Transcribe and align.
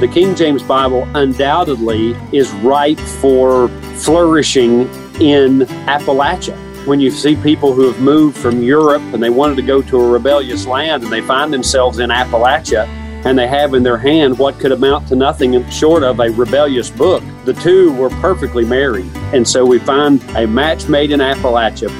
The 0.00 0.06
King 0.06 0.36
James 0.36 0.62
Bible 0.62 1.08
undoubtedly 1.16 2.14
is 2.30 2.52
ripe 2.52 3.00
for 3.00 3.66
flourishing 3.96 4.82
in 5.20 5.62
Appalachia. 5.88 6.56
When 6.86 7.00
you 7.00 7.10
see 7.10 7.34
people 7.34 7.72
who 7.72 7.90
have 7.90 8.00
moved 8.00 8.36
from 8.38 8.62
Europe 8.62 9.02
and 9.12 9.20
they 9.20 9.28
wanted 9.28 9.56
to 9.56 9.62
go 9.62 9.82
to 9.82 9.98
a 9.98 10.08
rebellious 10.08 10.66
land 10.66 11.02
and 11.02 11.12
they 11.12 11.20
find 11.20 11.52
themselves 11.52 11.98
in 11.98 12.10
Appalachia 12.10 12.86
and 13.24 13.36
they 13.36 13.48
have 13.48 13.74
in 13.74 13.82
their 13.82 13.98
hand 13.98 14.38
what 14.38 14.60
could 14.60 14.70
amount 14.70 15.08
to 15.08 15.16
nothing 15.16 15.68
short 15.68 16.04
of 16.04 16.20
a 16.20 16.30
rebellious 16.30 16.90
book, 16.90 17.24
the 17.44 17.54
two 17.54 17.92
were 17.94 18.10
perfectly 18.20 18.64
married. 18.64 19.10
And 19.34 19.48
so 19.48 19.66
we 19.66 19.80
find 19.80 20.22
a 20.36 20.46
match 20.46 20.88
made 20.88 21.10
in 21.10 21.18
Appalachia. 21.18 21.90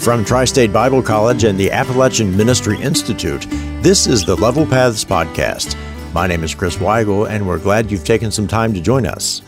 From 0.00 0.24
Tri 0.24 0.46
State 0.46 0.72
Bible 0.72 1.02
College 1.02 1.44
and 1.44 1.60
the 1.60 1.70
Appalachian 1.70 2.34
Ministry 2.34 2.80
Institute, 2.80 3.46
this 3.82 4.06
is 4.06 4.24
the 4.24 4.36
Level 4.36 4.64
Paths 4.64 5.04
Podcast. 5.04 5.76
My 6.12 6.26
name 6.26 6.44
is 6.44 6.54
Chris 6.54 6.76
Weigel, 6.76 7.26
and 7.26 7.48
we're 7.48 7.58
glad 7.58 7.90
you've 7.90 8.04
taken 8.04 8.30
some 8.30 8.46
time 8.46 8.74
to 8.74 8.82
join 8.82 9.06
us. 9.06 9.40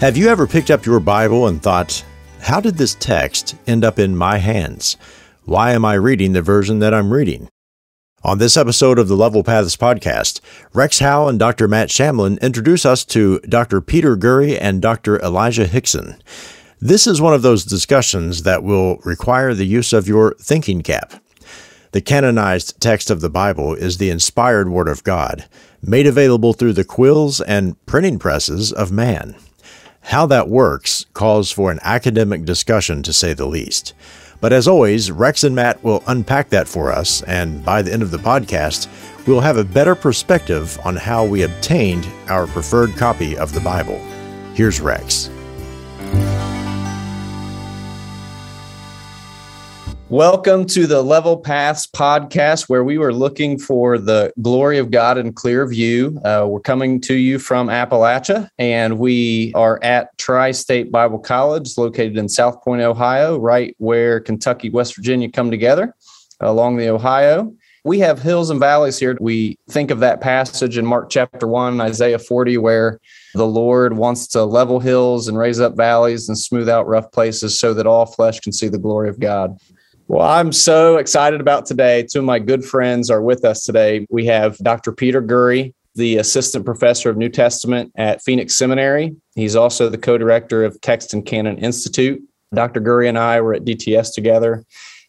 Have 0.00 0.18
you 0.18 0.28
ever 0.28 0.46
picked 0.46 0.70
up 0.70 0.84
your 0.84 1.00
Bible 1.00 1.46
and 1.46 1.62
thought, 1.62 2.04
how 2.42 2.60
did 2.60 2.76
this 2.76 2.94
text 2.96 3.56
end 3.66 3.82
up 3.82 3.98
in 3.98 4.14
my 4.14 4.36
hands? 4.36 4.98
Why 5.46 5.72
am 5.72 5.86
I 5.86 5.94
reading 5.94 6.34
the 6.34 6.42
version 6.42 6.80
that 6.80 6.92
I'm 6.92 7.10
reading? 7.10 7.48
On 8.22 8.36
this 8.36 8.58
episode 8.58 8.98
of 8.98 9.08
the 9.08 9.16
Level 9.16 9.42
Paths 9.42 9.74
podcast, 9.74 10.42
Rex 10.74 10.98
Howe 10.98 11.26
and 11.26 11.38
Dr. 11.38 11.66
Matt 11.66 11.88
Shamlin 11.88 12.38
introduce 12.42 12.84
us 12.84 13.02
to 13.06 13.40
Dr. 13.40 13.80
Peter 13.80 14.14
Gurry 14.14 14.58
and 14.58 14.82
Dr. 14.82 15.18
Elijah 15.22 15.64
Hixson. 15.64 16.20
This 16.82 17.06
is 17.06 17.22
one 17.22 17.32
of 17.32 17.40
those 17.40 17.64
discussions 17.64 18.42
that 18.42 18.62
will 18.62 18.98
require 19.06 19.54
the 19.54 19.66
use 19.66 19.94
of 19.94 20.06
your 20.06 20.34
thinking 20.34 20.82
cap. 20.82 21.14
The 21.92 22.00
canonized 22.00 22.80
text 22.80 23.10
of 23.10 23.20
the 23.20 23.28
Bible 23.28 23.74
is 23.74 23.98
the 23.98 24.08
inspired 24.08 24.70
Word 24.70 24.88
of 24.88 25.04
God, 25.04 25.44
made 25.82 26.06
available 26.06 26.54
through 26.54 26.72
the 26.72 26.84
quills 26.84 27.38
and 27.42 27.76
printing 27.84 28.18
presses 28.18 28.72
of 28.72 28.90
man. 28.90 29.36
How 30.04 30.24
that 30.24 30.48
works 30.48 31.04
calls 31.12 31.50
for 31.50 31.70
an 31.70 31.80
academic 31.82 32.46
discussion, 32.46 33.02
to 33.02 33.12
say 33.12 33.34
the 33.34 33.44
least. 33.44 33.92
But 34.40 34.54
as 34.54 34.66
always, 34.66 35.12
Rex 35.12 35.44
and 35.44 35.54
Matt 35.54 35.84
will 35.84 36.02
unpack 36.06 36.48
that 36.48 36.66
for 36.66 36.90
us, 36.90 37.22
and 37.24 37.62
by 37.62 37.82
the 37.82 37.92
end 37.92 38.02
of 38.02 38.10
the 38.10 38.16
podcast, 38.16 38.88
we'll 39.26 39.40
have 39.40 39.58
a 39.58 39.64
better 39.64 39.94
perspective 39.94 40.78
on 40.86 40.96
how 40.96 41.26
we 41.26 41.42
obtained 41.42 42.06
our 42.28 42.46
preferred 42.46 42.96
copy 42.96 43.36
of 43.36 43.52
the 43.52 43.60
Bible. 43.60 43.98
Here's 44.54 44.80
Rex. 44.80 45.28
Welcome 50.12 50.66
to 50.66 50.86
the 50.86 51.00
Level 51.00 51.38
Paths 51.38 51.86
podcast, 51.86 52.68
where 52.68 52.84
we 52.84 52.98
were 52.98 53.14
looking 53.14 53.58
for 53.58 53.96
the 53.96 54.30
glory 54.42 54.76
of 54.76 54.90
God 54.90 55.16
in 55.16 55.32
clear 55.32 55.66
view. 55.66 56.20
Uh, 56.22 56.44
we're 56.50 56.60
coming 56.60 57.00
to 57.00 57.14
you 57.14 57.38
from 57.38 57.68
Appalachia, 57.68 58.50
and 58.58 58.98
we 58.98 59.54
are 59.54 59.80
at 59.82 60.18
Tri 60.18 60.50
State 60.50 60.92
Bible 60.92 61.18
College, 61.18 61.78
located 61.78 62.18
in 62.18 62.28
South 62.28 62.62
Point, 62.62 62.82
Ohio, 62.82 63.38
right 63.38 63.74
where 63.78 64.20
Kentucky, 64.20 64.68
West 64.68 64.96
Virginia 64.96 65.30
come 65.30 65.50
together 65.50 65.94
along 66.40 66.76
the 66.76 66.90
Ohio. 66.90 67.50
We 67.82 67.98
have 68.00 68.20
hills 68.20 68.50
and 68.50 68.60
valleys 68.60 68.98
here. 68.98 69.16
We 69.18 69.58
think 69.70 69.90
of 69.90 70.00
that 70.00 70.20
passage 70.20 70.76
in 70.76 70.84
Mark 70.84 71.08
chapter 71.08 71.48
1, 71.48 71.80
Isaiah 71.80 72.18
40, 72.18 72.58
where 72.58 73.00
the 73.32 73.46
Lord 73.46 73.96
wants 73.96 74.26
to 74.28 74.44
level 74.44 74.78
hills 74.78 75.26
and 75.26 75.38
raise 75.38 75.58
up 75.58 75.74
valleys 75.74 76.28
and 76.28 76.38
smooth 76.38 76.68
out 76.68 76.86
rough 76.86 77.10
places 77.12 77.58
so 77.58 77.72
that 77.72 77.86
all 77.86 78.04
flesh 78.04 78.40
can 78.40 78.52
see 78.52 78.68
the 78.68 78.78
glory 78.78 79.08
of 79.08 79.18
God. 79.18 79.56
Well, 80.08 80.26
I'm 80.26 80.52
so 80.52 80.96
excited 80.96 81.40
about 81.40 81.64
today. 81.64 82.06
Two 82.10 82.18
of 82.18 82.24
my 82.24 82.38
good 82.38 82.64
friends 82.64 83.08
are 83.08 83.22
with 83.22 83.44
us 83.44 83.64
today. 83.64 84.06
We 84.10 84.26
have 84.26 84.58
Dr. 84.58 84.92
Peter 84.92 85.20
Gurry, 85.20 85.74
the 85.94 86.16
assistant 86.16 86.64
professor 86.64 87.08
of 87.08 87.16
New 87.16 87.28
Testament 87.28 87.92
at 87.96 88.20
Phoenix 88.20 88.56
Seminary. 88.56 89.14
He's 89.36 89.54
also 89.54 89.88
the 89.88 89.98
co 89.98 90.18
director 90.18 90.64
of 90.64 90.80
Text 90.80 91.14
and 91.14 91.24
Canon 91.24 91.58
Institute. 91.58 92.20
Dr. 92.52 92.80
Gurry 92.80 93.08
and 93.08 93.18
I 93.18 93.40
were 93.40 93.54
at 93.54 93.64
DTS 93.64 94.12
together, 94.12 94.64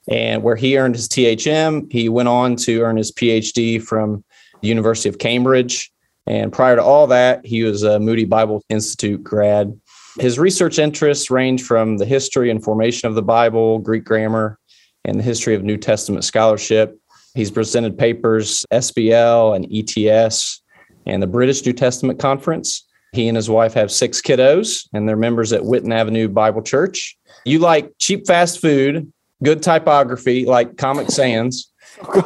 and 0.10 0.44
where 0.44 0.56
he 0.56 0.78
earned 0.78 0.96
his 0.96 1.10
THM, 1.10 1.92
he 1.92 2.08
went 2.08 2.30
on 2.30 2.56
to 2.58 2.82
earn 2.82 2.98
his 2.98 3.12
PhD 3.12 3.82
from 3.82 4.24
the 4.62 4.68
University 4.68 5.10
of 5.10 5.18
Cambridge. 5.18 5.92
And 6.28 6.54
prior 6.54 6.76
to 6.76 6.84
all 6.84 7.08
that, 7.08 7.46
he 7.46 7.64
was 7.64 7.84
a 7.84 8.00
Moody 8.00 8.26
Bible 8.26 8.64
Institute 8.70 9.24
grad. 9.24 9.78
His 10.20 10.38
research 10.38 10.78
interests 10.78 11.32
range 11.32 11.64
from 11.64 11.98
the 11.98 12.06
history 12.06 12.52
and 12.52 12.64
formation 12.64 13.10
of 13.10 13.16
the 13.16 13.24
Bible, 13.24 13.80
Greek 13.80 14.04
grammar, 14.04 14.60
and 15.06 15.20
the 15.20 15.24
history 15.24 15.56
of 15.56 15.64
New 15.64 15.78
Testament 15.78 16.24
scholarship. 16.24 16.98
He's 17.36 17.52
presented 17.52 17.98
papers, 17.98 18.66
SBL 18.72 19.56
and 19.56 19.68
ETS, 19.72 20.62
and 21.06 21.22
the 21.22 21.28
British 21.28 21.66
New 21.66 21.74
Testament 21.74 22.20
Conference. 22.20 22.86
He 23.14 23.28
and 23.28 23.36
his 23.36 23.50
wife 23.50 23.74
have 23.74 23.92
six 23.92 24.22
kiddos, 24.22 24.88
and 24.94 25.08
they're 25.08 25.16
members 25.16 25.54
at 25.54 25.62
Whitten 25.62 25.94
Avenue 25.94 26.28
Bible 26.28 26.62
Church. 26.62 27.18
You 27.46 27.60
like 27.60 27.92
cheap 28.00 28.26
fast 28.26 28.60
food, 28.60 29.12
good 29.44 29.62
typography, 29.62 30.46
like 30.46 30.78
Comic 30.78 31.10
Sans, 31.12 31.72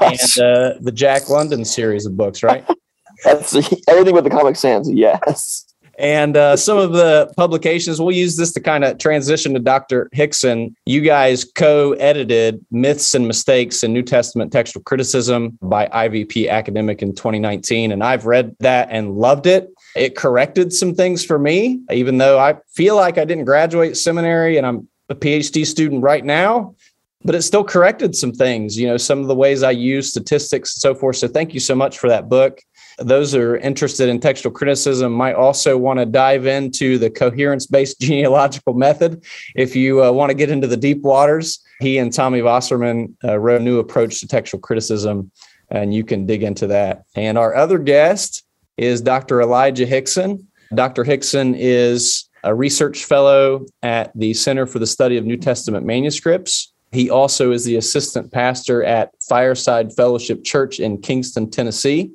and 0.01 0.39
uh, 0.39 0.73
the 0.79 0.91
Jack 0.93 1.29
London 1.29 1.65
series 1.65 2.05
of 2.05 2.15
books, 2.15 2.43
right? 2.43 2.65
That's 3.23 3.55
everything 3.87 4.13
with 4.13 4.23
the 4.23 4.29
Comic 4.29 4.55
Sans. 4.55 4.89
Yes. 4.91 5.65
And 5.97 6.37
uh, 6.37 6.55
some 6.55 6.77
of 6.77 6.93
the 6.93 7.31
publications, 7.35 7.99
we'll 7.99 8.11
use 8.11 8.37
this 8.37 8.51
to 8.53 8.59
kind 8.59 8.83
of 8.83 8.99
transition 8.99 9.53
to 9.53 9.59
Dr. 9.59 10.09
Hixson. 10.15 10.75
You 10.85 11.01
guys 11.01 11.43
co 11.43 11.93
edited 11.93 12.63
Myths 12.69 13.15
and 13.15 13.27
Mistakes 13.27 13.83
in 13.83 13.93
New 13.93 14.03
Testament 14.03 14.51
Textual 14.51 14.83
Criticism 14.83 15.57
by 15.61 15.87
IVP 15.87 16.49
Academic 16.49 17.01
in 17.01 17.15
2019. 17.15 17.91
And 17.91 18.03
I've 18.03 18.25
read 18.25 18.55
that 18.59 18.89
and 18.91 19.15
loved 19.15 19.47
it. 19.47 19.69
It 19.95 20.15
corrected 20.15 20.71
some 20.71 20.93
things 20.93 21.25
for 21.25 21.39
me, 21.39 21.81
even 21.91 22.19
though 22.19 22.37
I 22.39 22.57
feel 22.67 22.95
like 22.95 23.17
I 23.17 23.25
didn't 23.25 23.45
graduate 23.45 23.97
seminary 23.97 24.57
and 24.57 24.67
I'm 24.67 24.87
a 25.09 25.15
PhD 25.15 25.65
student 25.65 26.03
right 26.03 26.23
now 26.23 26.75
but 27.23 27.35
it 27.35 27.41
still 27.41 27.63
corrected 27.63 28.15
some 28.15 28.31
things, 28.31 28.77
you 28.77 28.87
know, 28.87 28.95
some 28.95 29.19
of 29.19 29.27
the 29.27 29.35
ways 29.35 29.63
I 29.63 29.71
use 29.71 30.09
statistics 30.09 30.75
and 30.75 30.81
so 30.81 30.95
forth. 30.95 31.17
So 31.17 31.27
thank 31.27 31.53
you 31.53 31.59
so 31.59 31.75
much 31.75 31.97
for 31.97 32.07
that 32.07 32.29
book. 32.29 32.61
Those 32.97 33.31
that 33.31 33.41
are 33.41 33.57
interested 33.57 34.09
in 34.09 34.19
textual 34.19 34.53
criticism 34.53 35.11
might 35.11 35.35
also 35.35 35.77
want 35.77 35.99
to 35.99 36.05
dive 36.05 36.45
into 36.45 36.97
the 36.97 37.09
coherence 37.09 37.67
based 37.67 37.99
genealogical 38.01 38.73
method. 38.73 39.23
If 39.55 39.75
you 39.75 40.03
uh, 40.03 40.11
want 40.11 40.29
to 40.29 40.33
get 40.35 40.49
into 40.49 40.67
the 40.67 40.77
deep 40.77 41.01
waters, 41.01 41.63
he 41.79 41.97
and 41.97 42.11
Tommy 42.11 42.41
Wasserman 42.41 43.15
uh, 43.23 43.37
wrote 43.37 43.61
a 43.61 43.63
new 43.63 43.79
approach 43.79 44.19
to 44.19 44.27
textual 44.27 44.59
criticism, 44.59 45.31
and 45.69 45.93
you 45.93 46.03
can 46.03 46.25
dig 46.25 46.43
into 46.43 46.67
that. 46.67 47.03
And 47.15 47.37
our 47.37 47.55
other 47.55 47.77
guest 47.77 48.43
is 48.77 49.01
Dr. 49.01 49.41
Elijah 49.41 49.85
Hixson. 49.85 50.45
Dr. 50.73 51.03
Hixson 51.03 51.55
is 51.57 52.27
a 52.43 52.53
research 52.53 53.05
fellow 53.05 53.65
at 53.83 54.11
the 54.15 54.33
Center 54.33 54.65
for 54.65 54.79
the 54.79 54.87
Study 54.87 55.17
of 55.17 55.25
New 55.25 55.37
Testament 55.37 55.85
Manuscripts 55.85 56.73
he 56.91 57.09
also 57.09 57.51
is 57.51 57.65
the 57.65 57.75
assistant 57.75 58.31
pastor 58.31 58.83
at 58.83 59.11
Fireside 59.27 59.93
Fellowship 59.93 60.43
Church 60.43 60.79
in 60.79 61.01
Kingston, 61.01 61.49
Tennessee. 61.49 62.11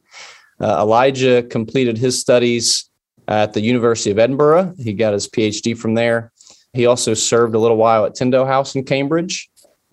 Uh, 0.62 0.78
Elijah 0.80 1.42
completed 1.42 1.98
his 1.98 2.20
studies 2.20 2.88
at 3.28 3.52
the 3.52 3.60
University 3.60 4.10
of 4.10 4.18
Edinburgh. 4.18 4.74
He 4.78 4.92
got 4.92 5.12
his 5.12 5.28
PhD 5.28 5.76
from 5.76 5.94
there. 5.94 6.32
He 6.72 6.86
also 6.86 7.14
served 7.14 7.54
a 7.54 7.58
little 7.58 7.76
while 7.76 8.04
at 8.06 8.14
Tyndale 8.14 8.46
House 8.46 8.74
in 8.74 8.84
Cambridge. 8.84 9.50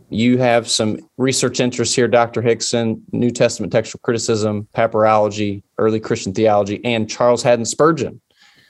You 0.09 0.38
have 0.38 0.68
some 0.68 1.00
research 1.18 1.59
interests 1.59 1.96
here, 1.96 2.08
Dr. 2.08 2.41
Hixson, 2.41 3.02
New 3.12 3.31
Testament 3.31 3.72
textual 3.72 4.00
criticism, 4.03 4.68
papyrology, 4.75 5.62
early 5.78 6.00
Christian 6.00 6.34
theology, 6.34 6.79
and 6.84 7.09
Charles 7.09 7.44
Haddon 7.44 7.66
Spurgeon 7.66 8.22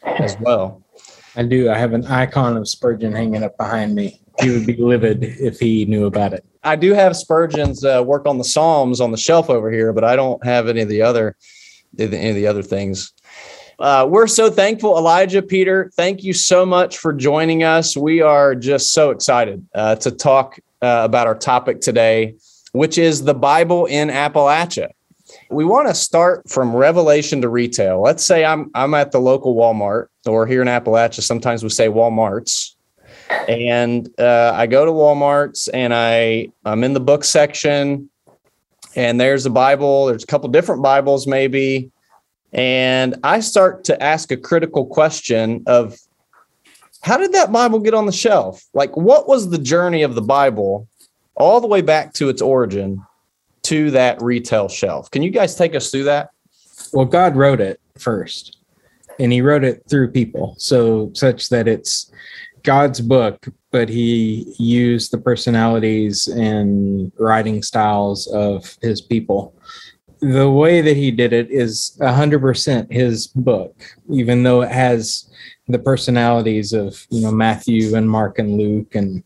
as 0.03 0.37
well. 0.39 0.83
I 1.35 1.43
do. 1.43 1.69
I 1.69 1.77
have 1.77 1.93
an 1.93 2.05
icon 2.07 2.57
of 2.57 2.67
Spurgeon 2.67 3.13
hanging 3.13 3.43
up 3.43 3.57
behind 3.57 3.95
me 3.95 4.19
he 4.41 4.49
would 4.49 4.65
be 4.65 4.75
livid 4.77 5.23
if 5.23 5.59
he 5.59 5.85
knew 5.85 6.05
about 6.05 6.33
it. 6.33 6.45
I 6.63 6.75
do 6.75 6.93
have 6.93 7.15
Spurgeon's 7.15 7.83
uh, 7.83 8.03
work 8.05 8.25
on 8.25 8.37
the 8.37 8.43
Psalms 8.43 9.01
on 9.01 9.11
the 9.11 9.17
shelf 9.17 9.49
over 9.49 9.71
here, 9.71 9.93
but 9.93 10.03
I 10.03 10.15
don't 10.15 10.43
have 10.45 10.67
any 10.67 10.81
of 10.81 10.89
the 10.89 11.01
other 11.01 11.35
any 11.97 12.29
of 12.29 12.35
the 12.35 12.47
other 12.47 12.63
things. 12.63 13.13
Uh, 13.79 14.05
we're 14.09 14.27
so 14.27 14.49
thankful, 14.49 14.97
Elijah, 14.97 15.41
Peter. 15.41 15.89
Thank 15.95 16.23
you 16.23 16.33
so 16.33 16.65
much 16.65 16.97
for 16.97 17.13
joining 17.13 17.63
us. 17.63 17.95
We 17.95 18.21
are 18.21 18.53
just 18.53 18.91
so 18.91 19.11
excited 19.11 19.65
uh, 19.73 19.95
to 19.97 20.11
talk 20.11 20.59
uh, 20.81 21.01
about 21.03 21.27
our 21.27 21.35
topic 21.35 21.79
today, 21.79 22.35
which 22.73 22.97
is 22.97 23.23
the 23.23 23.33
Bible 23.33 23.85
in 23.85 24.09
Appalachia. 24.09 24.89
We 25.49 25.63
want 25.63 25.87
to 25.87 25.93
start 25.93 26.49
from 26.49 26.75
revelation 26.75 27.41
to 27.41 27.49
retail. 27.49 28.01
Let's 28.01 28.25
say 28.25 28.43
I'm 28.43 28.69
I'm 28.73 28.93
at 28.95 29.11
the 29.11 29.19
local 29.19 29.55
Walmart, 29.55 30.07
or 30.25 30.45
here 30.45 30.61
in 30.61 30.67
Appalachia, 30.67 31.21
sometimes 31.21 31.63
we 31.63 31.69
say 31.69 31.87
Walmarts 31.87 32.75
and 33.47 34.09
uh, 34.19 34.51
I 34.55 34.67
go 34.67 34.85
to 34.85 34.91
Walmart's 34.91 35.67
and 35.69 35.93
I 35.93 36.49
I'm 36.65 36.83
in 36.83 36.93
the 36.93 36.99
book 36.99 37.23
section, 37.23 38.08
and 38.99 39.17
there's 39.17 39.45
a 39.45 39.49
Bible. 39.49 40.07
There's 40.07 40.25
a 40.25 40.27
couple 40.27 40.49
different 40.49 40.83
Bibles 40.83 41.25
maybe, 41.25 41.89
and 42.51 43.15
I 43.23 43.39
start 43.39 43.85
to 43.85 44.03
ask 44.03 44.29
a 44.29 44.35
critical 44.35 44.85
question 44.85 45.63
of 45.67 45.97
how 47.01 47.15
did 47.15 47.31
that 47.31 47.49
Bible 47.49 47.79
get 47.79 47.93
on 47.93 48.05
the 48.05 48.11
shelf? 48.11 48.61
Like, 48.73 48.97
what 48.97 49.25
was 49.25 49.51
the 49.51 49.57
journey 49.57 50.03
of 50.03 50.15
the 50.15 50.21
Bible 50.21 50.85
all 51.35 51.61
the 51.61 51.67
way 51.67 51.81
back 51.81 52.11
to 52.15 52.27
its 52.27 52.41
origin 52.41 53.01
to 53.63 53.89
that 53.91 54.21
retail 54.21 54.67
shelf? 54.67 55.09
Can 55.09 55.23
you 55.23 55.29
guys 55.29 55.55
take 55.55 55.75
us 55.75 55.91
through 55.91 56.03
that? 56.03 56.31
Well, 56.91 57.05
God 57.05 57.37
wrote 57.37 57.61
it. 57.61 57.79
first. 57.97 58.57
And 59.17 59.31
he 59.31 59.41
wrote 59.41 59.63
it 59.63 59.83
through 59.89 60.11
people, 60.11 60.55
so 60.57 61.11
such 61.13 61.47
that 61.49 61.69
it's 61.69 62.11
God's 62.63 63.01
book, 63.01 63.47
but 63.71 63.89
he 63.89 64.53
used 64.57 65.11
the 65.11 65.17
personalities 65.17 66.27
and 66.27 67.11
writing 67.17 67.63
styles 67.63 68.27
of 68.27 68.77
his 68.81 69.01
people. 69.01 69.55
The 70.21 70.49
way 70.49 70.81
that 70.81 70.97
he 70.97 71.11
did 71.11 71.31
it 71.31 71.49
is 71.49 71.97
100% 72.01 72.91
his 72.91 73.27
book, 73.27 73.75
even 74.09 74.43
though 74.43 74.61
it 74.61 74.71
has 74.71 75.29
the 75.67 75.79
personalities 75.79 76.73
of, 76.73 77.07
you 77.09 77.21
know, 77.21 77.31
Matthew 77.31 77.95
and 77.95 78.09
Mark 78.09 78.39
and 78.39 78.57
Luke 78.57 78.95
and 78.95 79.23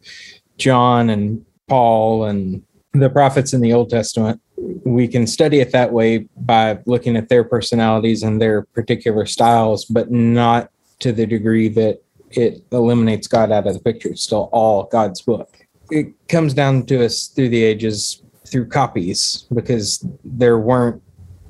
John 0.57 1.09
and 1.09 1.43
Paul 1.67 2.25
and 2.25 2.61
the 2.93 3.09
prophets 3.09 3.53
in 3.53 3.61
the 3.61 3.73
Old 3.73 3.89
Testament. 3.89 4.39
We 4.85 5.07
can 5.07 5.25
study 5.25 5.61
it 5.61 5.71
that 5.71 5.91
way 5.91 6.27
by 6.37 6.79
looking 6.85 7.15
at 7.15 7.29
their 7.29 7.43
personalities 7.43 8.21
and 8.21 8.39
their 8.39 8.63
particular 8.63 9.25
styles, 9.25 9.85
but 9.85 10.11
not 10.11 10.69
to 10.99 11.11
the 11.11 11.25
degree 11.25 11.69
that 11.69 12.03
it 12.37 12.63
eliminates 12.71 13.27
God 13.27 13.51
out 13.51 13.67
of 13.67 13.73
the 13.73 13.79
picture. 13.79 14.09
It's 14.09 14.23
still 14.23 14.49
all 14.51 14.83
God's 14.85 15.21
book. 15.21 15.57
It 15.91 16.07
comes 16.27 16.53
down 16.53 16.85
to 16.87 17.05
us 17.05 17.27
through 17.27 17.49
the 17.49 17.63
ages 17.63 18.21
through 18.47 18.67
copies 18.67 19.45
because 19.53 20.05
there 20.23 20.59
weren't 20.59 21.01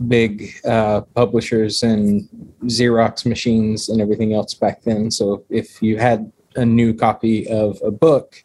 big 0.08 0.54
uh, 0.66 1.02
publishers 1.16 1.84
and 1.84 2.28
Xerox 2.64 3.26
machines 3.26 3.90
and 3.90 4.02
everything 4.02 4.34
else 4.34 4.54
back 4.54 4.84
then. 4.84 5.12
So 5.12 5.44
if 5.50 5.82
you 5.82 5.98
had 5.98 6.32
a 6.56 6.66
new 6.66 6.94
copy 6.94 7.48
of 7.48 7.80
a 7.84 7.92
book, 7.92 8.44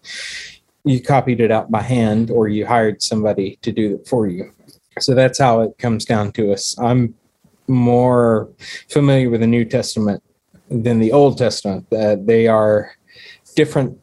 you 0.85 1.00
copied 1.02 1.40
it 1.40 1.50
out 1.50 1.70
by 1.70 1.82
hand 1.82 2.31
or 2.31 2.49
you 2.49 2.67
hired 2.67 3.02
somebody 3.02 3.58
to 3.62 3.73
do 3.73 3.96
it 3.96 4.08
for 4.08 4.26
you. 4.26 4.52
So 5.00 5.14
that's 5.14 5.38
how 5.38 5.61
it 5.61 5.79
comes 5.79 6.05
down 6.05 6.32
to 6.32 6.52
us. 6.52 6.76
I'm 6.79 7.14
more 7.69 8.49
familiar 8.88 9.31
with 9.31 9.40
the 9.40 9.46
New 9.46 9.64
Testament 9.64 10.23
than 10.70 10.99
the 10.99 11.12
Old 11.12 11.38
Testament. 11.38 11.87
Uh, 11.93 12.17
they 12.20 12.47
are 12.47 12.93
different 13.55 13.99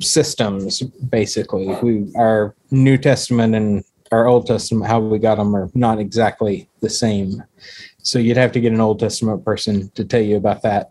systems, 0.00 0.82
basically. 1.10 1.66
We 1.82 2.12
our 2.16 2.54
New 2.70 2.98
Testament 2.98 3.54
and 3.54 3.84
our 4.10 4.26
Old 4.26 4.46
Testament, 4.46 4.86
how 4.86 5.00
we 5.00 5.18
got 5.18 5.36
them, 5.36 5.54
are 5.54 5.70
not 5.74 5.98
exactly 5.98 6.68
the 6.80 6.90
same. 6.90 7.42
So 8.02 8.18
you'd 8.18 8.36
have 8.36 8.52
to 8.52 8.60
get 8.60 8.72
an 8.72 8.80
Old 8.80 9.00
Testament 9.00 9.44
person 9.44 9.90
to 9.90 10.04
tell 10.04 10.22
you 10.22 10.36
about 10.36 10.62
that. 10.62 10.90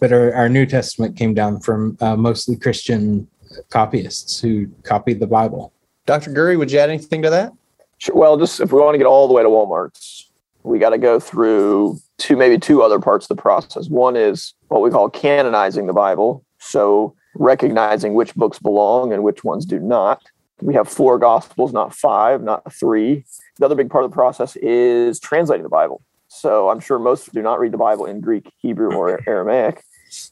But 0.00 0.12
our, 0.12 0.32
our 0.34 0.48
New 0.48 0.66
Testament 0.66 1.16
came 1.16 1.34
down 1.34 1.60
from 1.60 1.96
uh, 2.00 2.16
mostly 2.16 2.56
Christian 2.56 3.26
copyists 3.70 4.40
who 4.40 4.68
copied 4.84 5.20
the 5.20 5.26
Bible. 5.26 5.72
Dr. 6.06 6.32
Gurry, 6.32 6.56
would 6.56 6.70
you 6.70 6.78
add 6.78 6.88
anything 6.88 7.22
to 7.22 7.30
that? 7.30 7.52
Sure. 7.98 8.14
Well, 8.14 8.36
just 8.36 8.60
if 8.60 8.72
we 8.72 8.80
want 8.80 8.94
to 8.94 8.98
get 8.98 9.06
all 9.06 9.28
the 9.28 9.34
way 9.34 9.42
to 9.42 9.48
Walmart's, 9.48 10.30
we 10.62 10.78
got 10.78 10.90
to 10.90 10.98
go 10.98 11.18
through 11.18 11.98
maybe 12.30 12.58
two 12.58 12.82
other 12.82 12.98
parts 12.98 13.24
of 13.28 13.36
the 13.36 13.42
process. 13.42 13.88
One 13.88 14.16
is 14.16 14.54
what 14.68 14.82
we 14.82 14.90
call 14.90 15.10
canonizing 15.10 15.86
the 15.86 15.92
Bible. 15.92 16.44
So 16.58 17.14
recognizing 17.34 18.14
which 18.14 18.34
books 18.34 18.58
belong 18.58 19.12
and 19.12 19.22
which 19.22 19.44
ones 19.44 19.64
do 19.64 19.78
not. 19.78 20.22
We 20.60 20.74
have 20.74 20.88
four 20.88 21.18
gospels, 21.18 21.72
not 21.72 21.94
five, 21.94 22.42
not 22.42 22.72
three. 22.72 23.24
The 23.58 23.64
other 23.64 23.74
big 23.74 23.90
part 23.90 24.04
of 24.04 24.10
the 24.10 24.14
process 24.14 24.56
is 24.56 25.18
translating 25.18 25.64
the 25.64 25.68
Bible. 25.68 26.02
So 26.28 26.68
I'm 26.68 26.80
sure 26.80 26.98
most 26.98 27.32
do 27.32 27.42
not 27.42 27.58
read 27.58 27.72
the 27.72 27.78
Bible 27.78 28.06
in 28.06 28.20
Greek, 28.20 28.50
Hebrew, 28.58 28.94
or 28.94 29.20
Aramaic, 29.26 29.82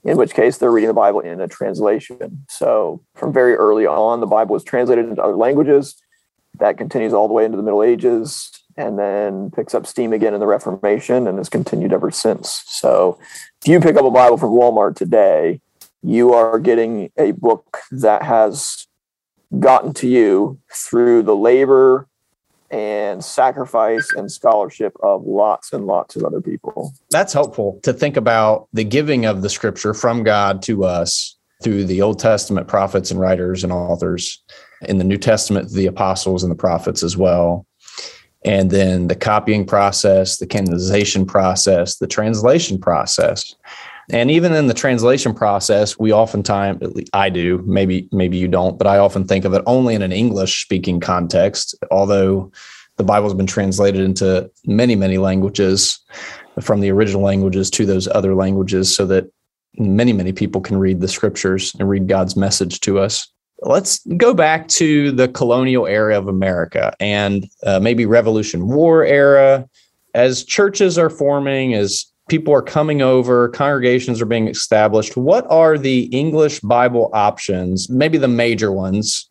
in 0.04 0.16
which 0.16 0.32
case 0.32 0.58
they're 0.58 0.70
reading 0.70 0.88
the 0.88 0.94
Bible 0.94 1.20
in 1.20 1.40
a 1.40 1.48
translation. 1.48 2.44
So 2.48 3.02
from 3.14 3.32
very 3.32 3.54
early 3.54 3.86
on, 3.86 4.20
the 4.20 4.26
Bible 4.26 4.52
was 4.52 4.64
translated 4.64 5.08
into 5.08 5.22
other 5.22 5.36
languages. 5.36 5.96
That 6.58 6.78
continues 6.78 7.12
all 7.12 7.28
the 7.28 7.34
way 7.34 7.44
into 7.44 7.56
the 7.56 7.62
Middle 7.62 7.82
Ages 7.82 8.50
and 8.76 8.98
then 8.98 9.50
picks 9.50 9.74
up 9.74 9.86
steam 9.86 10.12
again 10.12 10.34
in 10.34 10.40
the 10.40 10.46
Reformation 10.46 11.26
and 11.26 11.38
has 11.38 11.48
continued 11.48 11.92
ever 11.92 12.10
since. 12.10 12.62
So 12.66 13.18
if 13.60 13.68
you 13.68 13.80
pick 13.80 13.96
up 13.96 14.04
a 14.04 14.10
Bible 14.10 14.36
from 14.36 14.50
Walmart 14.50 14.96
today, 14.96 15.60
you 16.02 16.32
are 16.32 16.58
getting 16.58 17.10
a 17.18 17.32
book 17.32 17.78
that 17.90 18.22
has 18.22 18.86
gotten 19.58 19.92
to 19.94 20.08
you 20.08 20.58
through 20.72 21.22
the 21.22 21.36
labor 21.36 22.06
and 22.70 23.24
sacrifice 23.24 24.08
and 24.16 24.30
scholarship 24.30 24.96
of 25.02 25.24
lots 25.24 25.72
and 25.72 25.86
lots 25.86 26.14
of 26.14 26.24
other 26.24 26.40
people. 26.40 26.92
That's 27.10 27.32
helpful 27.32 27.80
to 27.82 27.92
think 27.92 28.16
about 28.16 28.68
the 28.72 28.84
giving 28.84 29.26
of 29.26 29.42
the 29.42 29.50
scripture 29.50 29.92
from 29.92 30.22
God 30.22 30.62
to 30.62 30.84
us 30.84 31.36
through 31.62 31.84
the 31.84 32.00
Old 32.00 32.18
Testament 32.18 32.68
prophets 32.68 33.10
and 33.10 33.20
writers 33.20 33.64
and 33.64 33.72
authors, 33.72 34.42
in 34.82 34.98
the 34.98 35.04
New 35.04 35.18
Testament, 35.18 35.70
the 35.70 35.86
apostles 35.86 36.42
and 36.42 36.50
the 36.50 36.56
prophets 36.56 37.02
as 37.02 37.16
well. 37.16 37.66
And 38.44 38.70
then 38.70 39.08
the 39.08 39.16
copying 39.16 39.66
process, 39.66 40.38
the 40.38 40.46
canonization 40.46 41.26
process, 41.26 41.96
the 41.96 42.06
translation 42.06 42.78
process. 42.78 43.54
And 44.12 44.30
even 44.30 44.52
in 44.54 44.66
the 44.66 44.74
translation 44.74 45.34
process, 45.34 45.98
we 45.98 46.12
oftentimes, 46.12 46.82
I 47.12 47.28
do, 47.28 47.62
maybe 47.66 48.08
maybe 48.10 48.38
you 48.38 48.48
don't, 48.48 48.76
but 48.76 48.86
I 48.86 48.98
often 48.98 49.24
think 49.24 49.44
of 49.44 49.54
it 49.54 49.62
only 49.66 49.94
in 49.94 50.02
an 50.02 50.10
English 50.12 50.62
speaking 50.62 51.00
context. 51.00 51.76
Although 51.90 52.50
the 52.96 53.04
Bible 53.04 53.28
has 53.28 53.36
been 53.36 53.46
translated 53.46 54.00
into 54.00 54.50
many 54.66 54.96
many 54.96 55.18
languages, 55.18 56.00
from 56.60 56.80
the 56.80 56.90
original 56.90 57.22
languages 57.22 57.70
to 57.70 57.86
those 57.86 58.08
other 58.08 58.34
languages, 58.34 58.94
so 58.94 59.06
that 59.06 59.30
many 59.78 60.12
many 60.12 60.32
people 60.32 60.60
can 60.60 60.76
read 60.76 61.00
the 61.00 61.08
scriptures 61.08 61.74
and 61.78 61.88
read 61.88 62.08
God's 62.08 62.36
message 62.36 62.80
to 62.80 62.98
us. 62.98 63.28
Let's 63.62 64.04
go 64.16 64.32
back 64.32 64.68
to 64.68 65.12
the 65.12 65.28
colonial 65.28 65.86
era 65.86 66.16
of 66.16 66.28
America 66.28 66.94
and 66.98 67.46
uh, 67.64 67.78
maybe 67.80 68.06
Revolution 68.06 68.68
War 68.68 69.04
era. 69.04 69.68
As 70.14 70.44
churches 70.44 70.98
are 70.98 71.10
forming, 71.10 71.74
as 71.74 72.06
people 72.28 72.54
are 72.54 72.62
coming 72.62 73.02
over, 73.02 73.48
congregations 73.50 74.22
are 74.22 74.26
being 74.26 74.48
established. 74.48 75.16
What 75.16 75.46
are 75.50 75.76
the 75.76 76.04
English 76.04 76.60
Bible 76.60 77.10
options, 77.12 77.90
maybe 77.90 78.16
the 78.16 78.28
major 78.28 78.72
ones 78.72 79.28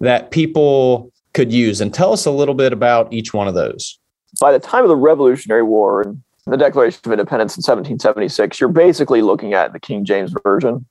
that 0.00 0.30
people 0.30 1.12
could 1.34 1.52
use? 1.52 1.80
And 1.80 1.92
tell 1.92 2.12
us 2.12 2.24
a 2.24 2.30
little 2.30 2.54
bit 2.54 2.72
about 2.72 3.12
each 3.12 3.34
one 3.34 3.46
of 3.48 3.54
those. 3.54 3.98
By 4.40 4.52
the 4.52 4.58
time 4.58 4.84
of 4.84 4.88
the 4.88 4.96
Revolutionary 4.96 5.62
War 5.62 6.02
and 6.02 6.22
the 6.46 6.56
Declaration 6.56 7.00
of 7.04 7.12
Independence 7.12 7.56
in 7.56 7.60
1776, 7.60 8.60
you're 8.60 8.68
basically 8.68 9.22
looking 9.22 9.52
at 9.52 9.72
the 9.72 9.80
King 9.80 10.04
James 10.04 10.32
Version, 10.44 10.86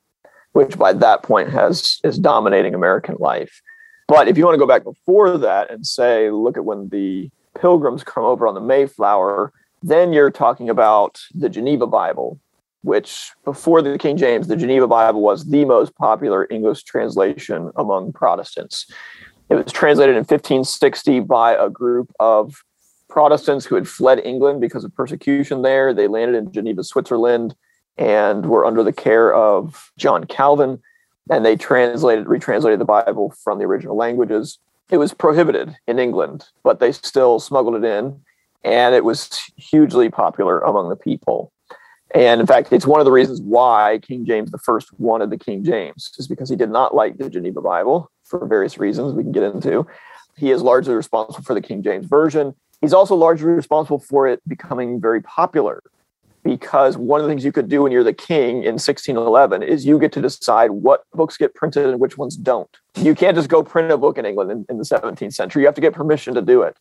which 0.56 0.78
by 0.78 0.94
that 0.94 1.22
point 1.22 1.50
has 1.50 2.00
is 2.06 2.18
dominating 2.18 2.74
American 2.74 3.18
life. 3.20 3.62
But 4.08 4.30
if 4.30 4.38
you 4.38 4.46
want 4.46 4.56
to 4.56 4.60
go 4.60 4.66
back 4.66 4.86
before 4.86 5.38
that 5.38 5.70
and 5.70 5.86
say, 5.86 6.32
look 6.32 6.56
at 6.56 6.64
when 6.64 6.88
the 6.88 7.30
pilgrims 7.60 8.06
come 8.06 8.24
over 8.24 8.48
on 8.48 8.54
the 8.54 8.62
Mayflower, 8.62 9.52
then 9.84 10.14
you're 10.14 10.32
talking 10.32 10.70
about 10.70 11.20
the 11.34 11.50
Geneva 11.50 11.86
Bible, 11.86 12.40
which 12.84 13.32
before 13.44 13.82
the 13.82 13.98
King 13.98 14.16
James, 14.16 14.48
the 14.48 14.56
Geneva 14.56 14.88
Bible 14.88 15.22
was 15.22 15.44
the 15.44 15.66
most 15.66 15.94
popular 15.98 16.48
English 16.50 16.84
translation 16.84 17.70
among 17.76 18.14
Protestants. 18.14 18.90
It 19.50 19.56
was 19.56 19.74
translated 19.74 20.16
in 20.16 20.22
1560 20.22 21.20
by 21.20 21.54
a 21.54 21.70
group 21.70 22.14
of 22.22 22.64
Protestants 23.10 23.66
who 23.66 23.76
had 23.76 23.90
fled 23.90 24.22
England 24.24 24.62
because 24.62 24.86
of 24.86 24.96
persecution 24.96 25.64
there. 25.64 25.94
They 25.94 26.08
landed 26.08 26.38
in 26.38 26.54
Geneva, 26.54 26.86
Switzerland, 26.86 27.56
and 27.98 28.46
were 28.48 28.66
under 28.66 28.84
the 28.84 28.94
care 28.94 29.34
of 29.34 29.92
John 29.98 30.26
Calvin. 30.26 30.82
And 31.30 31.46
they 31.46 31.56
translated, 31.56 32.28
retranslated 32.28 32.80
the 32.80 32.86
Bible 32.86 33.34
from 33.44 33.58
the 33.58 33.66
original 33.66 33.96
languages. 33.96 34.60
It 34.92 34.98
was 34.98 35.14
prohibited 35.14 35.76
in 35.88 35.98
England, 35.98 36.48
but 36.64 36.80
they 36.80 36.92
still 36.92 37.40
smuggled 37.40 37.76
it 37.76 37.84
in 37.84 38.22
and 38.66 38.96
it 38.96 39.06
was 39.06 39.40
hugely 39.56 40.10
popular 40.10 40.60
among 40.60 40.90
the 40.90 40.96
people. 40.96 41.54
And 42.14 42.42
in 42.42 42.48
fact, 42.48 42.74
it's 42.74 42.88
one 42.88 43.00
of 43.00 43.06
the 43.06 43.12
reasons 43.12 43.40
why 43.42 44.00
King 44.02 44.26
James 44.26 44.50
First 44.64 45.00
wanted 45.00 45.30
the 45.30 45.38
King 45.38 45.64
James, 45.64 46.12
is 46.18 46.28
because 46.28 46.50
he 46.50 46.56
did 46.56 46.72
not 46.72 46.96
like 46.96 47.18
the 47.18 47.30
Geneva 47.30 47.62
Bible 47.62 48.12
for 48.24 48.46
various 48.48 48.78
reasons 48.78 49.14
we 49.14 49.24
can 49.24 49.32
get 49.32 49.44
into. 49.44 49.86
He 50.36 50.52
is 50.52 50.62
largely 50.62 50.96
responsible 50.96 51.44
for 51.44 51.54
the 51.54 51.62
King 51.62 51.84
James 51.84 52.08
Version. 52.08 52.56
He's 52.82 52.94
also 52.94 53.16
largely 53.16 53.50
responsible 53.50 54.00
for 54.00 54.28
it 54.28 54.42
becoming 54.48 55.00
very 55.00 55.22
popular 55.22 55.82
because 56.46 56.96
one 56.96 57.20
of 57.20 57.26
the 57.26 57.32
things 57.32 57.44
you 57.44 57.52
could 57.52 57.68
do 57.68 57.84
when 57.84 57.92
you're 57.92 58.04
the 58.04 58.14
king 58.14 58.64
in 58.64 58.76
1611 58.76 59.64
is 59.64 59.86
you 59.86 60.00
get 60.00 60.14
to 60.14 60.22
decide 60.22 60.72
what 60.72 61.04
books 61.14 61.36
get 61.36 61.54
printed 61.56 61.88
and 61.88 62.00
which 62.00 62.18
ones 62.18 62.38
don't. 62.38 62.70
You 62.96 63.14
can't 63.16 63.36
just 63.36 63.50
go 63.50 63.64
print 63.64 63.92
a 63.92 63.98
book 63.98 64.18
in 64.18 64.26
England 64.26 64.52
in, 64.52 64.66
in 64.70 64.78
the 64.78 64.86
17th 64.86 65.34
century. 65.34 65.64
You 65.64 65.68
have 65.68 65.76
to 65.76 65.82
get 65.82 65.94
permission 65.94 66.34
to 66.36 66.42
do 66.42 66.62
it 66.62 66.78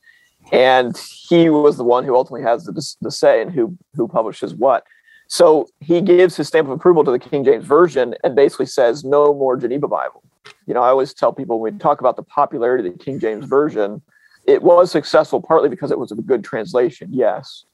and 0.52 0.96
he 0.96 1.48
was 1.48 1.76
the 1.76 1.84
one 1.84 2.04
who 2.04 2.14
ultimately 2.14 2.42
has 2.42 2.64
the, 2.64 2.96
the 3.00 3.10
say 3.10 3.40
and 3.40 3.52
who 3.52 3.76
who 3.94 4.08
publishes 4.08 4.54
what. 4.54 4.84
So 5.26 5.68
he 5.80 6.00
gives 6.00 6.36
his 6.36 6.48
stamp 6.48 6.68
of 6.68 6.72
approval 6.74 7.02
to 7.04 7.10
the 7.10 7.18
King 7.18 7.44
James 7.44 7.64
Version 7.64 8.14
and 8.22 8.36
basically 8.36 8.66
says 8.66 9.04
no 9.04 9.32
more 9.32 9.56
Geneva 9.56 9.88
Bible. 9.88 10.22
You 10.66 10.74
know, 10.74 10.82
I 10.82 10.88
always 10.88 11.14
tell 11.14 11.32
people 11.32 11.60
when 11.60 11.74
we 11.74 11.78
talk 11.78 12.00
about 12.00 12.16
the 12.16 12.22
popularity 12.22 12.86
of 12.86 12.98
the 12.98 13.02
King 13.02 13.18
James 13.18 13.46
Version, 13.46 14.02
it 14.46 14.62
was 14.62 14.90
successful 14.90 15.40
partly 15.40 15.70
because 15.70 15.90
it 15.90 15.98
was 15.98 16.12
a 16.12 16.16
good 16.16 16.44
translation, 16.44 17.08
yes, 17.10 17.64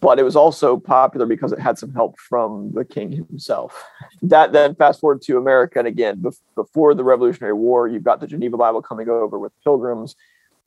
but 0.00 0.18
it 0.18 0.22
was 0.22 0.36
also 0.36 0.76
popular 0.76 1.26
because 1.26 1.52
it 1.52 1.58
had 1.58 1.78
some 1.78 1.92
help 1.92 2.18
from 2.18 2.72
the 2.72 2.84
king 2.84 3.12
himself. 3.12 3.84
That 4.22 4.52
then 4.52 4.74
fast 4.74 5.00
forward 5.00 5.22
to 5.22 5.38
America, 5.38 5.78
and 5.78 5.88
again, 5.88 6.24
before 6.54 6.94
the 6.94 7.04
Revolutionary 7.04 7.54
War, 7.54 7.88
you've 7.88 8.04
got 8.04 8.20
the 8.20 8.26
Geneva 8.26 8.56
Bible 8.56 8.82
coming 8.82 9.08
over 9.08 9.38
with 9.38 9.52
pilgrims 9.62 10.16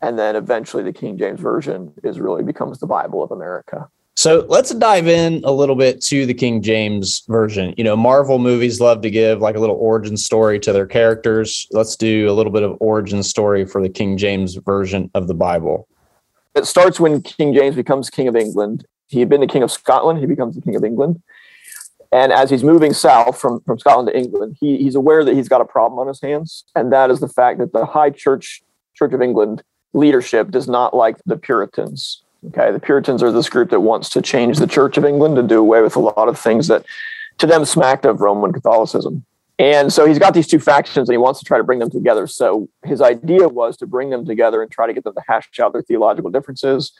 and 0.02 0.18
then 0.18 0.36
eventually 0.36 0.84
the 0.84 0.94
King 0.94 1.18
James 1.18 1.40
version 1.40 1.94
is 2.04 2.20
really 2.20 2.44
becomes 2.44 2.80
the 2.80 2.88
Bible 2.88 3.24
of 3.24 3.32
America. 3.32 3.90
So 4.16 4.42
So 4.42 4.46
let's 4.50 4.74
dive 4.74 5.08
in 5.08 5.42
a 5.44 5.52
little 5.52 5.76
bit 5.76 6.02
to 6.04 6.26
the 6.26 6.34
King 6.34 6.62
James 6.62 7.24
version. 7.28 7.74
You 7.78 7.84
know, 7.84 7.96
Marvel 7.96 8.40
movies 8.40 8.82
love 8.82 9.02
to 9.02 9.12
give 9.12 9.42
like 9.42 9.56
a 9.56 9.60
little 9.60 9.76
origin 9.76 10.18
story 10.18 10.60
to 10.62 10.74
their 10.74 10.88
characters. 10.88 11.68
Let's 11.72 11.96
do 11.96 12.30
a 12.30 12.34
little 12.34 12.52
bit 12.52 12.64
of 12.64 12.78
origin 12.80 13.22
story 13.22 13.66
for 13.66 13.82
the 13.82 13.90
King 13.90 14.18
James 14.18 14.56
version 14.56 15.12
of 15.14 15.28
the 15.28 15.36
Bible. 15.36 15.88
It 16.56 16.66
starts 16.66 17.00
when 17.00 17.22
King 17.22 17.54
James 17.54 17.76
becomes 17.76 18.10
King 18.10 18.28
of 18.28 18.36
England. 18.36 18.86
He 19.08 19.20
had 19.20 19.30
been 19.30 19.42
the 19.42 19.48
King 19.48 19.64
of 19.64 19.72
Scotland, 19.72 20.20
he 20.20 20.26
becomes 20.26 20.56
the 20.56 20.62
King 20.62 20.76
of 20.76 20.84
England. 20.84 21.22
And 22.12 22.32
as 22.32 22.50
he's 22.50 22.64
moving 22.64 22.94
south 22.94 23.40
from, 23.40 23.60
from 23.62 23.80
Scotland 23.80 24.08
to 24.08 24.18
England, 24.18 24.58
he, 24.60 24.78
he's 24.78 24.96
aware 24.96 25.26
that 25.26 25.36
he's 25.36 25.50
got 25.50 25.62
a 25.62 25.66
problem 25.66 26.00
on 26.00 26.08
his 26.08 26.22
hands. 26.22 26.64
And 26.76 26.92
that 26.94 27.12
is 27.12 27.20
the 27.20 27.28
fact 27.28 27.60
that 27.60 27.74
the 27.74 27.86
High 27.86 28.12
Church, 28.12 28.62
Church 28.94 29.14
of 29.14 29.22
England 29.22 29.64
leadership 29.94 30.50
does 30.52 30.68
not 30.70 30.96
like 30.96 31.18
the 31.26 31.38
Puritans. 31.38 32.24
Okay. 32.48 32.72
The 32.72 32.80
Puritans 32.80 33.24
are 33.24 33.32
this 33.32 33.50
group 33.50 33.70
that 33.72 33.82
wants 33.82 34.10
to 34.10 34.22
change 34.22 34.58
the 34.58 34.68
Church 34.68 34.98
of 34.98 35.04
England 35.04 35.38
and 35.38 35.50
do 35.50 35.60
away 35.60 35.82
with 35.82 35.96
a 35.96 36.00
lot 36.00 36.30
of 36.30 36.40
things 36.40 36.68
that 36.68 36.86
to 37.40 37.48
them 37.48 37.66
smacked 37.66 38.06
of 38.06 38.22
Roman 38.22 38.54
Catholicism. 38.54 39.26
And 39.60 39.92
so 39.92 40.06
he's 40.06 40.20
got 40.20 40.36
these 40.36 40.48
two 40.48 40.60
factions 40.60 41.10
and 41.10 41.14
he 41.14 41.18
wants 41.18 41.40
to 41.40 41.46
try 41.46 41.58
to 41.58 41.64
bring 41.64 41.80
them 41.80 41.90
together. 41.90 42.28
So 42.28 42.70
his 42.86 43.02
idea 43.02 43.48
was 43.48 43.76
to 43.78 43.88
bring 43.88 44.12
them 44.12 44.24
together 44.26 44.62
and 44.62 44.72
try 44.72 44.86
to 44.86 44.94
get 44.94 45.04
them 45.04 45.16
to 45.16 45.22
hash 45.28 45.50
out 45.60 45.74
their 45.74 45.82
theological 45.82 46.30
differences. 46.30 46.94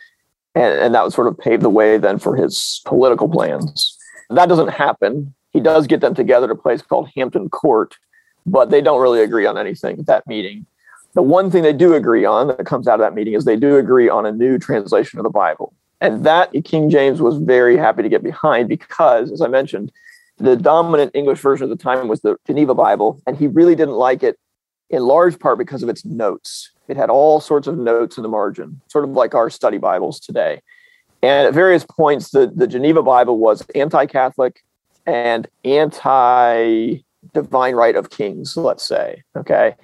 And, 0.58 0.80
and 0.80 0.96
that 0.96 1.04
would 1.04 1.14
sort 1.14 1.28
of 1.28 1.38
pave 1.38 1.62
the 1.62 1.70
way 1.70 2.00
then 2.00 2.18
for 2.18 2.36
his 2.36 2.82
political 2.86 3.30
plans. 3.30 3.96
That 4.32 4.50
doesn't 4.50 4.70
happen. 4.70 5.36
He 5.52 5.60
does 5.60 5.86
get 5.86 6.02
them 6.02 6.16
together 6.16 6.46
at 6.46 6.52
a 6.52 6.56
place 6.56 6.82
called 6.82 7.10
Hampton 7.16 7.50
Court, 7.50 7.96
but 8.46 8.72
they 8.72 8.82
don't 8.82 9.00
really 9.00 9.22
agree 9.22 9.46
on 9.46 9.58
anything 9.58 10.00
at 10.00 10.08
that 10.08 10.26
meeting. 10.26 10.66
The 11.14 11.22
one 11.22 11.52
thing 11.52 11.62
they 11.62 11.74
do 11.74 11.94
agree 11.94 12.26
on 12.26 12.48
that 12.48 12.66
comes 12.66 12.88
out 12.88 12.96
of 12.96 13.00
that 13.02 13.14
meeting 13.14 13.36
is 13.36 13.46
they 13.46 13.56
do 13.56 13.78
agree 13.78 14.10
on 14.10 14.26
a 14.26 14.32
new 14.32 14.58
translation 14.58 15.20
of 15.20 15.24
the 15.24 15.30
Bible. 15.30 15.74
And 16.02 16.26
that 16.26 16.52
King 16.64 16.90
James 16.90 17.22
was 17.22 17.38
very 17.38 17.78
happy 17.78 18.02
to 18.02 18.10
get 18.10 18.24
behind 18.24 18.68
because, 18.68 19.32
as 19.32 19.42
I 19.42 19.48
mentioned, 19.48 19.92
the 20.38 20.56
dominant 20.56 21.12
English 21.14 21.40
version 21.40 21.64
of 21.66 21.70
the 21.70 21.84
time 21.84 22.08
was 22.08 22.22
the 22.22 22.36
Geneva 22.48 22.74
Bible, 22.74 23.22
and 23.28 23.38
he 23.38 23.48
really 23.48 23.76
didn't 23.76 23.96
like 23.96 24.24
it 24.24 24.40
in 24.90 25.04
large 25.04 25.40
part 25.40 25.58
because 25.58 25.84
of 25.84 25.90
its 25.90 26.04
notes. 26.06 26.72
It 26.88 26.98
had 26.98 27.10
all 27.10 27.40
sorts 27.40 27.68
of 27.68 27.78
notes 27.78 28.18
in 28.18 28.24
the 28.24 28.30
margin, 28.30 28.82
sort 28.88 29.04
of 29.04 29.12
like 29.12 29.36
our 29.36 29.50
study 29.50 29.78
Bibles 29.78 30.20
today. 30.20 30.62
And 31.22 31.48
at 31.48 31.54
various 31.54 31.84
points, 31.84 32.30
the, 32.30 32.52
the 32.54 32.68
Geneva 32.68 33.04
Bible 33.04 33.38
was 33.38 33.66
anti 33.76 34.06
Catholic 34.06 34.64
and 35.06 35.48
anti 35.66 37.04
divine 37.34 37.76
right 37.76 37.96
of 37.96 38.10
kings, 38.10 38.56
let's 38.56 38.88
say. 38.88 39.24
Okay 39.36 39.76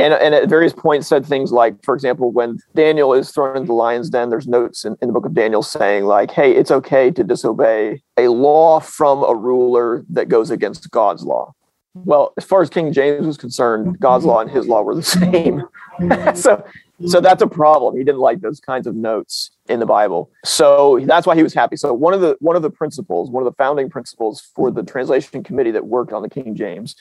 and, 0.00 0.14
and 0.14 0.34
at 0.34 0.48
various 0.48 0.72
points 0.72 1.06
said 1.06 1.26
things 1.26 1.52
like, 1.52 1.74
for 1.84 1.94
example, 1.94 2.32
when 2.32 2.58
Daniel 2.74 3.12
is 3.12 3.30
thrown 3.30 3.56
into 3.56 3.66
the 3.66 3.74
lion's 3.74 4.08
den, 4.08 4.30
there's 4.30 4.48
notes 4.48 4.84
in, 4.84 4.96
in 5.02 5.08
the 5.08 5.12
book 5.12 5.26
of 5.26 5.34
Daniel 5.34 5.62
saying, 5.62 6.04
like, 6.04 6.30
hey, 6.30 6.52
it's 6.52 6.70
okay 6.70 7.10
to 7.10 7.22
disobey 7.22 8.02
a 8.16 8.28
law 8.28 8.80
from 8.80 9.22
a 9.22 9.34
ruler 9.34 10.04
that 10.08 10.28
goes 10.28 10.50
against 10.50 10.90
God's 10.90 11.22
law. 11.22 11.52
Well, 11.94 12.32
as 12.36 12.44
far 12.44 12.62
as 12.62 12.70
King 12.70 12.92
James 12.92 13.26
was 13.26 13.36
concerned, 13.36 13.98
God's 13.98 14.24
law 14.24 14.40
and 14.40 14.50
his 14.50 14.68
law 14.68 14.82
were 14.82 14.94
the 14.94 15.02
same. 15.02 15.64
so 16.36 16.64
so 17.06 17.20
that's 17.20 17.42
a 17.42 17.46
problem. 17.46 17.96
He 17.96 18.04
didn't 18.04 18.20
like 18.20 18.40
those 18.40 18.60
kinds 18.60 18.86
of 18.86 18.94
notes 18.94 19.50
in 19.68 19.80
the 19.80 19.86
Bible. 19.86 20.30
So 20.44 21.00
that's 21.04 21.26
why 21.26 21.34
he 21.34 21.42
was 21.42 21.54
happy. 21.54 21.76
So 21.76 21.92
one 21.94 22.12
of 22.12 22.20
the 22.20 22.36
one 22.40 22.56
of 22.56 22.62
the 22.62 22.70
principles, 22.70 23.30
one 23.30 23.42
of 23.42 23.50
the 23.50 23.56
founding 23.56 23.88
principles 23.88 24.40
for 24.54 24.70
the 24.70 24.82
translation 24.82 25.42
committee 25.42 25.70
that 25.70 25.86
worked 25.86 26.12
on 26.12 26.22
the 26.22 26.28
King 26.28 26.54
James 26.54 26.94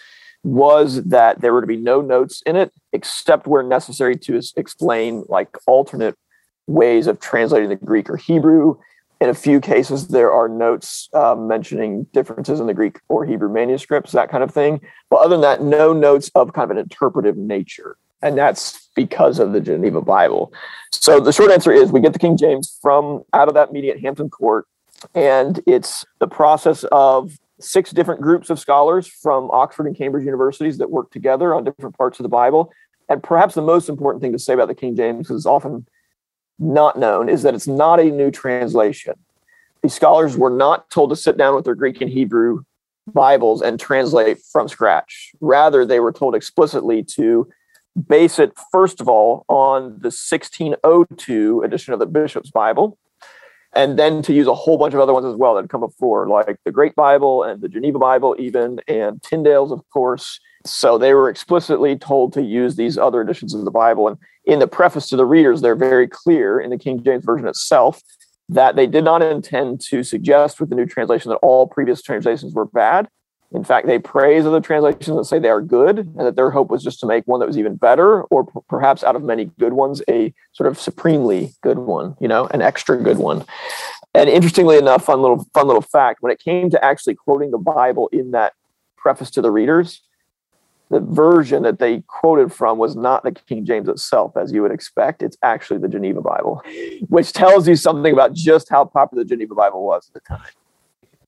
was 0.43 1.03
that 1.03 1.41
there 1.41 1.51
were 1.51 1.61
to 1.61 1.67
be 1.67 1.75
no 1.75 1.99
notes 1.99 2.41
in 2.45 2.55
it 2.55 2.71
except 2.93 3.45
where 3.45 3.61
necessary 3.61 4.15
to 4.15 4.41
explain 4.55 5.25
like 5.27 5.49
alternate 5.67 6.15
ways 6.67 7.07
of 7.07 7.19
translating 7.19 7.69
the 7.69 7.75
Greek 7.75 8.09
or 8.09 8.15
Hebrew. 8.15 8.77
In 9.21 9.29
a 9.29 9.33
few 9.33 9.59
cases, 9.59 10.07
there 10.07 10.31
are 10.31 10.47
notes 10.47 11.09
uh, 11.13 11.35
mentioning 11.35 12.05
differences 12.13 12.59
in 12.59 12.67
the 12.67 12.73
Greek 12.73 12.99
or 13.09 13.25
Hebrew 13.25 13.51
manuscripts, 13.51 14.13
that 14.13 14.29
kind 14.29 14.43
of 14.43 14.51
thing. 14.51 14.79
But 15.09 15.17
other 15.17 15.35
than 15.35 15.41
that, 15.41 15.61
no 15.61 15.91
notes 15.91 16.31
of 16.35 16.53
kind 16.53 16.63
of 16.63 16.71
an 16.71 16.77
interpretive 16.77 17.35
nature. 17.35 17.97
And 18.21 18.37
that's 18.37 18.89
because 18.95 19.39
of 19.39 19.51
the 19.51 19.61
Geneva 19.61 20.01
Bible. 20.01 20.53
So 20.91 21.19
the 21.19 21.33
short 21.33 21.51
answer 21.51 21.71
is 21.71 21.91
we 21.91 22.01
get 22.01 22.13
the 22.13 22.19
King 22.19 22.37
James 22.37 22.77
from 22.81 23.23
out 23.33 23.47
of 23.47 23.53
that 23.55 23.73
meeting 23.73 23.89
at 23.89 23.99
Hampton 23.99 24.29
Court. 24.29 24.65
And 25.15 25.61
it's 25.65 26.05
the 26.19 26.27
process 26.27 26.83
of 26.91 27.37
six 27.59 27.91
different 27.91 28.21
groups 28.21 28.49
of 28.49 28.59
scholars 28.59 29.07
from 29.07 29.49
Oxford 29.51 29.87
and 29.87 29.97
Cambridge 29.97 30.25
universities 30.25 30.77
that 30.77 30.91
work 30.91 31.11
together 31.11 31.53
on 31.53 31.63
different 31.63 31.97
parts 31.97 32.19
of 32.19 32.23
the 32.23 32.29
Bible. 32.29 32.71
And 33.09 33.21
perhaps 33.23 33.55
the 33.55 33.61
most 33.61 33.89
important 33.89 34.21
thing 34.21 34.31
to 34.33 34.39
say 34.39 34.53
about 34.53 34.67
the 34.67 34.75
King 34.75 34.95
James 34.95 35.29
is 35.29 35.45
often 35.45 35.87
not 36.59 36.99
known 36.99 37.29
is 37.29 37.43
that 37.43 37.55
it's 37.55 37.67
not 37.67 37.99
a 37.99 38.05
new 38.05 38.31
translation. 38.31 39.13
These 39.81 39.93
scholars 39.93 40.35
were 40.35 40.49
not 40.49 40.89
told 40.89 41.09
to 41.09 41.15
sit 41.15 41.37
down 41.37 41.55
with 41.55 41.65
their 41.65 41.75
Greek 41.75 42.01
and 42.01 42.09
Hebrew 42.09 42.63
Bibles 43.07 43.61
and 43.61 43.79
translate 43.79 44.39
from 44.51 44.67
scratch. 44.67 45.31
Rather, 45.39 45.85
they 45.85 45.99
were 45.99 46.11
told 46.11 46.35
explicitly 46.35 47.03
to 47.15 47.49
base 48.07 48.39
it, 48.39 48.53
first 48.71 49.01
of 49.01 49.09
all, 49.09 49.45
on 49.47 49.99
the 49.99 50.11
1602 50.11 51.61
edition 51.63 51.93
of 51.93 51.99
the 51.99 52.05
Bishop's 52.05 52.51
Bible, 52.51 52.97
and 53.73 53.97
then 53.97 54.21
to 54.23 54.33
use 54.33 54.47
a 54.47 54.53
whole 54.53 54.77
bunch 54.77 54.93
of 54.93 54.99
other 54.99 55.13
ones 55.13 55.25
as 55.25 55.35
well 55.35 55.55
that 55.55 55.61
had 55.61 55.69
come 55.69 55.81
before, 55.81 56.27
like 56.27 56.59
the 56.65 56.71
Great 56.71 56.95
Bible 56.95 57.43
and 57.43 57.61
the 57.61 57.69
Geneva 57.69 57.99
Bible, 57.99 58.35
even, 58.39 58.79
and 58.87 59.21
Tyndale's, 59.21 59.71
of 59.71 59.87
course. 59.89 60.39
So 60.65 60.97
they 60.97 61.13
were 61.13 61.29
explicitly 61.29 61.95
told 61.95 62.33
to 62.33 62.41
use 62.41 62.75
these 62.75 62.97
other 62.97 63.21
editions 63.21 63.53
of 63.53 63.65
the 63.65 63.71
Bible. 63.71 64.07
And 64.07 64.17
in 64.49 64.59
the 64.59 64.67
preface 64.67 65.07
to 65.09 65.15
the 65.15 65.25
readers, 65.25 65.61
they're 65.61 65.75
very 65.75 66.07
clear 66.07 66.59
in 66.59 66.71
the 66.71 66.77
King 66.77 67.03
James 67.03 67.23
Version 67.23 67.47
itself 67.47 68.01
that 68.49 68.75
they 68.75 68.87
did 68.87 69.03
not 69.03 69.21
intend 69.21 69.79
to 69.79 70.03
suggest 70.03 70.59
with 70.59 70.69
the 70.69 70.75
new 70.75 70.87
translation 70.87 71.29
that 71.29 71.37
all 71.37 71.67
previous 71.67 72.01
translations 72.01 72.53
were 72.55 72.65
bad. 72.65 73.07
In 73.51 73.63
fact, 73.63 73.85
they 73.85 73.99
praise 73.99 74.45
other 74.45 74.59
translations 74.59 75.09
and 75.15 75.25
say 75.25 75.39
they 75.39 75.49
are 75.49 75.61
good, 75.61 75.99
and 75.99 76.19
that 76.19 76.35
their 76.35 76.51
hope 76.51 76.69
was 76.69 76.83
just 76.83 76.99
to 76.99 77.07
make 77.07 77.25
one 77.25 77.39
that 77.39 77.47
was 77.47 77.57
even 77.57 77.75
better, 77.75 78.23
or 78.23 78.45
p- 78.45 78.59
perhaps 78.67 79.03
out 79.03 79.15
of 79.15 79.23
many 79.23 79.45
good 79.59 79.73
ones, 79.73 80.01
a 80.09 80.33
sort 80.53 80.67
of 80.67 80.79
supremely 80.79 81.53
good 81.61 81.79
one, 81.79 82.15
you 82.19 82.27
know, 82.27 82.47
an 82.47 82.61
extra 82.61 82.97
good 82.97 83.17
one. 83.17 83.45
And 84.13 84.29
interestingly 84.29 84.77
enough, 84.77 85.05
fun 85.05 85.21
little 85.21 85.45
fun 85.53 85.67
little 85.67 85.81
fact: 85.81 86.21
when 86.21 86.31
it 86.31 86.39
came 86.39 86.69
to 86.71 86.83
actually 86.83 87.15
quoting 87.15 87.51
the 87.51 87.57
Bible 87.57 88.07
in 88.11 88.31
that 88.31 88.53
preface 88.97 89.31
to 89.31 89.41
the 89.41 89.51
readers, 89.51 90.01
the 90.89 90.99
version 90.99 91.63
that 91.63 91.79
they 91.79 92.01
quoted 92.07 92.51
from 92.51 92.77
was 92.77 92.95
not 92.95 93.23
the 93.23 93.31
King 93.31 93.65
James 93.65 93.87
itself, 93.87 94.35
as 94.35 94.51
you 94.51 94.61
would 94.61 94.71
expect. 94.71 95.21
It's 95.21 95.37
actually 95.43 95.79
the 95.79 95.87
Geneva 95.87 96.21
Bible, 96.21 96.63
which 97.09 97.31
tells 97.31 97.67
you 97.67 97.75
something 97.75 98.11
about 98.11 98.33
just 98.33 98.69
how 98.69 98.85
popular 98.85 99.23
the 99.23 99.29
Geneva 99.29 99.53
Bible 99.53 99.83
was 99.83 100.09
at 100.09 100.13
the 100.15 100.19
time. 100.21 100.47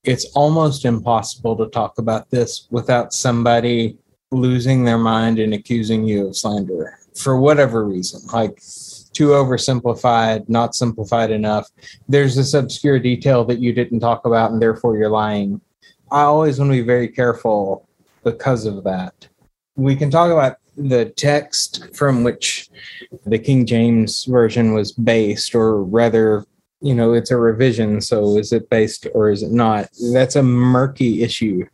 It's 0.02 0.24
almost 0.34 0.84
impossible 0.84 1.56
to 1.56 1.66
talk 1.68 1.98
about 1.98 2.28
this 2.30 2.66
without 2.70 3.12
somebody 3.12 3.98
losing 4.32 4.84
their 4.84 4.98
mind 4.98 5.38
and 5.38 5.54
accusing 5.54 6.04
you 6.04 6.26
of 6.26 6.36
slander 6.36 6.98
for 7.14 7.38
whatever 7.38 7.84
reason. 7.86 8.20
Like 8.32 8.60
too 9.12 9.28
oversimplified 9.28 10.48
not 10.48 10.74
simplified 10.74 11.30
enough. 11.30 11.68
There's 12.08 12.34
this 12.34 12.54
obscure 12.54 12.98
detail 12.98 13.44
that 13.44 13.58
you 13.58 13.72
didn't 13.72 14.00
talk 14.00 14.24
about 14.24 14.50
and 14.50 14.60
therefore 14.60 14.96
you're 14.96 15.10
lying. 15.10 15.60
I 16.10 16.22
always 16.22 16.58
want 16.58 16.70
to 16.70 16.76
be 16.76 16.82
very 16.82 17.08
careful 17.08 17.86
because 18.24 18.64
of 18.64 18.84
that 18.84 19.28
we 19.76 19.96
can 19.96 20.10
talk 20.10 20.30
about 20.30 20.56
the 20.76 21.06
text 21.16 21.94
from 21.94 22.24
which 22.24 22.70
the 23.26 23.38
king 23.38 23.66
james 23.66 24.24
version 24.24 24.72
was 24.72 24.92
based 24.92 25.54
or 25.54 25.82
rather 25.82 26.46
you 26.82 26.94
know 26.94 27.12
it's 27.12 27.30
a 27.30 27.36
revision 27.36 28.00
so 28.00 28.36
is 28.36 28.52
it 28.52 28.68
based 28.68 29.06
or 29.14 29.30
is 29.30 29.42
it 29.42 29.52
not? 29.52 29.88
That's 30.12 30.36
a 30.36 30.42
murky 30.42 31.22
issue 31.22 31.64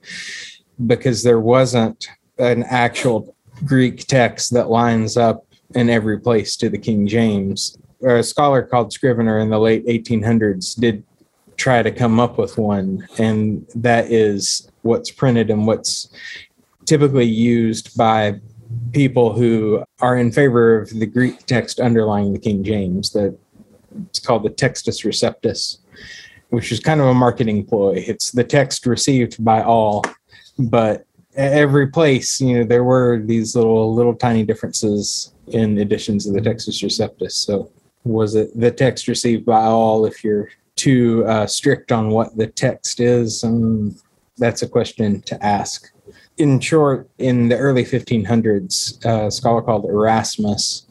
because 0.87 1.23
there 1.23 1.41
wasn't 1.41 2.09
an 2.39 2.63
actual 2.65 3.35
greek 3.65 4.07
text 4.07 4.53
that 4.53 4.71
lines 4.71 5.17
up 5.17 5.45
in 5.75 5.91
every 5.91 6.21
place 6.21 6.57
to 6.57 6.69
the 6.69 6.79
king 6.79 7.07
james. 7.07 7.77
A 8.07 8.23
scholar 8.23 8.63
called 8.63 8.93
scrivener 8.93 9.41
in 9.41 9.51
the 9.51 9.59
late 9.59 9.85
1800s 9.87 10.79
did 10.79 11.03
try 11.57 11.83
to 11.83 11.91
come 11.91 12.21
up 12.21 12.39
with 12.39 12.57
one 12.57 13.09
and 13.19 13.67
that 13.75 14.13
is 14.13 14.71
what's 14.83 15.11
printed 15.11 15.51
and 15.51 15.67
what's 15.67 16.09
typically 16.89 17.25
used 17.25 17.97
by 17.97 18.41
people 18.93 19.33
who 19.33 19.83
are 20.01 20.17
in 20.17 20.33
favor 20.33 20.81
of 20.81 20.91
the 20.91 21.07
greek 21.07 21.45
text 21.47 21.81
underlying 21.81 22.33
the 22.33 22.39
king 22.39 22.65
james 22.65 23.11
that 23.13 23.37
it's 24.07 24.21
called 24.21 24.45
the 24.45 24.51
Textus 24.51 25.05
Receptus, 25.05 25.79
which 26.51 26.73
is 26.73 26.81
kind 26.81 27.01
of 27.01 27.07
a 27.07 27.15
marketing 27.15 27.65
ploy. 27.65 28.05
It's 28.07 28.31
the 28.31 28.45
text 28.45 28.87
received 28.87 29.43
by 29.45 29.63
all, 29.63 30.05
but 30.59 31.05
every 31.35 31.89
place, 31.89 32.41
you 32.41 32.59
know, 32.59 32.65
there 32.65 32.85
were 32.85 33.23
these 33.25 33.55
little 33.55 33.95
little 33.95 34.15
tiny 34.15 34.45
differences 34.45 35.33
in 35.49 35.79
editions 35.79 36.27
of 36.27 36.35
the 36.35 36.41
Textus 36.41 36.83
Receptus. 36.83 37.33
So 37.33 37.71
was 38.05 38.35
it 38.35 38.51
the 38.59 38.71
text 38.71 39.09
received 39.09 39.45
by 39.45 39.63
all 39.63 40.05
if 40.05 40.23
you're 40.23 40.49
too 40.77 41.25
uh, 41.27 41.47
strict 41.47 41.93
on 41.93 42.11
what 42.11 42.37
the 42.37 42.47
text 42.47 43.01
is? 43.01 43.43
And 43.43 44.01
that's 44.37 44.63
a 44.63 44.69
question 44.69 45.21
to 45.23 45.45
ask. 45.45 45.91
In 46.39 46.61
short, 46.61 47.11
in 47.19 47.49
the 47.49 47.57
early 47.57 47.85
1500s, 47.85 49.05
a 49.05 49.31
scholar 49.31 49.61
called 49.61 49.85
Erasmus 49.85 50.87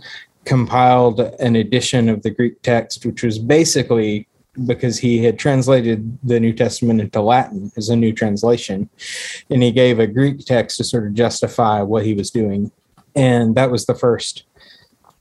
compiled 0.46 1.20
an 1.20 1.56
edition 1.56 2.10
of 2.10 2.22
the 2.22 2.30
Greek 2.30 2.62
text, 2.62 3.06
which 3.06 3.24
was 3.24 3.40
basically 3.40 4.28
because 4.66 4.98
he 4.98 5.24
had 5.24 5.38
translated 5.38 6.18
the 6.24 6.40
New 6.40 6.54
Testament 6.54 7.00
into 7.00 7.22
Latin 7.22 7.72
as 7.78 7.90
a 7.90 7.96
new 7.96 8.12
translation. 8.12 8.90
And 9.50 9.62
he 9.62 9.72
gave 9.72 10.00
a 10.00 10.08
Greek 10.08 10.40
text 10.46 10.78
to 10.78 10.84
sort 10.84 11.06
of 11.06 11.14
justify 11.14 11.82
what 11.82 12.06
he 12.06 12.14
was 12.14 12.32
doing. 12.32 12.72
And 13.16 13.56
that 13.56 13.72
was 13.72 13.86
the 13.86 13.96
first 13.96 14.44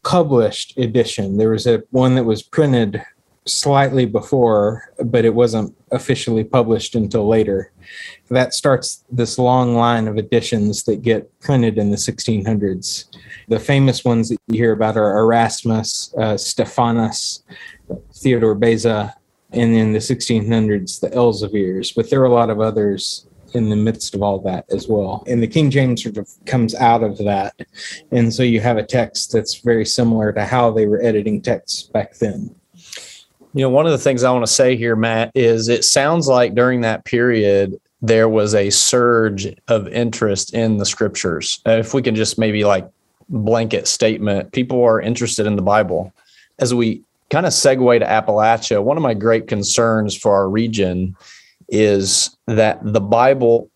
published 0.04 0.76
edition. 0.78 1.36
There 1.36 1.50
was 1.50 1.66
a 1.66 1.82
one 1.90 2.14
that 2.14 2.24
was 2.24 2.42
printed 2.42 3.04
slightly 3.46 4.06
before, 4.06 4.92
but 5.04 5.24
it 5.24 5.34
wasn't 5.34 5.74
officially 5.92 6.44
published 6.44 6.94
until 6.94 7.26
later. 7.26 7.72
That 8.28 8.54
starts 8.54 9.04
this 9.10 9.38
long 9.38 9.76
line 9.76 10.08
of 10.08 10.18
editions 10.18 10.82
that 10.84 11.02
get 11.02 11.38
printed 11.40 11.78
in 11.78 11.90
the 11.90 11.96
1600s. 11.96 13.04
The 13.48 13.60
famous 13.60 14.04
ones 14.04 14.28
that 14.28 14.38
you 14.48 14.58
hear 14.58 14.72
about 14.72 14.96
are 14.96 15.18
Erasmus, 15.18 16.12
uh, 16.18 16.36
Stephanus, 16.36 17.44
Theodore 18.14 18.56
Beza, 18.56 19.14
and 19.52 19.74
in 19.74 19.92
the 19.92 20.00
1600s, 20.00 21.00
the 21.00 21.10
Elzevirs. 21.10 21.94
But 21.94 22.10
there 22.10 22.20
are 22.20 22.26
a 22.26 22.32
lot 22.32 22.50
of 22.50 22.60
others 22.60 23.26
in 23.54 23.70
the 23.70 23.76
midst 23.76 24.14
of 24.14 24.22
all 24.22 24.40
that 24.40 24.66
as 24.70 24.88
well. 24.88 25.22
And 25.26 25.42
the 25.42 25.46
King 25.46 25.70
James 25.70 26.02
sort 26.02 26.16
of 26.16 26.28
comes 26.46 26.74
out 26.74 27.02
of 27.02 27.16
that. 27.18 27.54
And 28.10 28.34
so 28.34 28.42
you 28.42 28.60
have 28.60 28.76
a 28.76 28.82
text 28.82 29.32
that's 29.32 29.60
very 29.60 29.86
similar 29.86 30.32
to 30.32 30.44
how 30.44 30.72
they 30.72 30.86
were 30.86 31.02
editing 31.02 31.40
texts 31.40 31.84
back 31.84 32.16
then. 32.16 32.54
You 33.56 33.62
know, 33.62 33.70
one 33.70 33.86
of 33.86 33.92
the 33.92 33.96
things 33.96 34.22
I 34.22 34.30
want 34.30 34.46
to 34.46 34.52
say 34.52 34.76
here, 34.76 34.94
Matt, 34.94 35.30
is 35.34 35.68
it 35.68 35.82
sounds 35.82 36.28
like 36.28 36.54
during 36.54 36.82
that 36.82 37.06
period, 37.06 37.80
there 38.02 38.28
was 38.28 38.54
a 38.54 38.68
surge 38.68 39.46
of 39.68 39.88
interest 39.88 40.52
in 40.52 40.76
the 40.76 40.84
scriptures. 40.84 41.62
If 41.64 41.94
we 41.94 42.02
can 42.02 42.14
just 42.14 42.36
maybe 42.36 42.64
like 42.64 42.86
blanket 43.30 43.88
statement, 43.88 44.52
people 44.52 44.84
are 44.84 45.00
interested 45.00 45.46
in 45.46 45.56
the 45.56 45.62
Bible. 45.62 46.12
As 46.58 46.74
we 46.74 47.02
kind 47.30 47.46
of 47.46 47.54
segue 47.54 47.98
to 47.98 48.04
Appalachia, 48.04 48.84
one 48.84 48.98
of 48.98 49.02
my 49.02 49.14
great 49.14 49.48
concerns 49.48 50.14
for 50.14 50.34
our 50.34 50.50
region 50.50 51.16
is 51.70 52.36
that 52.46 52.78
the 52.82 53.00
Bible 53.00 53.70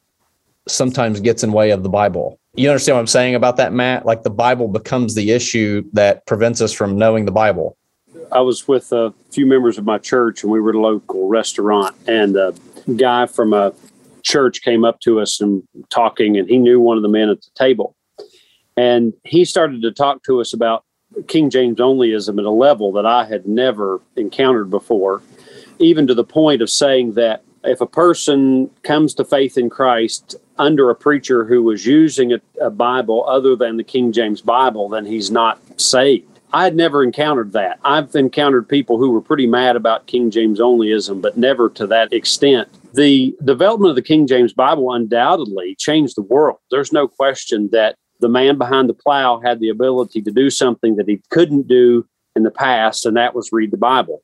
sometimes 0.68 1.20
gets 1.20 1.42
in 1.42 1.52
way 1.52 1.70
of 1.70 1.82
the 1.82 1.88
Bible. 1.88 2.38
You 2.54 2.68
understand 2.68 2.96
what 2.96 3.00
I'm 3.00 3.06
saying 3.06 3.34
about 3.34 3.56
that, 3.56 3.72
Matt? 3.72 4.04
Like 4.04 4.24
the 4.24 4.28
Bible 4.28 4.68
becomes 4.68 5.14
the 5.14 5.30
issue 5.30 5.84
that 5.94 6.26
prevents 6.26 6.60
us 6.60 6.70
from 6.74 6.98
knowing 6.98 7.24
the 7.24 7.32
Bible. 7.32 7.78
I 8.32 8.40
was 8.40 8.68
with 8.68 8.92
a 8.92 9.12
few 9.30 9.46
members 9.46 9.78
of 9.78 9.84
my 9.84 9.98
church, 9.98 10.42
and 10.42 10.52
we 10.52 10.60
were 10.60 10.70
at 10.70 10.76
a 10.76 10.80
local 10.80 11.28
restaurant, 11.28 11.96
and 12.06 12.36
a 12.36 12.54
guy 12.96 13.26
from 13.26 13.52
a 13.52 13.72
church 14.22 14.62
came 14.62 14.84
up 14.84 15.00
to 15.00 15.20
us 15.20 15.40
and 15.40 15.62
talking, 15.88 16.36
and 16.36 16.48
he 16.48 16.58
knew 16.58 16.80
one 16.80 16.96
of 16.96 17.02
the 17.02 17.08
men 17.08 17.28
at 17.28 17.40
the 17.40 17.50
table, 17.54 17.96
and 18.76 19.12
he 19.24 19.44
started 19.44 19.82
to 19.82 19.92
talk 19.92 20.22
to 20.24 20.40
us 20.40 20.52
about 20.52 20.84
King 21.26 21.50
James 21.50 21.78
onlyism 21.78 22.38
at 22.38 22.44
a 22.44 22.50
level 22.50 22.92
that 22.92 23.06
I 23.06 23.24
had 23.24 23.46
never 23.46 24.00
encountered 24.16 24.70
before, 24.70 25.22
even 25.78 26.06
to 26.06 26.14
the 26.14 26.24
point 26.24 26.62
of 26.62 26.70
saying 26.70 27.14
that 27.14 27.42
if 27.64 27.80
a 27.80 27.86
person 27.86 28.70
comes 28.82 29.14
to 29.14 29.24
faith 29.24 29.58
in 29.58 29.68
Christ 29.68 30.36
under 30.58 30.88
a 30.88 30.94
preacher 30.94 31.44
who 31.44 31.62
was 31.62 31.84
using 31.84 32.32
a, 32.32 32.40
a, 32.60 32.70
Bible 32.70 33.26
other 33.28 33.56
than 33.56 33.76
the 33.76 33.84
King 33.84 34.12
James 34.12 34.40
Bible, 34.40 34.88
then 34.88 35.04
he's 35.04 35.30
not 35.30 35.58
saved. 35.80 36.29
I 36.52 36.64
had 36.64 36.74
never 36.74 37.02
encountered 37.02 37.52
that. 37.52 37.78
I've 37.84 38.14
encountered 38.14 38.68
people 38.68 38.98
who 38.98 39.10
were 39.10 39.20
pretty 39.20 39.46
mad 39.46 39.76
about 39.76 40.06
King 40.06 40.30
James 40.30 40.58
onlyism, 40.58 41.22
but 41.22 41.36
never 41.36 41.68
to 41.70 41.86
that 41.86 42.12
extent. 42.12 42.68
The 42.94 43.36
development 43.44 43.90
of 43.90 43.96
the 43.96 44.02
King 44.02 44.26
James 44.26 44.52
Bible 44.52 44.92
undoubtedly 44.92 45.76
changed 45.78 46.16
the 46.16 46.22
world. 46.22 46.58
There's 46.70 46.92
no 46.92 47.06
question 47.06 47.68
that 47.70 47.94
the 48.18 48.28
man 48.28 48.58
behind 48.58 48.88
the 48.88 48.94
plow 48.94 49.40
had 49.40 49.60
the 49.60 49.68
ability 49.68 50.22
to 50.22 50.30
do 50.32 50.50
something 50.50 50.96
that 50.96 51.08
he 51.08 51.22
couldn't 51.30 51.68
do 51.68 52.04
in 52.34 52.42
the 52.42 52.50
past, 52.50 53.06
and 53.06 53.16
that 53.16 53.34
was 53.34 53.50
read 53.52 53.70
the 53.70 53.76
Bible. 53.76 54.22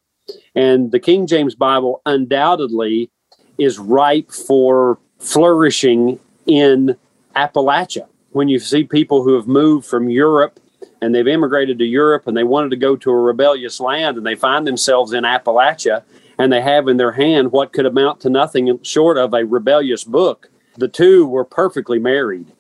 And 0.55 0.91
the 0.91 1.01
King 1.01 1.27
James 1.27 1.55
Bible 1.55 2.03
undoubtedly 2.07 3.11
is 3.59 3.79
ripe 3.79 4.33
for 4.33 4.99
flourishing 5.19 6.19
in 6.47 6.97
Appalachia. 7.37 8.07
When 8.31 8.49
you 8.49 8.59
see 8.59 8.85
people 8.85 9.23
who 9.23 9.35
have 9.35 9.47
moved 9.47 9.87
from 9.87 10.11
Europe 10.11 10.61
and 11.07 11.15
they've 11.15 11.29
immigrated 11.29 11.79
to 11.79 11.85
Europe 11.85 12.27
and 12.27 12.37
they 12.37 12.43
wanted 12.43 12.71
to 12.71 12.77
go 12.77 12.97
to 12.97 13.11
a 13.11 13.17
rebellious 13.17 13.79
land 13.79 14.17
and 14.17 14.27
they 14.27 14.35
find 14.35 14.67
themselves 14.67 15.13
in 15.13 15.23
Appalachia 15.23 16.03
and 16.37 16.53
they 16.53 16.61
have 16.61 16.89
in 16.89 16.97
their 16.97 17.13
hand 17.13 17.53
what 17.53 17.73
could 17.73 17.87
amount 17.87 18.21
to 18.21 18.29
nothing 18.29 18.83
short 18.83 19.17
of 19.17 19.33
a 19.33 19.47
rebellious 19.47 20.03
book, 20.03 20.51
the 20.77 20.89
two 20.89 21.25
were 21.25 21.45
perfectly 21.45 22.01
married. 22.01 22.53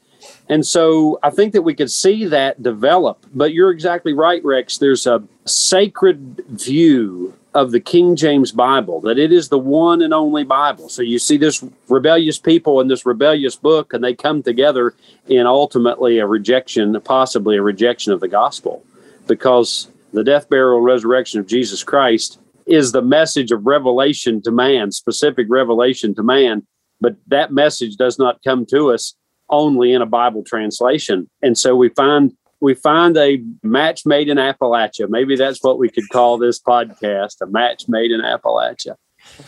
And 0.49 0.65
so 0.65 1.19
I 1.25 1.31
think 1.31 1.55
that 1.55 1.63
we 1.63 1.75
could 1.75 1.91
see 1.91 2.25
that 2.27 2.63
develop. 2.63 3.27
But 3.35 3.53
you're 3.53 3.73
exactly 3.73 4.13
right, 4.13 4.43
Rex. 4.45 4.79
There's 4.79 5.09
a 5.09 5.25
sacred 5.45 6.45
view 6.49 7.35
of 7.57 7.71
the 7.71 7.81
King 7.81 8.17
James 8.17 8.53
Bible, 8.53 9.01
that 9.01 9.19
it 9.19 9.33
is 9.33 9.49
the 9.49 9.59
one 9.59 10.03
and 10.03 10.13
only 10.13 10.45
Bible. 10.45 10.91
So 10.91 11.01
you 11.01 11.19
see 11.19 11.39
this 11.39 11.65
rebellious 11.89 12.39
people 12.39 12.83
in 12.83 12.89
this 12.89 13.07
rebellious 13.07 13.57
book, 13.57 13.95
and 13.95 14.05
they 14.05 14.15
come 14.15 14.43
together 14.43 14.95
in 15.27 15.47
ultimately 15.47 16.19
a 16.19 16.27
rejection, 16.27 17.01
possibly 17.01 17.57
a 17.57 17.63
rejection 17.63 18.13
of 18.13 18.21
the 18.21 18.29
gospel, 18.29 18.85
because 19.27 19.89
the 20.13 20.23
death, 20.23 20.51
burial, 20.51 20.77
and 20.77 20.85
resurrection 20.85 21.41
of 21.41 21.47
Jesus 21.47 21.83
Christ 21.83 22.39
is 22.67 22.93
the 22.93 23.01
message 23.01 23.51
of 23.51 23.67
revelation 23.67 24.43
to 24.43 24.51
man, 24.51 24.93
specific 24.93 25.47
revelation 25.49 26.15
to 26.17 26.23
man. 26.23 26.67
But 27.01 27.17
that 27.29 27.53
message 27.53 27.97
does 27.97 28.19
not 28.19 28.43
come 28.45 28.67
to 28.67 28.93
us 28.93 29.15
only 29.49 29.95
in 29.95 30.03
a 30.03 30.07
Bible 30.07 30.45
translation. 30.45 31.31
And 31.41 31.57
so 31.57 31.75
we 31.75 31.89
find 31.89 32.35
we 32.61 32.75
find 32.75 33.17
a 33.17 33.43
match 33.63 34.07
made 34.07 34.29
in 34.29 34.39
Appalachia. 34.39 35.09
Maybe 35.09 35.37
that's 35.37 35.63
what 35.63 35.79
we 35.79 35.89
could 35.89 36.09
call 36.09 36.39
this 36.39 36.61
podcast, 36.61 37.41
a 37.43 37.47
match 37.47 37.85
made 37.89 38.11
in 38.11 38.21
Appalachia. 38.21 38.97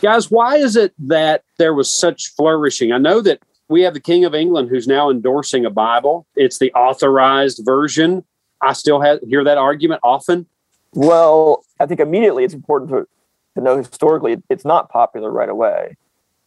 Guys, 0.01 0.29
why 0.29 0.57
is 0.57 0.75
it 0.75 0.93
that 0.99 1.43
there 1.57 1.73
was 1.73 1.91
such 1.93 2.27
flourishing? 2.35 2.91
I 2.91 2.97
know 2.97 3.21
that 3.21 3.41
we 3.69 3.81
have 3.83 3.93
the 3.93 3.99
King 3.99 4.25
of 4.25 4.35
England 4.35 4.69
who's 4.69 4.87
now 4.87 5.09
endorsing 5.09 5.65
a 5.65 5.69
Bible. 5.69 6.27
It's 6.35 6.59
the 6.59 6.71
authorized 6.73 7.61
version. 7.63 8.25
I 8.61 8.73
still 8.73 8.99
have, 9.01 9.19
hear 9.21 9.43
that 9.43 9.57
argument 9.57 10.01
often. 10.03 10.47
Well, 10.93 11.63
I 11.79 11.85
think 11.85 11.99
immediately 11.99 12.43
it's 12.43 12.53
important 12.53 12.91
to, 12.91 13.07
to 13.55 13.63
know 13.63 13.77
historically 13.77 14.41
it's 14.49 14.65
not 14.65 14.89
popular 14.89 15.31
right 15.31 15.49
away. 15.49 15.95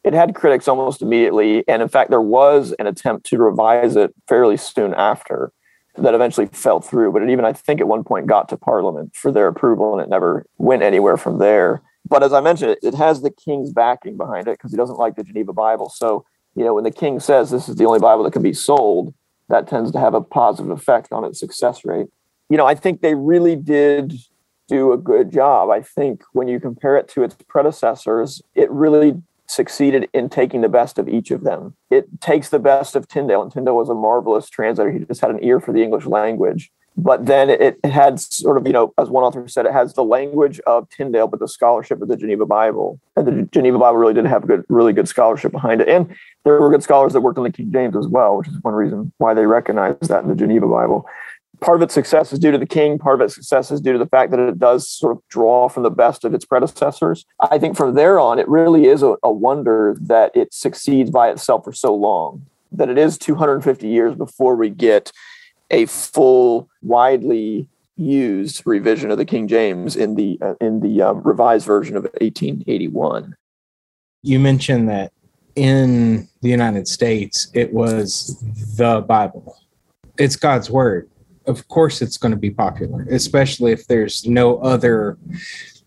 It 0.05 0.14
had 0.14 0.35
critics 0.35 0.66
almost 0.66 1.01
immediately. 1.01 1.64
And 1.68 1.81
in 1.81 1.88
fact, 1.88 2.11
there 2.11 2.20
was 2.20 2.75
an 2.79 2.87
attempt 2.87 3.25
to 3.27 3.38
revise 3.38 3.94
it 3.94 4.12
fairly 4.29 4.57
soon 4.57 4.92
after 4.94 5.53
that 5.96 6.14
eventually 6.14 6.46
fell 6.46 6.81
through. 6.81 7.12
But 7.12 7.22
it 7.22 7.31
even, 7.31 7.44
I 7.44 7.52
think, 7.52 7.81
at 7.81 7.88
one 7.88 8.05
point 8.05 8.26
got 8.26 8.48
to 8.48 8.57
Parliament 8.57 9.14
for 9.14 9.31
their 9.31 9.48
approval, 9.48 9.92
and 9.92 10.02
it 10.02 10.09
never 10.09 10.46
went 10.59 10.83
anywhere 10.83 11.16
from 11.16 11.38
there. 11.38 11.83
But 12.09 12.22
as 12.22 12.33
I 12.33 12.40
mentioned, 12.40 12.76
it, 12.83 12.94
has 12.94 13.22
the 13.22 13.31
king's 13.31 13.72
backing 13.72 14.16
behind 14.16 14.48
it 14.48 14.59
because 14.59 14.70
he 14.70 14.76
doesn't 14.76 14.98
like 14.98 15.16
the 15.16 15.24
Geneva 15.24 15.52
Bible. 15.52 15.88
So, 15.88 16.24
you 16.55 16.64
know, 16.64 16.74
when 16.74 16.85
the 16.85 16.90
king 16.90 17.20
says 17.20 17.50
this 17.50 17.68
is 17.68 17.76
the 17.76 17.85
only 17.85 18.00
Bible 18.00 18.24
that 18.24 18.33
can 18.33 18.42
be 18.42 18.52
sold, 18.52 19.14
that 19.48 19.68
tends 19.68 19.92
to 19.92 20.00
have 20.00 20.14
a 20.14 20.20
positive 20.20 20.70
effect 20.70 21.12
on 21.12 21.24
its 21.24 21.38
success 21.38 21.85
rate. 21.85 22.07
You 22.48 22.57
know, 22.57 22.66
I 22.66 22.74
think 22.74 23.00
they 23.00 23.14
really 23.14 23.57
did 23.57 24.14
do 24.68 24.92
a 24.92 24.98
good 24.98 25.33
job. 25.33 25.70
I 25.70 25.83
think 25.83 26.22
when 26.33 26.48
you 26.48 26.59
compare 26.59 26.96
it 26.96 27.09
to 27.09 27.22
its 27.22 27.37
predecessors, 27.48 28.42
it 28.55 28.70
really 28.70 29.22
succeeded 29.46 30.09
in 30.12 30.28
taking 30.28 30.61
the 30.61 30.68
best 30.68 30.98
of 30.98 31.09
each 31.09 31.31
of 31.31 31.44
them. 31.44 31.74
It 31.90 32.20
takes 32.20 32.48
the 32.48 32.59
best 32.59 32.96
of 32.96 33.09
Tyndale, 33.09 33.42
and 33.42 33.52
Tyndale 33.52 33.76
was 33.76 33.88
a 33.88 33.94
marvelous 33.94 34.48
translator. 34.48 34.90
He 34.90 35.00
just 35.00 35.20
had 35.20 35.31
an 35.31 35.42
ear 35.42 35.61
for 35.61 35.72
the 35.72 35.83
English 35.83 36.07
language. 36.07 36.70
But 36.96 37.24
then 37.24 37.48
it, 37.48 37.83
had 37.85 38.20
sort 38.20 38.59
of, 38.59 38.66
you 38.66 38.72
know, 38.72 38.92
as 38.98 39.09
one 39.09 39.24
author 39.24 39.48
said, 39.48 39.64
it 39.64 39.72
has 39.72 39.94
the 39.94 40.05
language 40.05 40.61
of 40.66 40.90
Tyndale, 40.90 41.26
but 41.26 41.40
the 41.40 41.48
scholarship 41.48 42.02
of 42.02 42.09
the 42.09 42.16
Geneva 42.16 42.44
Bible. 42.44 43.00
And 43.16 43.26
the 43.26 43.48
Geneva 43.50 43.78
Bible 43.78 43.96
really 43.96 44.12
did 44.12 44.26
have 44.26 44.46
good, 44.46 44.64
really 44.68 44.92
good 44.92 45.09
scholarship 45.09 45.52
behind 45.52 45.81
it. 45.81 45.88
And 45.88 46.14
there 46.44 46.61
were 46.61 46.70
good 46.70 46.83
scholars 46.83 47.14
that 47.14 47.22
worked 47.22 47.38
on 47.38 47.44
the 47.44 47.50
King 47.50 47.72
James 47.72 47.96
as 47.96 48.07
well, 48.07 48.37
which 48.37 48.48
is 48.48 48.59
one 48.61 48.74
reason 48.74 49.11
why 49.16 49.33
they 49.33 49.46
recognize 49.46 49.96
that 50.02 50.22
in 50.22 50.28
the 50.28 50.35
Geneva 50.35 50.68
Bible 50.68 51.07
part 51.62 51.77
of 51.79 51.83
its 51.83 51.94
success 51.94 52.33
is 52.33 52.38
due 52.38 52.51
to 52.51 52.59
the 52.59 52.66
king. 52.66 52.98
Part 52.98 53.20
of 53.20 53.25
its 53.25 53.35
success 53.35 53.70
is 53.70 53.81
due 53.81 53.92
to 53.92 53.98
the 53.98 54.07
fact 54.07 54.31
that 54.33 54.40
it 54.40 54.59
does 54.59 54.88
sort 54.88 55.16
of 55.16 55.22
draw 55.29 55.68
from 55.68 55.85
the 55.85 55.90
best 55.90 56.25
of 56.25 56.35
its 56.35 56.44
predecessors. 56.44 57.25
I 57.40 57.59
think 57.59 57.77
from 57.77 57.94
there 57.94 58.18
on, 58.20 58.38
it 58.38 58.48
really 58.48 58.87
is 58.87 59.03
a, 59.03 59.16
a 59.22 59.33
wonder 59.33 59.96
that 60.01 60.37
it 60.37 60.53
succeeds 60.53 61.11
by 61.11 61.31
itself 61.31 61.64
for 61.64 61.72
so 61.72 61.94
long. 61.94 62.46
That 62.72 62.88
it 62.88 62.98
is 62.98 63.16
250 63.16 63.87
years 63.87 64.14
before 64.14 64.57
we 64.57 64.68
get 64.68 65.12
a 65.70 65.87
full, 65.87 66.68
widely 66.83 67.68
used 67.96 68.62
revision 68.66 69.11
of 69.11 69.18
the 69.18 69.25
King 69.25 69.46
James 69.46 69.96
in 69.96 70.16
the 70.16 70.38
uh, 70.40 70.55
in 70.61 70.81
the 70.81 71.03
um, 71.03 71.22
revised 71.22 71.66
version 71.66 71.96
of 71.96 72.05
1881. 72.05 73.37
You 74.22 74.40
mentioned 74.40 74.88
that 74.88 75.12
in 75.55 76.29
the 76.40 76.48
United 76.48 76.88
States, 76.88 77.48
it 77.53 77.72
was 77.72 78.42
the 78.77 79.03
Bible. 79.03 79.57
It's 80.18 80.37
God's 80.37 80.70
word 80.70 81.11
of 81.46 81.66
course 81.68 82.02
it's 82.02 82.16
going 82.16 82.33
to 82.33 82.38
be 82.38 82.50
popular, 82.50 83.07
especially 83.11 83.72
if 83.72 83.87
there's 83.87 84.26
no 84.26 84.59
other 84.59 85.18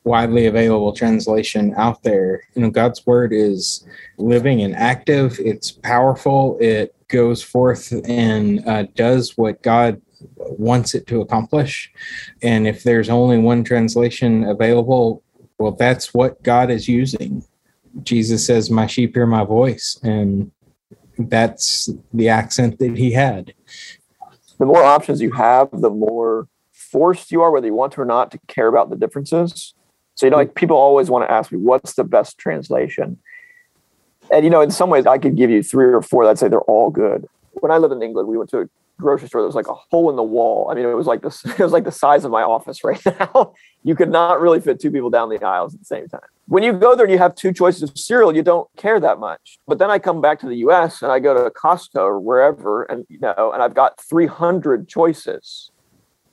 widely 0.03 0.45
available 0.45 0.93
translation 0.93 1.73
out 1.77 2.03
there. 2.03 2.43
You 2.53 2.61
know, 2.61 2.69
God's 2.69 3.05
word 3.05 3.33
is 3.33 3.85
living 4.17 4.61
and 4.61 4.75
active, 4.75 5.39
it's 5.39 5.71
powerful, 5.71 6.57
it 6.61 6.95
goes 7.07 7.41
forth 7.41 7.91
and 8.07 8.65
uh, 8.67 8.83
does 8.95 9.37
what 9.37 9.61
God 9.63 10.01
wants 10.37 10.95
it 10.95 11.07
to 11.07 11.21
accomplish. 11.21 11.91
And 12.41 12.67
if 12.67 12.83
there's 12.83 13.09
only 13.09 13.37
one 13.37 13.63
translation 13.63 14.43
available, 14.43 15.23
well, 15.57 15.71
that's 15.71 16.13
what 16.13 16.41
God 16.43 16.69
is 16.69 16.87
using. 16.87 17.43
Jesus 18.03 18.45
says, 18.45 18.69
My 18.69 18.87
sheep 18.87 19.15
hear 19.15 19.25
my 19.25 19.43
voice. 19.43 19.99
And 20.03 20.51
that's 21.17 21.89
the 22.13 22.29
accent 22.29 22.79
that 22.79 22.97
he 22.97 23.11
had. 23.11 23.53
The 24.57 24.65
more 24.65 24.83
options 24.83 25.21
you 25.21 25.31
have, 25.31 25.69
the 25.71 25.89
more 25.89 26.47
forced 26.71 27.31
you 27.31 27.41
are, 27.41 27.51
whether 27.51 27.67
you 27.67 27.73
want 27.73 27.93
to 27.93 28.01
or 28.01 28.05
not, 28.05 28.31
to 28.31 28.39
care 28.47 28.67
about 28.67 28.89
the 28.89 28.95
differences. 28.95 29.73
So, 30.15 30.25
you 30.25 30.29
know, 30.29 30.37
like 30.37 30.55
people 30.55 30.77
always 30.77 31.09
want 31.09 31.27
to 31.27 31.31
ask 31.31 31.51
me, 31.51 31.57
what's 31.57 31.93
the 31.95 32.03
best 32.03 32.37
translation? 32.37 33.17
And, 34.31 34.43
you 34.43 34.49
know, 34.49 34.61
in 34.61 34.71
some 34.71 34.89
ways, 34.89 35.05
I 35.05 35.17
could 35.17 35.35
give 35.35 35.49
you 35.49 35.61
three 35.61 35.85
or 35.85 36.01
four 36.01 36.25
that 36.25 36.39
say 36.39 36.47
they're 36.47 36.61
all 36.61 36.89
good. 36.89 37.27
When 37.53 37.71
I 37.71 37.77
lived 37.77 37.93
in 37.93 38.01
England, 38.01 38.27
we 38.27 38.37
went 38.37 38.49
to 38.51 38.69
grocery 38.99 39.27
store 39.27 39.41
that 39.41 39.47
was 39.47 39.55
like 39.55 39.67
a 39.67 39.73
hole 39.73 40.09
in 40.09 40.15
the 40.15 40.23
wall. 40.23 40.69
I 40.71 40.75
mean, 40.75 40.85
it 40.85 40.93
was 40.93 41.07
like 41.07 41.21
this, 41.21 41.43
it 41.45 41.59
was 41.59 41.71
like 41.71 41.83
the 41.83 41.91
size 41.91 42.25
of 42.25 42.31
my 42.31 42.41
office 42.41 42.83
right 42.83 43.01
now. 43.19 43.53
you 43.83 43.95
could 43.95 44.09
not 44.09 44.41
really 44.41 44.59
fit 44.59 44.79
two 44.79 44.91
people 44.91 45.09
down 45.09 45.29
the 45.29 45.43
aisles 45.43 45.73
at 45.73 45.81
the 45.81 45.85
same 45.85 46.07
time. 46.07 46.21
When 46.47 46.63
you 46.63 46.73
go 46.73 46.95
there 46.95 47.05
and 47.05 47.11
you 47.11 47.17
have 47.17 47.35
two 47.35 47.51
choices 47.51 47.83
of 47.83 47.97
cereal, 47.97 48.35
you 48.35 48.43
don't 48.43 48.67
care 48.77 48.99
that 48.99 49.19
much. 49.19 49.59
But 49.67 49.79
then 49.79 49.89
I 49.89 49.99
come 49.99 50.21
back 50.21 50.39
to 50.41 50.47
the 50.47 50.57
US 50.57 51.01
and 51.01 51.11
I 51.11 51.19
go 51.19 51.33
to 51.33 51.49
Costco 51.49 52.01
or 52.01 52.19
wherever 52.19 52.83
and 52.83 53.05
you 53.09 53.19
know, 53.19 53.51
and 53.53 53.61
I've 53.61 53.73
got 53.73 53.99
300 54.01 54.87
choices. 54.87 55.71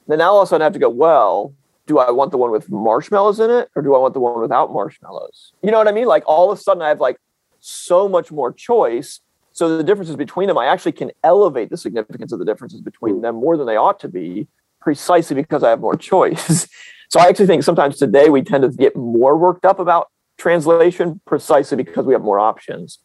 Then 0.07 0.19
now 0.19 0.33
all 0.33 0.43
of 0.43 0.47
a 0.47 0.49
sudden 0.49 0.63
I 0.63 0.67
have 0.67 0.73
to 0.75 0.79
go, 0.79 0.91
well, 0.91 1.55
do 1.87 1.99
I 1.99 2.11
want 2.11 2.31
the 2.31 2.39
one 2.39 2.51
with 2.51 2.71
marshmallows 2.71 3.41
in 3.41 3.51
it 3.51 3.71
or 3.75 3.83
do 3.83 3.95
I 3.95 3.99
want 3.99 4.15
the 4.15 4.21
one 4.21 4.41
without 4.41 4.73
marshmallows? 4.73 5.53
You 5.63 5.71
know 5.71 5.79
what 5.79 5.89
I 5.89 5.93
mean? 5.93 6.07
Like 6.07 6.25
all 6.27 6.51
of 6.51 6.59
a 6.59 6.61
sudden 6.61 6.83
I 6.83 6.89
have 6.89 7.01
like 7.01 7.17
so 7.61 8.09
much 8.09 8.31
more 8.31 8.53
choice. 8.53 9.21
So 9.53 9.77
the 9.77 9.85
differences 9.85 10.17
between 10.17 10.49
them, 10.49 10.59
I 10.59 10.67
actually 10.67 10.93
can 10.93 11.11
elevate 11.23 11.71
the 11.71 11.77
significance 11.77 12.33
of 12.33 12.39
the 12.39 12.45
differences 12.45 12.81
between 12.81 13.21
them 13.21 13.37
more 13.37 13.57
than 13.57 13.67
they 13.67 13.77
ought 13.77 14.01
to 14.01 14.09
be, 14.09 14.49
precisely 14.81 15.37
because 15.37 15.63
I 15.63 15.71
have 15.71 15.81
more 15.81 15.97
choice. 16.11 16.69
so 17.09 17.21
I 17.21 17.29
actually 17.29 17.47
think 17.47 17.63
sometimes 17.63 17.99
today 17.99 18.29
we 18.29 18.43
tend 18.43 18.63
to 18.63 18.71
get 18.71 18.97
more 18.97 19.37
worked 19.37 19.65
up 19.65 19.79
about 19.79 20.09
translation 20.39 21.21
precisely 21.27 21.77
because 21.77 22.05
we 22.07 22.13
have 22.15 22.23
more 22.23 22.41
options. 22.41 22.99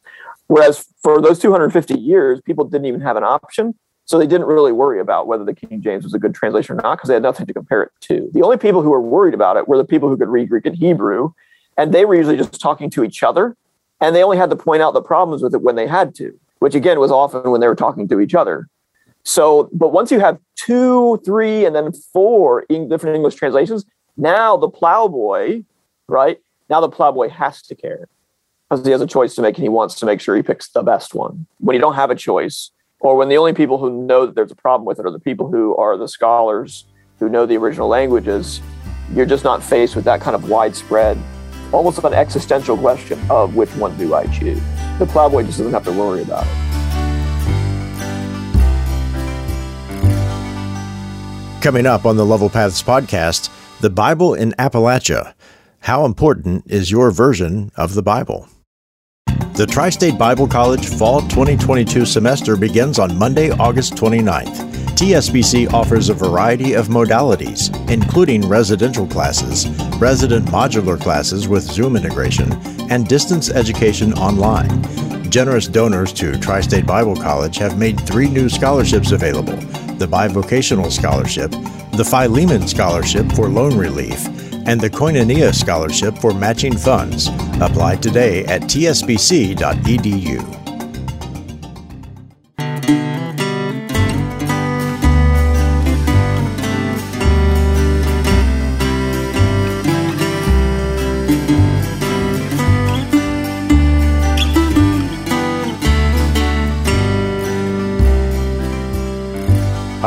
Whereas 0.47 0.85
for 1.03 1.21
those 1.21 1.39
250 1.39 1.99
years, 1.99 2.41
people 2.41 2.65
didn't 2.65 2.85
even 2.85 3.01
have 3.01 3.17
an 3.17 3.23
option. 3.23 3.75
So 4.05 4.17
they 4.17 4.25
didn't 4.25 4.47
really 4.47 4.71
worry 4.71 5.01
about 5.01 5.27
whether 5.27 5.43
the 5.43 5.53
King 5.53 5.81
James 5.81 6.05
was 6.05 6.13
a 6.13 6.19
good 6.19 6.33
translation 6.33 6.79
or 6.79 6.81
not 6.81 6.95
because 6.95 7.09
they 7.09 7.13
had 7.13 7.23
nothing 7.23 7.45
to 7.45 7.53
compare 7.53 7.83
it 7.83 7.91
to. 8.01 8.29
The 8.33 8.41
only 8.41 8.55
people 8.55 8.81
who 8.81 8.89
were 8.89 9.01
worried 9.01 9.33
about 9.33 9.57
it 9.57 9.67
were 9.67 9.75
the 9.75 9.83
people 9.83 10.07
who 10.07 10.15
could 10.15 10.29
read 10.29 10.47
Greek 10.47 10.65
and 10.65 10.77
Hebrew, 10.77 11.33
and 11.77 11.93
they 11.93 12.05
were 12.05 12.15
usually 12.15 12.37
just 12.37 12.59
talking 12.61 12.89
to 12.91 13.03
each 13.03 13.21
other, 13.21 13.57
and 14.01 14.15
they 14.15 14.23
only 14.23 14.37
had 14.37 14.49
to 14.49 14.55
point 14.55 14.81
out 14.81 14.93
the 14.93 15.01
problems 15.01 15.41
with 15.41 15.53
it 15.53 15.61
when 15.61 15.75
they 15.75 15.87
had 15.87 16.15
to, 16.15 16.37
which 16.59 16.75
again 16.75 16.99
was 16.99 17.11
often 17.11 17.51
when 17.51 17.61
they 17.61 17.67
were 17.67 17.75
talking 17.75 18.07
to 18.07 18.19
each 18.19 18.35
other. 18.35 18.67
So, 19.23 19.69
but 19.73 19.89
once 19.89 20.11
you 20.11 20.19
have 20.19 20.39
two, 20.55 21.21
three, 21.25 21.65
and 21.65 21.75
then 21.75 21.91
four 21.91 22.65
different 22.69 23.15
English 23.15 23.35
translations, 23.35 23.85
now 24.15 24.55
the 24.55 24.69
plowboy, 24.69 25.63
right? 26.07 26.39
Now 26.69 26.81
the 26.81 26.89
plowboy 26.89 27.29
has 27.29 27.61
to 27.63 27.75
care 27.75 28.07
because 28.69 28.85
he 28.85 28.91
has 28.91 29.01
a 29.01 29.07
choice 29.07 29.35
to 29.35 29.41
make 29.41 29.55
and 29.57 29.63
he 29.63 29.69
wants 29.69 29.95
to 29.95 30.05
make 30.05 30.21
sure 30.21 30.35
he 30.35 30.43
picks 30.43 30.69
the 30.69 30.83
best 30.83 31.13
one. 31.13 31.45
When 31.59 31.73
you 31.73 31.81
don't 31.81 31.95
have 31.95 32.09
a 32.09 32.15
choice, 32.15 32.71
or 32.99 33.15
when 33.15 33.29
the 33.29 33.37
only 33.37 33.53
people 33.53 33.77
who 33.77 33.91
know 33.91 34.25
that 34.25 34.35
there's 34.35 34.51
a 34.51 34.55
problem 34.55 34.85
with 34.85 34.99
it 34.99 35.05
are 35.05 35.11
the 35.11 35.19
people 35.19 35.51
who 35.51 35.75
are 35.75 35.97
the 35.97 36.07
scholars 36.07 36.85
who 37.19 37.29
know 37.29 37.45
the 37.45 37.57
original 37.57 37.87
languages, 37.87 38.61
you're 39.13 39.25
just 39.25 39.43
not 39.43 39.63
faced 39.63 39.95
with 39.95 40.05
that 40.05 40.21
kind 40.21 40.35
of 40.35 40.49
widespread, 40.49 41.17
almost 41.71 42.03
an 42.03 42.13
existential 42.13 42.77
question 42.77 43.19
of 43.29 43.55
which 43.55 43.69
one 43.75 43.97
do 43.97 44.13
I 44.13 44.25
choose. 44.27 44.61
The 44.99 45.05
plowboy 45.05 45.43
just 45.43 45.57
doesn't 45.57 45.73
have 45.73 45.85
to 45.85 45.91
worry 45.91 46.21
about 46.21 46.45
it. 46.45 46.67
Coming 51.61 51.85
up 51.85 52.05
on 52.05 52.15
the 52.15 52.25
Level 52.25 52.49
Paths 52.49 52.81
podcast, 52.81 53.49
the 53.81 53.89
Bible 53.89 54.33
in 54.33 54.53
Appalachia. 54.53 55.33
How 55.81 56.05
important 56.05 56.63
is 56.67 56.91
your 56.91 57.11
version 57.11 57.71
of 57.75 57.93
the 57.93 58.01
Bible? 58.01 58.47
The 59.53 59.65
Tri 59.65 59.89
State 59.89 60.17
Bible 60.17 60.47
College 60.47 60.87
Fall 60.87 61.21
2022 61.21 62.05
semester 62.05 62.55
begins 62.55 62.99
on 62.99 63.17
Monday, 63.17 63.49
August 63.51 63.95
29th. 63.95 64.86
TSBC 64.97 65.71
offers 65.73 66.09
a 66.09 66.13
variety 66.15 66.73
of 66.73 66.87
modalities, 66.87 67.69
including 67.87 68.41
residential 68.49 69.05
classes, 69.05 69.67
resident 69.99 70.47
modular 70.47 70.99
classes 70.99 71.47
with 71.47 71.61
Zoom 71.61 71.95
integration, 71.95 72.51
and 72.89 73.07
distance 73.07 73.51
education 73.51 74.11
online. 74.13 74.81
Generous 75.29 75.67
donors 75.67 76.11
to 76.13 76.35
Tri 76.39 76.61
State 76.61 76.87
Bible 76.87 77.15
College 77.15 77.57
have 77.57 77.77
made 77.77 78.01
three 78.07 78.27
new 78.27 78.49
scholarships 78.49 79.11
available 79.11 79.55
the 79.99 80.07
Bivocational 80.07 80.91
Scholarship, 80.91 81.51
the 81.91 82.03
Philemon 82.03 82.67
Scholarship 82.67 83.31
for 83.33 83.49
Loan 83.49 83.77
Relief, 83.77 84.25
and 84.65 84.81
the 84.81 84.89
Koinonia 84.89 85.53
Scholarship 85.53 86.17
for 86.17 86.33
matching 86.33 86.75
funds. 86.75 87.27
Apply 87.61 87.97
today 87.97 88.45
at 88.45 88.63
tsbc.edu. 88.63 90.66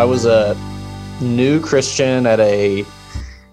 I 0.01 0.05
was 0.05 0.25
a 0.25 0.57
new 1.21 1.61
Christian 1.61 2.25
at 2.25 2.41
a 2.41 2.87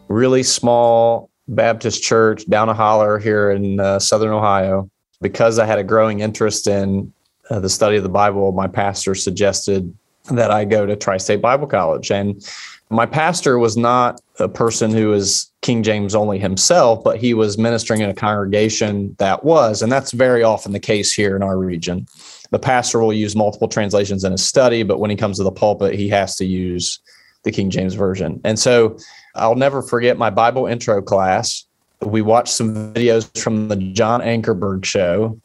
really 0.07 0.43
small 0.43 1.29
Baptist 1.49 2.01
church 2.01 2.49
down 2.49 2.69
a 2.69 2.73
holler 2.73 3.19
here 3.19 3.51
in 3.51 3.81
uh, 3.81 3.99
Southern 3.99 4.31
Ohio. 4.31 4.89
Because 5.21 5.59
I 5.59 5.65
had 5.65 5.77
a 5.77 5.83
growing 5.83 6.21
interest 6.21 6.67
in 6.67 7.11
uh, 7.49 7.59
the 7.59 7.67
study 7.67 7.97
of 7.97 8.03
the 8.03 8.09
Bible, 8.09 8.53
my 8.53 8.65
pastor 8.65 9.13
suggested 9.13 9.93
that 10.31 10.49
I 10.49 10.63
go 10.63 10.85
to 10.85 10.95
Tri 10.95 11.17
State 11.17 11.41
Bible 11.41 11.67
College. 11.67 12.11
And 12.11 12.41
my 12.89 13.05
pastor 13.05 13.59
was 13.59 13.75
not 13.75 14.21
a 14.39 14.47
person 14.47 14.91
who 14.91 15.09
was 15.09 15.51
King 15.61 15.83
James 15.83 16.15
only 16.15 16.39
himself, 16.39 17.03
but 17.03 17.17
he 17.17 17.33
was 17.33 17.57
ministering 17.57 18.01
in 18.01 18.09
a 18.09 18.13
congregation 18.13 19.15
that 19.19 19.43
was. 19.43 19.81
And 19.81 19.91
that's 19.91 20.11
very 20.11 20.43
often 20.43 20.71
the 20.71 20.79
case 20.79 21.13
here 21.13 21.35
in 21.35 21.43
our 21.43 21.57
region. 21.57 22.07
The 22.51 22.59
pastor 22.59 22.99
will 22.99 23.13
use 23.13 23.35
multiple 23.35 23.67
translations 23.67 24.23
in 24.23 24.31
his 24.31 24.45
study, 24.45 24.83
but 24.83 24.99
when 24.99 25.09
he 25.09 25.17
comes 25.17 25.37
to 25.37 25.43
the 25.43 25.51
pulpit, 25.51 25.95
he 25.95 26.07
has 26.09 26.35
to 26.37 26.45
use 26.45 26.99
the 27.43 27.51
King 27.51 27.69
James 27.69 27.93
Version. 27.93 28.39
And 28.45 28.57
so 28.57 28.97
I'll 29.35 29.55
never 29.55 29.81
forget 29.81 30.17
my 30.17 30.29
Bible 30.29 30.65
intro 30.65 31.01
class. 31.01 31.65
We 32.01 32.21
watched 32.21 32.53
some 32.53 32.93
videos 32.93 33.37
from 33.41 33.67
the 33.67 33.75
John 33.75 34.21
Ankerberg 34.21 34.85
show, 34.85 35.39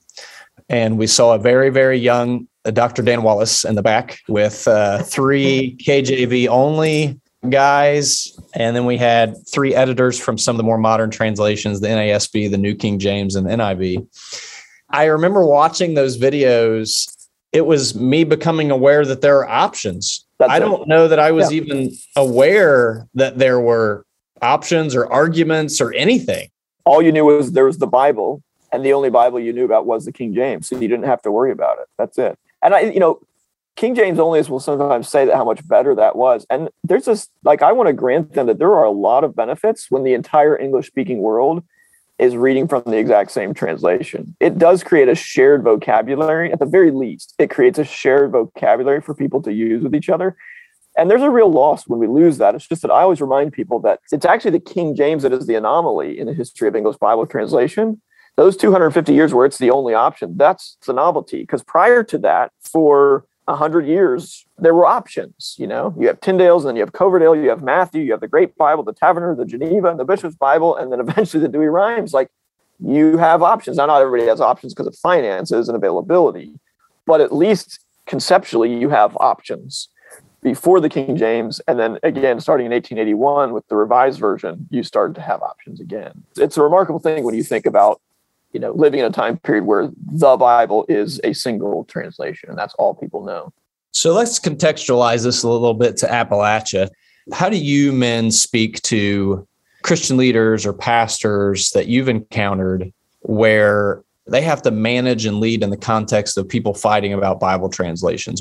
and 0.68 0.98
we 0.98 1.07
saw 1.07 1.35
a 1.35 1.38
very, 1.38 1.70
very 1.70 1.98
young 1.98 2.46
uh, 2.64 2.70
Dr. 2.70 3.02
Dan 3.02 3.22
Wallace 3.22 3.64
in 3.64 3.74
the 3.74 3.83
back 3.83 4.20
with 4.28 4.68
uh, 4.68 5.02
three 5.02 5.76
KJV 5.83 6.48
only 6.48 7.20
guys. 7.48 8.38
And 8.55 8.76
then 8.76 8.85
we 8.85 8.96
had 8.96 9.37
three 9.48 9.74
editors 9.74 10.18
from 10.18 10.38
some 10.38 10.57
of 10.57 10.59
the 10.59 10.64
more 10.64 10.78
modern 10.78 11.11
translations 11.11 11.81
the 11.81 11.88
NASB, 11.88 12.50
the 12.50 12.59
New 12.59 12.74
King 12.74 12.98
James, 12.98 13.35
and 13.35 13.46
the 13.46 13.50
NIV. 13.50 14.07
I 14.90 15.05
remember 15.05 15.44
watching 15.44 15.94
those 15.94 16.18
videos. 16.18 17.14
It 17.52 17.66
was 17.66 17.94
me 17.94 18.24
becoming 18.24 18.70
aware 18.70 19.05
that 19.05 19.20
there 19.20 19.38
are 19.38 19.48
options 19.48 20.24
that's 20.42 20.55
I 20.55 20.59
don't 20.59 20.88
know 20.88 21.07
that 21.07 21.20
I 21.20 21.31
was 21.31 21.52
yeah. 21.52 21.62
even 21.62 21.92
aware 22.16 23.07
that 23.14 23.38
there 23.38 23.61
were 23.61 24.05
options 24.40 24.96
or 24.96 25.07
arguments 25.07 25.81
or 25.81 25.92
anything. 25.92 26.48
All 26.85 27.00
you 27.00 27.12
knew 27.12 27.24
was 27.24 27.52
there 27.52 27.64
was 27.64 27.78
the 27.78 27.87
Bible, 27.87 28.42
and 28.72 28.85
the 28.85 28.92
only 28.92 29.09
Bible 29.09 29.38
you 29.38 29.52
knew 29.52 29.64
about 29.64 29.87
was 29.87 30.05
the 30.05 30.11
King 30.11 30.35
James, 30.35 30.68
so 30.68 30.76
you 30.76 30.88
didn't 30.88 31.05
have 31.05 31.22
to 31.22 31.31
worry 31.31 31.52
about 31.52 31.78
it. 31.78 31.87
That's 31.96 32.18
it. 32.18 32.37
And 32.61 32.74
I, 32.74 32.81
you 32.81 32.98
know, 32.98 33.20
King 33.77 33.95
James 33.95 34.19
onlys 34.19 34.49
will 34.49 34.61
sometimes 34.61 35.09
say 35.09 35.25
that 35.25 35.35
how 35.35 35.45
much 35.45 35.67
better 35.67 35.95
that 35.95 36.17
was. 36.17 36.47
And 36.51 36.69
there's 36.85 37.07
this 37.07 37.29
like 37.43 37.63
I 37.63 37.73
want 37.73 37.89
to 37.89 37.93
grant 37.93 38.35
them 38.35 38.47
that 38.47 38.59
there 38.59 38.73
are 38.73 38.85
a 38.85 38.91
lot 38.91 39.25
of 39.25 39.35
benefits 39.35 39.91
when 39.91 40.05
the 40.05 40.15
entire 40.15 40.59
English 40.59 40.87
speaking 40.87 41.19
world 41.19 41.65
is 42.19 42.37
reading 42.37 42.69
from 42.69 42.83
the 42.87 42.99
exact 42.99 43.33
same 43.33 43.55
translation. 43.55 44.37
It 44.39 44.59
does 44.59 44.85
create 44.85 45.09
a 45.09 45.15
shared 45.15 45.65
vocabulary, 45.65 46.53
at 46.53 46.61
the 46.61 46.67
very 46.67 46.91
least. 46.91 47.35
It 47.39 47.51
creates 47.51 47.79
a 47.79 47.85
shared 47.85 48.31
vocabulary 48.31 49.01
for 49.01 49.15
people 49.15 49.43
to 49.43 49.53
use 49.53 49.83
with 49.83 49.95
each 49.95 50.09
other. 50.09 50.37
And 50.97 51.11
there's 51.11 51.23
a 51.23 51.31
real 51.31 51.51
loss 51.51 51.89
when 51.89 51.99
we 51.99 52.07
lose 52.07 52.39
that. 52.39 52.55
It's 52.55 52.69
just 52.69 52.83
that 52.83 52.91
I 52.91 53.03
always 53.03 53.21
remind 53.21 53.53
people 53.53 53.81
that 53.81 54.01
it's 54.13 54.27
actually 54.27 54.51
the 54.53 54.61
King 54.61 54.95
James 54.95 55.23
that 55.23 55.33
is 55.33 55.47
the 55.47 55.55
anomaly 55.55 56.19
in 56.19 56.27
the 56.27 56.35
history 56.35 56.69
of 56.69 56.77
English 56.77 56.99
Bible 56.99 57.27
translation. 57.27 58.01
Those 58.37 58.57
250 58.57 59.13
years 59.13 59.35
where 59.35 59.47
it's 59.47 59.59
the 59.59 59.71
only 59.71 59.95
option, 59.95 60.37
that's 60.37 60.77
the 60.87 60.93
novelty. 60.93 61.41
Because 61.41 61.63
prior 61.63 62.03
to 62.05 62.19
that, 62.19 62.53
for 62.63 63.25
100 63.46 63.87
years, 63.87 64.46
there 64.59 64.74
were 64.74 64.87
options. 64.87 65.57
You 65.59 65.66
know, 65.66 65.94
you 65.98 66.07
have 66.07 66.20
Tyndale's, 66.20 66.64
and 66.64 66.70
then 66.70 66.76
you 66.76 66.83
have 66.83 66.92
Coverdale, 66.92 67.35
you 67.35 67.48
have 67.48 67.62
Matthew, 67.62 68.02
you 68.02 68.12
have 68.12 68.20
the 68.20 68.28
Great 68.28 68.57
Bible, 68.57 68.83
the 68.85 68.92
Taverner, 68.92 69.35
the 69.35 69.44
Geneva, 69.44 69.88
and 69.88 69.98
the 69.98 70.05
Bishop's 70.05 70.37
Bible, 70.37 70.76
and 70.76 70.92
then 70.92 71.00
eventually 71.07 71.42
the 71.42 71.48
Douay-Rheims. 71.48 72.12
Like 72.14 72.31
you 72.78 73.16
have 73.16 73.42
options. 73.42 73.76
Now, 73.76 73.87
not 73.87 74.00
everybody 74.02 74.28
has 74.28 74.40
options 74.40 74.74
because 74.74 74.87
of 74.87 74.96
finances 74.96 75.68
and 75.68 75.76
availability, 75.76 76.59
but 77.07 77.20
at 77.20 77.35
least 77.35 77.81
conceptually, 78.07 78.72
you 78.74 78.90
have 78.90 79.16
options. 79.18 79.88
before 80.42 80.81
the 80.81 80.88
King 80.88 81.16
James. 81.16 81.61
And 81.68 81.78
then 81.78 81.98
again, 82.02 82.40
starting 82.40 82.66
in 82.66 82.72
1881 82.72 83.52
with 83.52 83.66
the 83.68 83.76
revised 83.76 84.18
version, 84.18 84.66
you 84.70 84.83
started 84.83 85.14
to 85.14 85.20
have 85.20 85.40
options 85.40 85.81
again. 85.81 86.24
It's 86.37 86.57
a 86.57 86.62
remarkable 86.62 86.98
thing 86.98 87.22
when 87.24 87.35
you 87.35 87.44
think 87.44 87.64
about, 87.64 88.00
you 88.53 88.61
know, 88.61 88.73
living 88.73 89.01
in 89.01 89.07
a 89.07 89.11
time 89.11 89.38
period 89.38 89.65
where 89.65 89.91
the 90.12 90.37
Bible 90.37 90.85
is 90.88 91.21
a 91.25 91.33
single 91.33 91.85
translation 91.85 92.51
and 92.51 92.59
that's 92.59 92.75
all 92.75 92.95
people 92.95 93.25
know. 93.25 93.53
So 93.93 94.12
let's 94.12 94.38
contextualize 94.38 95.25
this 95.25 95.43
a 95.43 95.49
little 95.49 95.75
bit 95.75 95.97
to 95.99 96.07
Appalachia. 96.07 96.88
How 97.33 97.49
do 97.49 97.57
you 97.57 97.93
men 97.93 98.31
speak 98.31 98.81
to 98.83 99.47
Christian 99.83 100.17
leaders 100.17 100.65
or 100.65 100.73
pastors 100.73 101.71
that 101.73 101.87
you've 101.87 102.09
encountered 102.09 102.93
where 103.21 104.03
they 104.27 104.43
have 104.43 104.62
to 104.62 104.71
manage 104.71 105.27
and 105.27 105.41
lead 105.41 105.62
in 105.62 105.71
the 105.71 105.77
context 105.77 106.38
of 106.38 106.49
people 106.49 106.75
fighting 106.75 107.12
about 107.12 107.41
Bible 107.41 107.69
translations? 107.69 108.41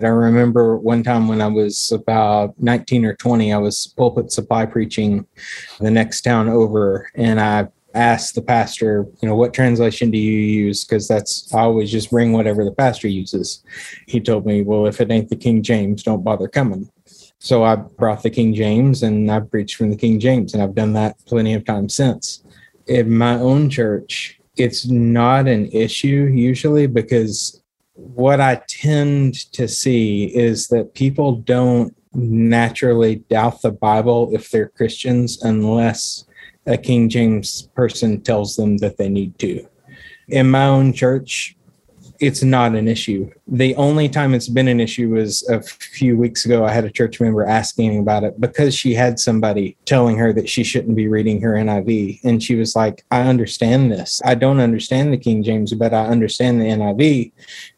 I 0.00 0.06
remember 0.06 0.76
one 0.76 1.02
time 1.02 1.26
when 1.26 1.40
I 1.40 1.48
was 1.48 1.90
about 1.90 2.54
19 2.60 3.04
or 3.04 3.14
20, 3.16 3.52
I 3.52 3.58
was 3.58 3.92
pulpit 3.96 4.30
supply 4.30 4.64
preaching 4.64 5.26
the 5.80 5.90
next 5.90 6.20
town 6.20 6.48
over, 6.48 7.10
and 7.16 7.40
I 7.40 7.66
asked 7.94 8.34
the 8.34 8.42
pastor, 8.42 9.06
you 9.20 9.28
know, 9.28 9.34
what 9.34 9.54
translation 9.54 10.10
do 10.10 10.18
you 10.18 10.38
use? 10.38 10.84
Because 10.84 11.08
that's, 11.08 11.52
I 11.54 11.60
always 11.60 11.90
just 11.90 12.10
bring 12.10 12.32
whatever 12.32 12.64
the 12.64 12.72
pastor 12.72 13.08
uses. 13.08 13.62
He 14.06 14.20
told 14.20 14.46
me, 14.46 14.62
well, 14.62 14.86
if 14.86 15.00
it 15.00 15.10
ain't 15.10 15.28
the 15.28 15.36
King 15.36 15.62
James, 15.62 16.02
don't 16.02 16.24
bother 16.24 16.48
coming. 16.48 16.90
So 17.38 17.64
I 17.64 17.76
brought 17.76 18.22
the 18.22 18.30
King 18.30 18.54
James 18.54 19.02
and 19.02 19.30
I 19.30 19.40
preached 19.40 19.76
from 19.76 19.90
the 19.90 19.96
King 19.96 20.18
James, 20.20 20.54
and 20.54 20.62
I've 20.62 20.74
done 20.74 20.92
that 20.94 21.16
plenty 21.26 21.54
of 21.54 21.64
times 21.64 21.94
since. 21.94 22.44
In 22.86 23.16
my 23.16 23.34
own 23.34 23.70
church, 23.70 24.40
it's 24.56 24.86
not 24.86 25.46
an 25.46 25.66
issue 25.70 26.30
usually 26.32 26.86
because 26.86 27.62
what 27.94 28.40
I 28.40 28.60
tend 28.68 29.34
to 29.52 29.68
see 29.68 30.24
is 30.24 30.68
that 30.68 30.94
people 30.94 31.36
don't 31.36 31.94
naturally 32.14 33.16
doubt 33.30 33.62
the 33.62 33.70
Bible 33.70 34.30
if 34.32 34.50
they're 34.50 34.68
Christians 34.68 35.42
unless 35.42 36.24
a 36.68 36.76
King 36.76 37.08
James 37.08 37.62
person 37.74 38.20
tells 38.20 38.56
them 38.56 38.76
that 38.78 38.98
they 38.98 39.08
need 39.08 39.38
to. 39.38 39.66
In 40.28 40.50
my 40.50 40.66
own 40.66 40.92
church, 40.92 41.56
it's 42.20 42.42
not 42.42 42.74
an 42.74 42.88
issue. 42.88 43.30
The 43.46 43.74
only 43.76 44.08
time 44.08 44.34
it's 44.34 44.48
been 44.48 44.66
an 44.68 44.80
issue 44.80 45.10
was 45.10 45.48
a 45.48 45.62
few 45.62 46.16
weeks 46.16 46.44
ago. 46.44 46.64
I 46.64 46.72
had 46.72 46.84
a 46.84 46.90
church 46.90 47.20
member 47.20 47.46
asking 47.46 47.98
about 48.00 48.24
it 48.24 48.40
because 48.40 48.74
she 48.74 48.92
had 48.92 49.20
somebody 49.20 49.76
telling 49.84 50.16
her 50.18 50.32
that 50.32 50.48
she 50.48 50.64
shouldn't 50.64 50.96
be 50.96 51.06
reading 51.06 51.40
her 51.40 51.52
NIV. 51.52 52.20
And 52.24 52.42
she 52.42 52.56
was 52.56 52.74
like, 52.74 53.04
I 53.10 53.22
understand 53.22 53.92
this. 53.92 54.20
I 54.24 54.34
don't 54.34 54.60
understand 54.60 55.12
the 55.12 55.18
King 55.18 55.44
James, 55.44 55.72
but 55.74 55.94
I 55.94 56.06
understand 56.06 56.60
the 56.60 56.66
NIV. 56.66 57.32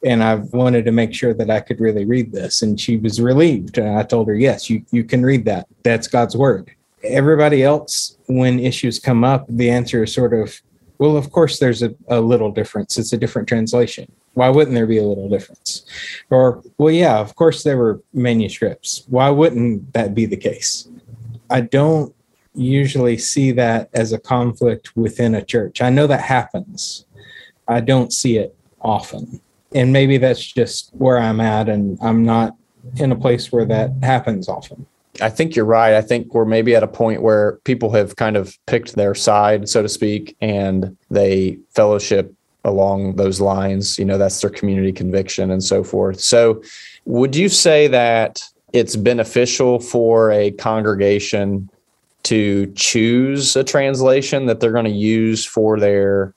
And 0.04 0.24
I 0.24 0.36
wanted 0.36 0.86
to 0.86 0.92
make 0.92 1.12
sure 1.12 1.34
that 1.34 1.50
I 1.50 1.60
could 1.60 1.80
really 1.80 2.06
read 2.06 2.32
this. 2.32 2.62
And 2.62 2.80
she 2.80 2.96
was 2.96 3.20
relieved. 3.20 3.76
And 3.76 3.98
I 3.98 4.02
told 4.04 4.28
her, 4.28 4.34
yes, 4.34 4.70
you, 4.70 4.84
you 4.90 5.04
can 5.04 5.22
read 5.22 5.44
that. 5.44 5.66
That's 5.84 6.08
God's 6.08 6.36
word. 6.36 6.74
Everybody 7.02 7.62
else, 7.62 8.16
when 8.26 8.60
issues 8.60 8.98
come 8.98 9.24
up, 9.24 9.46
the 9.48 9.70
answer 9.70 10.04
is 10.04 10.12
sort 10.12 10.34
of, 10.34 10.60
well, 10.98 11.16
of 11.16 11.32
course, 11.32 11.58
there's 11.58 11.82
a, 11.82 11.94
a 12.08 12.20
little 12.20 12.50
difference. 12.50 12.98
It's 12.98 13.12
a 13.12 13.18
different 13.18 13.48
translation 13.48 14.10
why 14.34 14.48
wouldn't 14.48 14.74
there 14.74 14.86
be 14.86 14.98
a 14.98 15.04
little 15.04 15.28
difference? 15.28 15.84
Or, 16.30 16.62
well, 16.78 16.92
yeah, 16.92 17.18
of 17.18 17.34
course 17.34 17.62
there 17.62 17.76
were 17.76 18.00
manuscripts. 18.12 19.04
Why 19.08 19.30
wouldn't 19.30 19.92
that 19.92 20.14
be 20.14 20.26
the 20.26 20.36
case? 20.36 20.88
I 21.50 21.62
don't 21.62 22.14
usually 22.54 23.18
see 23.18 23.52
that 23.52 23.90
as 23.92 24.12
a 24.12 24.18
conflict 24.18 24.96
within 24.96 25.34
a 25.34 25.44
church. 25.44 25.82
I 25.82 25.90
know 25.90 26.06
that 26.06 26.22
happens. 26.22 27.06
I 27.66 27.80
don't 27.80 28.12
see 28.12 28.38
it 28.38 28.54
often. 28.80 29.40
And 29.74 29.92
maybe 29.92 30.16
that's 30.16 30.44
just 30.44 30.90
where 30.94 31.18
I'm 31.18 31.40
at, 31.40 31.68
and 31.68 31.96
I'm 32.02 32.24
not 32.24 32.56
in 32.96 33.12
a 33.12 33.16
place 33.16 33.52
where 33.52 33.64
that 33.66 33.92
happens 34.02 34.48
often. 34.48 34.86
I 35.20 35.30
think 35.30 35.56
you're 35.56 35.64
right. 35.64 35.94
I 35.94 36.02
think 36.02 36.34
we're 36.34 36.44
maybe 36.44 36.74
at 36.74 36.82
a 36.82 36.88
point 36.88 37.22
where 37.22 37.58
people 37.64 37.90
have 37.92 38.16
kind 38.16 38.36
of 38.36 38.56
picked 38.66 38.94
their 38.94 39.14
side, 39.14 39.68
so 39.68 39.82
to 39.82 39.88
speak, 39.88 40.36
and 40.40 40.96
they 41.10 41.58
fellowship 41.70 42.34
along 42.64 43.16
those 43.16 43.40
lines. 43.40 43.98
You 43.98 44.04
know, 44.04 44.18
that's 44.18 44.40
their 44.40 44.50
community 44.50 44.92
conviction 44.92 45.50
and 45.50 45.62
so 45.62 45.82
forth. 45.82 46.20
So, 46.20 46.62
would 47.04 47.34
you 47.34 47.48
say 47.48 47.86
that 47.88 48.42
it's 48.72 48.96
beneficial 48.96 49.80
for 49.80 50.30
a 50.30 50.52
congregation 50.52 51.68
to 52.24 52.72
choose 52.74 53.56
a 53.56 53.64
translation 53.64 54.46
that 54.46 54.60
they're 54.60 54.72
going 54.72 54.84
to 54.84 54.90
use 54.90 55.44
for 55.44 55.78
their 55.78 56.34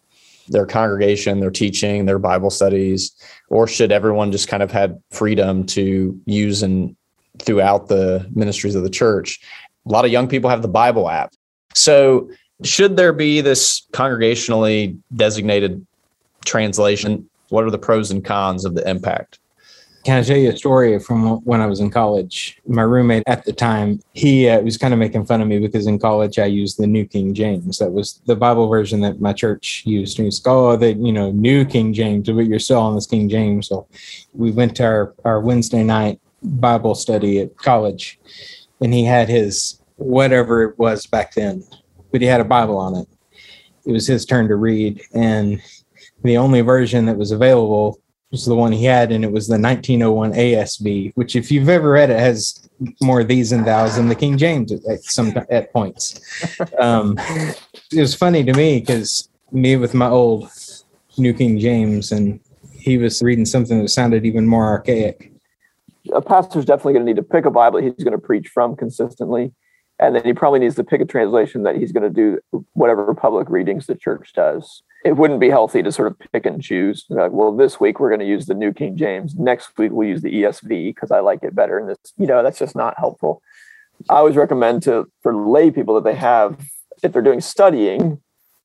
their 0.49 0.65
congregation, 0.65 1.39
their 1.39 1.51
teaching, 1.51 2.05
their 2.05 2.19
Bible 2.19 2.49
studies, 2.49 3.13
or 3.49 3.65
should 3.65 3.91
everyone 3.91 4.31
just 4.31 4.49
kind 4.49 4.61
of 4.61 4.71
have 4.71 4.97
freedom 5.09 5.65
to 5.67 6.19
use 6.25 6.63
and 6.63 6.95
throughout 7.43 7.87
the 7.87 8.27
ministries 8.33 8.75
of 8.75 8.83
the 8.83 8.89
church? 8.89 9.39
A 9.85 9.89
lot 9.89 10.05
of 10.05 10.11
young 10.11 10.27
people 10.27 10.49
have 10.49 10.61
the 10.61 10.67
Bible 10.67 11.09
app. 11.09 11.33
So, 11.73 12.29
should 12.63 12.95
there 12.95 13.13
be 13.13 13.41
this 13.41 13.85
congregationally 13.91 14.97
designated 15.15 15.85
translation? 16.45 17.29
What 17.49 17.65
are 17.65 17.71
the 17.71 17.77
pros 17.77 18.11
and 18.11 18.23
cons 18.23 18.63
of 18.63 18.75
the 18.75 18.87
impact? 18.89 19.39
Can 20.03 20.17
I 20.17 20.23
tell 20.23 20.35
you 20.35 20.49
a 20.51 20.57
story 20.57 20.99
from 20.99 21.37
when 21.45 21.61
I 21.61 21.65
was 21.65 21.79
in 21.79 21.89
college? 21.89 22.59
My 22.67 22.81
roommate 22.81 23.23
at 23.25 23.45
the 23.45 23.53
time, 23.53 24.01
he 24.13 24.49
uh, 24.49 24.59
was 24.59 24.77
kind 24.77 24.93
of 24.93 24.99
making 24.99 25.25
fun 25.25 25.41
of 25.41 25.47
me 25.47 25.59
because 25.59 25.87
in 25.87 25.97
college 25.97 26.37
I 26.37 26.45
used 26.45 26.77
the 26.77 26.87
New 26.87 27.05
King 27.05 27.33
James. 27.33 27.77
That 27.77 27.91
was 27.91 28.19
the 28.25 28.35
Bible 28.35 28.67
version 28.67 28.99
that 29.01 29.21
my 29.21 29.31
church 29.31 29.83
used. 29.85 30.19
And 30.19 30.25
he 30.25 30.27
was, 30.27 30.41
oh, 30.45 30.75
the 30.75 30.93
you 30.93 31.13
know 31.13 31.31
New 31.31 31.63
King 31.63 31.93
James, 31.93 32.29
but 32.29 32.47
you're 32.47 32.59
still 32.59 32.79
on 32.79 32.95
this 32.95 33.07
King 33.07 33.29
James. 33.29 33.69
So 33.69 33.87
we 34.33 34.51
went 34.51 34.75
to 34.77 34.83
our, 34.83 35.13
our 35.23 35.39
Wednesday 35.39 35.83
night 35.83 36.19
Bible 36.43 36.95
study 36.95 37.39
at 37.39 37.57
college, 37.57 38.19
and 38.81 38.93
he 38.93 39.03
had 39.03 39.29
his 39.29 39.81
whatever 39.95 40.63
it 40.63 40.77
was 40.77 41.05
back 41.05 41.33
then, 41.33 41.63
but 42.11 42.21
he 42.21 42.27
had 42.27 42.41
a 42.41 42.45
Bible 42.45 42.77
on 42.77 42.95
it. 42.95 43.07
It 43.85 43.91
was 43.91 44.07
his 44.07 44.25
turn 44.25 44.47
to 44.47 44.55
read, 44.55 45.01
and 45.13 45.61
the 46.23 46.37
only 46.37 46.61
version 46.61 47.05
that 47.05 47.17
was 47.17 47.31
available 47.31 47.99
was 48.31 48.45
the 48.45 48.55
one 48.55 48.71
he 48.71 48.85
had, 48.85 49.11
and 49.11 49.23
it 49.23 49.31
was 49.31 49.47
the 49.47 49.59
1901 49.59 50.33
ASV, 50.33 51.11
which, 51.15 51.35
if 51.35 51.51
you've 51.51 51.69
ever 51.69 51.91
read 51.91 52.09
it, 52.09 52.19
has 52.19 52.67
more 53.01 53.23
these 53.23 53.51
and 53.51 53.65
thous 53.65 53.95
than 53.95 54.09
the 54.09 54.15
King 54.15 54.37
James 54.37 54.71
at 54.71 55.03
some 55.03 55.33
at 55.49 55.71
points. 55.71 56.19
Um, 56.79 57.17
it 57.91 57.99
was 57.99 58.15
funny 58.15 58.43
to 58.43 58.53
me 58.53 58.79
because 58.79 59.29
me 59.51 59.75
with 59.75 59.93
my 59.93 60.09
old 60.09 60.49
New 61.17 61.33
King 61.33 61.59
James, 61.59 62.11
and 62.11 62.39
he 62.71 62.97
was 62.97 63.21
reading 63.21 63.45
something 63.45 63.79
that 63.79 63.89
sounded 63.89 64.25
even 64.25 64.47
more 64.47 64.65
archaic. 64.65 65.32
A 66.11 66.21
pastor's 66.21 66.65
definitely 66.65 66.93
going 66.93 67.05
to 67.05 67.13
need 67.13 67.17
to 67.17 67.23
pick 67.23 67.45
a 67.45 67.51
Bible 67.51 67.79
he's 67.79 67.93
going 68.03 68.11
to 68.11 68.17
preach 68.17 68.49
from 68.49 68.75
consistently 68.75 69.53
and 69.99 70.15
then 70.15 70.25
he 70.25 70.33
probably 70.33 70.59
needs 70.59 70.75
to 70.75 70.83
pick 70.83 71.01
a 71.01 71.05
translation 71.05 71.63
that 71.63 71.75
he's 71.77 71.91
going 71.91 72.03
to 72.03 72.09
do 72.09 72.39
whatever 72.73 73.13
public 73.13 73.49
readings 73.49 73.85
the 73.85 73.95
church 73.95 74.33
does. 74.33 74.81
It 75.05 75.17
wouldn't 75.17 75.39
be 75.39 75.49
healthy 75.49 75.83
to 75.83 75.91
sort 75.91 76.07
of 76.07 76.19
pick 76.31 76.45
and 76.45 76.61
choose. 76.61 77.05
Like, 77.09 77.31
well, 77.31 77.55
this 77.55 77.79
week 77.79 77.99
we're 77.99 78.09
going 78.09 78.19
to 78.19 78.25
use 78.25 78.45
the 78.45 78.53
New 78.53 78.73
King 78.73 78.97
James. 78.97 79.35
Next 79.35 79.77
week 79.77 79.91
we'll 79.91 80.07
use 80.07 80.21
the 80.21 80.33
ESV 80.33 80.95
because 80.95 81.11
I 81.11 81.19
like 81.19 81.43
it 81.43 81.55
better. 81.55 81.77
And 81.77 81.89
this, 81.89 81.97
you 82.17 82.25
know, 82.25 82.41
that's 82.41 82.59
just 82.59 82.75
not 82.75 82.95
helpful. 82.97 83.41
I 84.09 84.15
always 84.15 84.35
recommend 84.35 84.83
to 84.83 85.09
for 85.21 85.35
lay 85.35 85.71
people 85.71 85.95
that 85.95 86.03
they 86.03 86.15
have, 86.15 86.59
if 87.03 87.13
they're 87.13 87.21
doing 87.21 87.41
studying, 87.41 88.21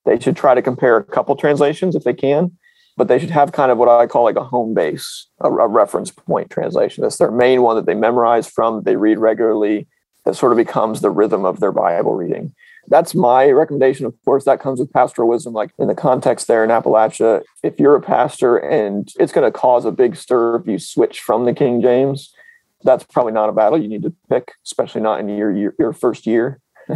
they 0.07 0.18
should 0.18 0.37
try 0.37 0.55
to 0.55 0.62
compare 0.62 0.96
a 0.96 1.05
couple 1.05 1.37
translations 1.37 1.94
if 1.94 2.05
they 2.05 2.14
can, 2.14 2.57
but 2.99 3.07
they 3.07 3.19
should 3.19 3.31
have 3.31 3.53
kind 3.53 3.71
of 3.71 3.79
what 3.79 3.89
I 3.89 4.09
call 4.09 4.25
like 4.25 4.37
a 4.37 4.45
home 4.45 4.75
base, 4.75 5.29
a, 5.41 5.49
a 5.49 5.69
reference 5.69 6.11
point 6.11 6.51
translation. 6.51 7.03
That's 7.03 7.17
their 7.17 7.31
main 7.31 7.63
one 7.63 7.77
that 7.77 7.87
they 7.87 7.95
memorize 7.95 8.49
from, 8.49 8.83
they 8.83 8.97
read 8.97 9.19
regularly 9.19 9.87
that 10.25 10.35
sort 10.35 10.53
of 10.53 10.59
becomes 10.59 11.01
the 11.01 11.11
rhythm 11.11 11.45
of 11.45 11.61
their 11.61 11.71
Bible 11.71 12.15
reading. 12.15 12.53
That's 12.89 13.15
my 13.15 13.51
recommendation. 13.51 14.05
Of 14.05 14.15
course, 14.25 14.45
that 14.45 14.61
comes 14.61 14.81
with 14.81 14.93
pastoral 14.93 15.29
wisdom. 15.29 15.53
Like 15.53 15.71
in 15.79 15.87
the 15.87 15.95
context 15.95 16.49
there 16.49 16.65
in 16.65 16.71
Appalachia, 16.71 17.45
if 17.63 17.79
you're 17.79 17.95
a 17.95 18.03
pastor 18.03 18.57
and 18.59 19.09
it's 19.21 19.33
going 19.33 19.51
to 19.51 19.57
cause 19.57 19.85
a 19.85 19.93
big 19.93 20.17
stir 20.17 20.57
if 20.57 20.67
you 20.67 20.79
switch 20.79 21.21
from 21.21 21.45
the 21.45 21.55
King 21.55 21.81
James, 21.81 22.35
that's 22.83 23.05
probably 23.05 23.33
not 23.33 23.49
a 23.49 23.53
battle 23.53 23.81
you 23.81 23.89
need 23.89 24.03
to 24.03 24.15
pick, 24.29 24.53
especially 24.65 25.03
not 25.03 25.21
in 25.21 25.29
your 25.29 25.55
your, 25.55 25.75
your 25.79 25.93
first 25.93 26.27
year. 26.27 26.61
do 26.89 26.95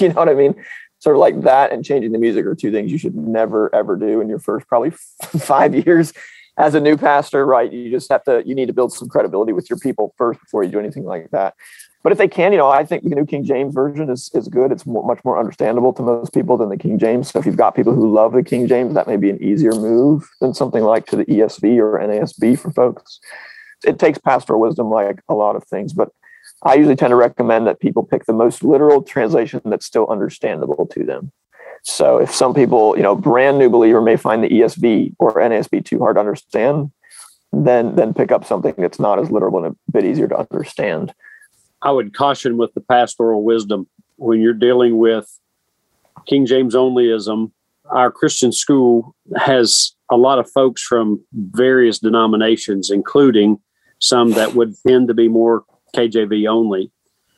you 0.00 0.08
know 0.08 0.14
what 0.14 0.28
I 0.28 0.34
mean? 0.34 0.54
Sort 1.00 1.16
of 1.16 1.20
like 1.20 1.42
that 1.42 1.72
and 1.72 1.84
changing 1.84 2.12
the 2.12 2.18
music 2.18 2.44
are 2.44 2.54
two 2.54 2.72
things 2.72 2.90
you 2.90 2.98
should 2.98 3.14
never 3.14 3.74
ever 3.74 3.96
do 3.96 4.20
in 4.20 4.28
your 4.28 4.40
first 4.40 4.66
probably 4.66 4.90
five 5.38 5.74
years 5.74 6.12
as 6.56 6.74
a 6.74 6.80
new 6.80 6.96
pastor, 6.96 7.46
right? 7.46 7.72
You 7.72 7.90
just 7.90 8.10
have 8.10 8.24
to 8.24 8.42
you 8.44 8.54
need 8.54 8.66
to 8.66 8.72
build 8.72 8.92
some 8.92 9.08
credibility 9.08 9.52
with 9.52 9.70
your 9.70 9.78
people 9.78 10.14
first 10.16 10.40
before 10.40 10.64
you 10.64 10.70
do 10.70 10.80
anything 10.80 11.04
like 11.04 11.30
that 11.30 11.54
but 12.02 12.12
if 12.12 12.18
they 12.18 12.28
can, 12.28 12.52
you 12.52 12.58
know, 12.58 12.68
I 12.68 12.84
think 12.84 13.02
the 13.02 13.14
New 13.14 13.26
King 13.26 13.44
James 13.44 13.74
version 13.74 14.08
is, 14.08 14.30
is 14.32 14.48
good. 14.48 14.70
It's 14.70 14.86
more, 14.86 15.04
much 15.04 15.22
more 15.24 15.38
understandable 15.38 15.92
to 15.94 16.02
most 16.02 16.32
people 16.32 16.56
than 16.56 16.68
the 16.68 16.76
King 16.76 16.98
James. 16.98 17.30
So 17.30 17.40
if 17.40 17.46
you've 17.46 17.56
got 17.56 17.74
people 17.74 17.92
who 17.92 18.12
love 18.12 18.32
the 18.32 18.42
King 18.42 18.68
James, 18.68 18.94
that 18.94 19.08
may 19.08 19.16
be 19.16 19.30
an 19.30 19.42
easier 19.42 19.72
move 19.72 20.28
than 20.40 20.54
something 20.54 20.84
like 20.84 21.06
to 21.06 21.16
the 21.16 21.24
ESV 21.24 21.78
or 21.78 21.98
NASB 21.98 22.58
for 22.58 22.70
folks. 22.70 23.18
It 23.84 23.98
takes 23.98 24.18
pastoral 24.18 24.60
wisdom 24.60 24.90
like 24.90 25.20
a 25.28 25.34
lot 25.34 25.56
of 25.56 25.64
things, 25.64 25.92
but 25.92 26.10
I 26.62 26.74
usually 26.74 26.96
tend 26.96 27.12
to 27.12 27.16
recommend 27.16 27.66
that 27.66 27.80
people 27.80 28.02
pick 28.02 28.24
the 28.24 28.32
most 28.32 28.64
literal 28.64 29.02
translation 29.02 29.60
that's 29.64 29.86
still 29.86 30.08
understandable 30.08 30.86
to 30.92 31.04
them. 31.04 31.32
So 31.82 32.18
if 32.18 32.34
some 32.34 32.54
people, 32.54 32.96
you 32.96 33.02
know, 33.02 33.14
brand 33.14 33.58
new 33.58 33.70
believer 33.70 34.00
may 34.00 34.16
find 34.16 34.42
the 34.42 34.48
ESV 34.48 35.14
or 35.18 35.34
NASB 35.34 35.84
too 35.84 36.00
hard 36.00 36.16
to 36.16 36.20
understand, 36.20 36.90
then 37.52 37.94
then 37.94 38.12
pick 38.12 38.30
up 38.32 38.44
something 38.44 38.74
that's 38.76 38.98
not 38.98 39.18
as 39.18 39.30
literal 39.30 39.64
and 39.64 39.74
a 39.74 39.92
bit 39.92 40.04
easier 40.04 40.28
to 40.28 40.38
understand. 40.38 41.14
I 41.80 41.92
would 41.92 42.14
caution 42.14 42.56
with 42.56 42.74
the 42.74 42.80
pastoral 42.80 43.44
wisdom 43.44 43.86
when 44.16 44.40
you're 44.40 44.52
dealing 44.52 44.98
with 44.98 45.38
King 46.26 46.44
James 46.44 46.74
onlyism. 46.74 47.52
Our 47.90 48.10
Christian 48.10 48.52
school 48.52 49.14
has 49.36 49.92
a 50.10 50.16
lot 50.16 50.38
of 50.38 50.50
folks 50.50 50.82
from 50.82 51.24
various 51.32 51.98
denominations, 51.98 52.90
including 52.90 53.60
some 54.00 54.32
that 54.32 54.54
would 54.54 54.74
tend 54.86 55.08
to 55.08 55.14
be 55.14 55.28
more 55.28 55.64
KJV 55.94 56.48
only. 56.48 56.90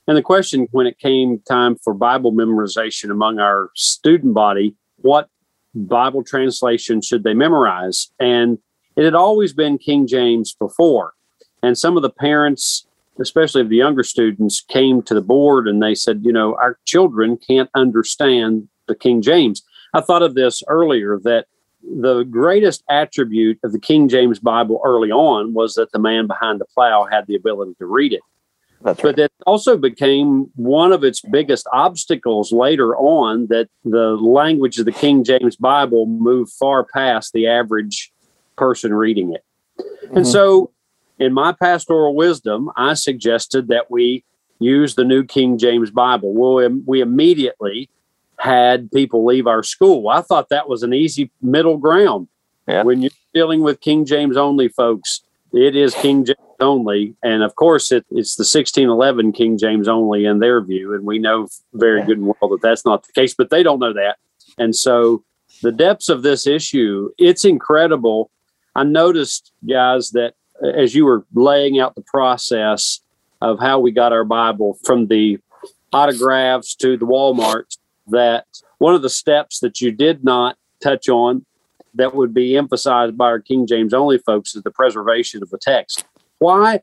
And 0.07 0.17
the 0.17 0.23
question 0.23 0.67
when 0.73 0.87
it 0.87 0.99
came 0.99 1.39
time 1.41 1.77
for 1.77 1.95
Bible 1.95 2.33
memorization 2.33 3.11
among 3.11 3.39
our 3.39 3.71
student 3.75 4.35
body, 4.35 4.75
what 4.97 5.29
Bible 5.75 6.25
translation 6.25 7.01
should 7.01 7.23
they 7.23 7.35
memorize? 7.35 8.11
And 8.19 8.59
it 8.97 9.05
had 9.05 9.15
always 9.15 9.53
been 9.53 9.79
King 9.79 10.07
James 10.07 10.53
before. 10.53 11.15
And 11.63 11.79
some 11.79 11.97
of 11.97 12.03
the 12.03 12.11
parents, 12.11 12.87
especially 13.21 13.61
of 13.61 13.69
the 13.69 13.77
younger 13.77 14.03
students, 14.03 14.61
came 14.61 15.03
to 15.03 15.15
the 15.15 15.21
board 15.21 15.69
and 15.69 15.83
they 15.83 15.95
said, 15.95 16.23
you 16.25 16.33
know, 16.33 16.55
our 16.57 16.79
children 16.87 17.37
can't 17.37 17.71
understand 17.75 18.69
the 18.87 18.95
King 18.95 19.23
James. 19.23 19.63
I 19.95 20.01
thought 20.01 20.23
of 20.23 20.35
this 20.35 20.63
earlier 20.67 21.19
that 21.25 21.47
the 21.83 22.25
greatest 22.25 22.85
attribute 22.89 23.59
of 23.65 23.73
the 23.73 23.79
King 23.79 24.09
James 24.09 24.39
Bible 24.39 24.81
early 24.85 25.11
on 25.11 25.55
was 25.55 25.75
that 25.75 25.93
the 25.93 25.99
man 25.99 26.27
behind 26.27 26.61
the 26.61 26.67
plow 26.67 27.07
had 27.11 27.27
the 27.27 27.35
ability 27.35 27.75
to 27.79 27.87
read 27.87 28.13
it. 28.13 28.21
That's 28.83 29.05
right. 29.05 29.15
But 29.15 29.25
it 29.25 29.33
also 29.47 29.77
became 29.77 30.51
one 30.57 30.93
of 30.93 31.05
its 31.05 31.21
biggest 31.21 31.67
obstacles 31.73 32.53
later 32.53 32.97
on 32.97 33.47
that 33.49 33.69
the 33.85 34.17
language 34.17 34.79
of 34.79 34.87
the 34.87 34.93
King 34.93 35.23
James 35.25 35.57
Bible 35.57 36.07
moved 36.07 36.53
far 36.53 36.85
past 36.85 37.33
the 37.33 37.47
average 37.47 38.13
person 38.57 38.95
reading 38.95 39.35
it. 39.35 39.45
Mm-hmm. 39.79 40.19
And 40.19 40.27
so, 40.27 40.71
in 41.19 41.35
my 41.35 41.53
pastoral 41.53 42.15
wisdom, 42.15 42.71
I 42.77 42.95
suggested 42.95 43.69
that 43.69 43.91
we 43.91 44.25
use 44.59 44.95
the 44.95 45.05
New 45.05 45.25
King 45.25 45.59
James 45.59 45.91
Bible. 45.91 46.33
Well, 46.33 46.69
we 46.87 47.01
immediately 47.01 47.91
had 48.39 48.91
people 48.91 49.25
leave 49.27 49.47
our 49.47 49.63
school. 49.63 50.09
I 50.09 50.23
thought 50.23 50.49
that 50.49 50.69
was 50.69 50.83
an 50.83 50.95
easy 50.95 51.31
middle 51.43 51.77
ground. 51.77 52.29
Yeah. 52.67 52.83
When 52.83 53.03
you're 53.03 53.11
dealing 53.35 53.63
with 53.63 53.81
King 53.81 54.07
James 54.07 54.37
only 54.37 54.69
folks, 54.69 55.23
it 55.53 55.77
is 55.77 55.95
King 55.95 56.25
James 56.25 56.39
only. 56.61 57.15
And 57.23 57.43
of 57.43 57.55
course, 57.57 57.93
it, 57.93 58.05
it's 58.11 58.37
the 58.37 58.43
1611 58.43 59.33
King 59.33 59.59
James 59.59 59.89
only 59.89 60.25
in 60.25 60.39
their 60.39 60.61
view. 60.61 60.95
And 60.95 61.05
we 61.05 61.19
know 61.19 61.49
very 61.75 62.05
good 62.05 62.19
and 62.19 62.27
well 62.27 62.51
that 62.51 62.63
that's 62.63 62.85
not 62.85 63.07
the 63.07 63.13
case, 63.13 63.35
but 63.35 63.51
they 63.51 63.63
don't 63.63 63.79
know 63.79 63.93
that. 63.93 64.17
And 64.59 64.75
so 64.75 65.25
the 65.63 65.73
depths 65.73 66.09
of 66.09 66.23
this 66.23 66.47
issue, 66.47 67.11
it's 67.19 67.45
incredible. 67.45 68.31
I 68.75 68.85
noticed, 68.85 69.53
guys, 69.69 70.11
that 70.11 70.35
as 70.63 70.95
you 70.95 71.05
were 71.05 71.25
laying 71.35 71.81
out 71.81 71.95
the 71.95 72.03
process 72.03 73.01
of 73.41 73.59
how 73.59 73.79
we 73.79 73.91
got 73.91 74.13
our 74.13 74.25
Bible 74.25 74.79
from 74.85 75.07
the 75.07 75.39
autographs 75.93 76.75
to 76.77 76.97
the 76.97 77.07
Walmarts, 77.07 77.79
that 78.09 78.47
one 78.79 78.95
of 78.95 79.03
the 79.03 79.11
steps 79.11 79.61
that 79.61 79.81
you 79.81 79.93
did 79.93 80.25
not 80.25 80.57
touch 80.83 81.09
on 81.09 81.45
that 81.95 82.15
would 82.15 82.33
be 82.33 82.57
emphasized 82.57 83.17
by 83.17 83.27
our 83.27 83.41
King 83.41 83.67
James 83.67 83.93
only 83.93 84.19
folks 84.19 84.55
is 84.55 84.63
the 84.63 84.71
preservation 84.71 85.43
of 85.43 85.51
the 85.51 85.59
text. 85.59 86.05
Why 86.41 86.81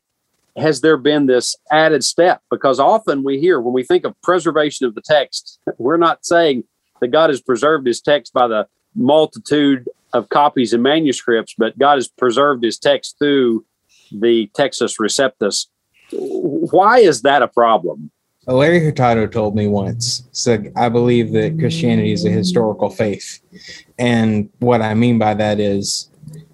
has 0.56 0.80
there 0.80 0.96
been 0.96 1.26
this 1.26 1.54
added 1.70 2.04
step? 2.04 2.42
Because 2.50 2.80
often 2.80 3.22
we 3.22 3.38
hear 3.38 3.60
when 3.60 3.74
we 3.74 3.82
think 3.82 4.04
of 4.04 4.20
preservation 4.22 4.86
of 4.86 4.94
the 4.94 5.02
text, 5.02 5.58
we're 5.78 5.98
not 5.98 6.24
saying 6.24 6.64
that 7.00 7.08
God 7.08 7.30
has 7.30 7.40
preserved 7.40 7.86
his 7.86 8.00
text 8.00 8.32
by 8.32 8.48
the 8.48 8.66
multitude 8.94 9.88
of 10.12 10.28
copies 10.30 10.72
and 10.72 10.82
manuscripts, 10.82 11.54
but 11.58 11.78
God 11.78 11.96
has 11.96 12.08
preserved 12.08 12.64
his 12.64 12.78
text 12.78 13.16
through 13.18 13.64
the 14.10 14.50
Textus 14.56 14.98
Receptus. 14.98 15.66
Why 16.12 17.00
is 17.00 17.22
that 17.22 17.42
a 17.42 17.48
problem? 17.48 18.10
Larry 18.46 18.80
Hurtado 18.80 19.26
told 19.26 19.54
me 19.54 19.68
once, 19.68 20.26
said, 20.32 20.72
I 20.74 20.88
believe 20.88 21.32
that 21.32 21.58
Christianity 21.58 22.12
is 22.12 22.24
a 22.24 22.30
historical 22.30 22.88
faith. 22.88 23.40
And 23.98 24.48
what 24.60 24.80
I 24.80 24.94
mean 24.94 25.18
by 25.18 25.34
that 25.34 25.60
is 25.60 26.08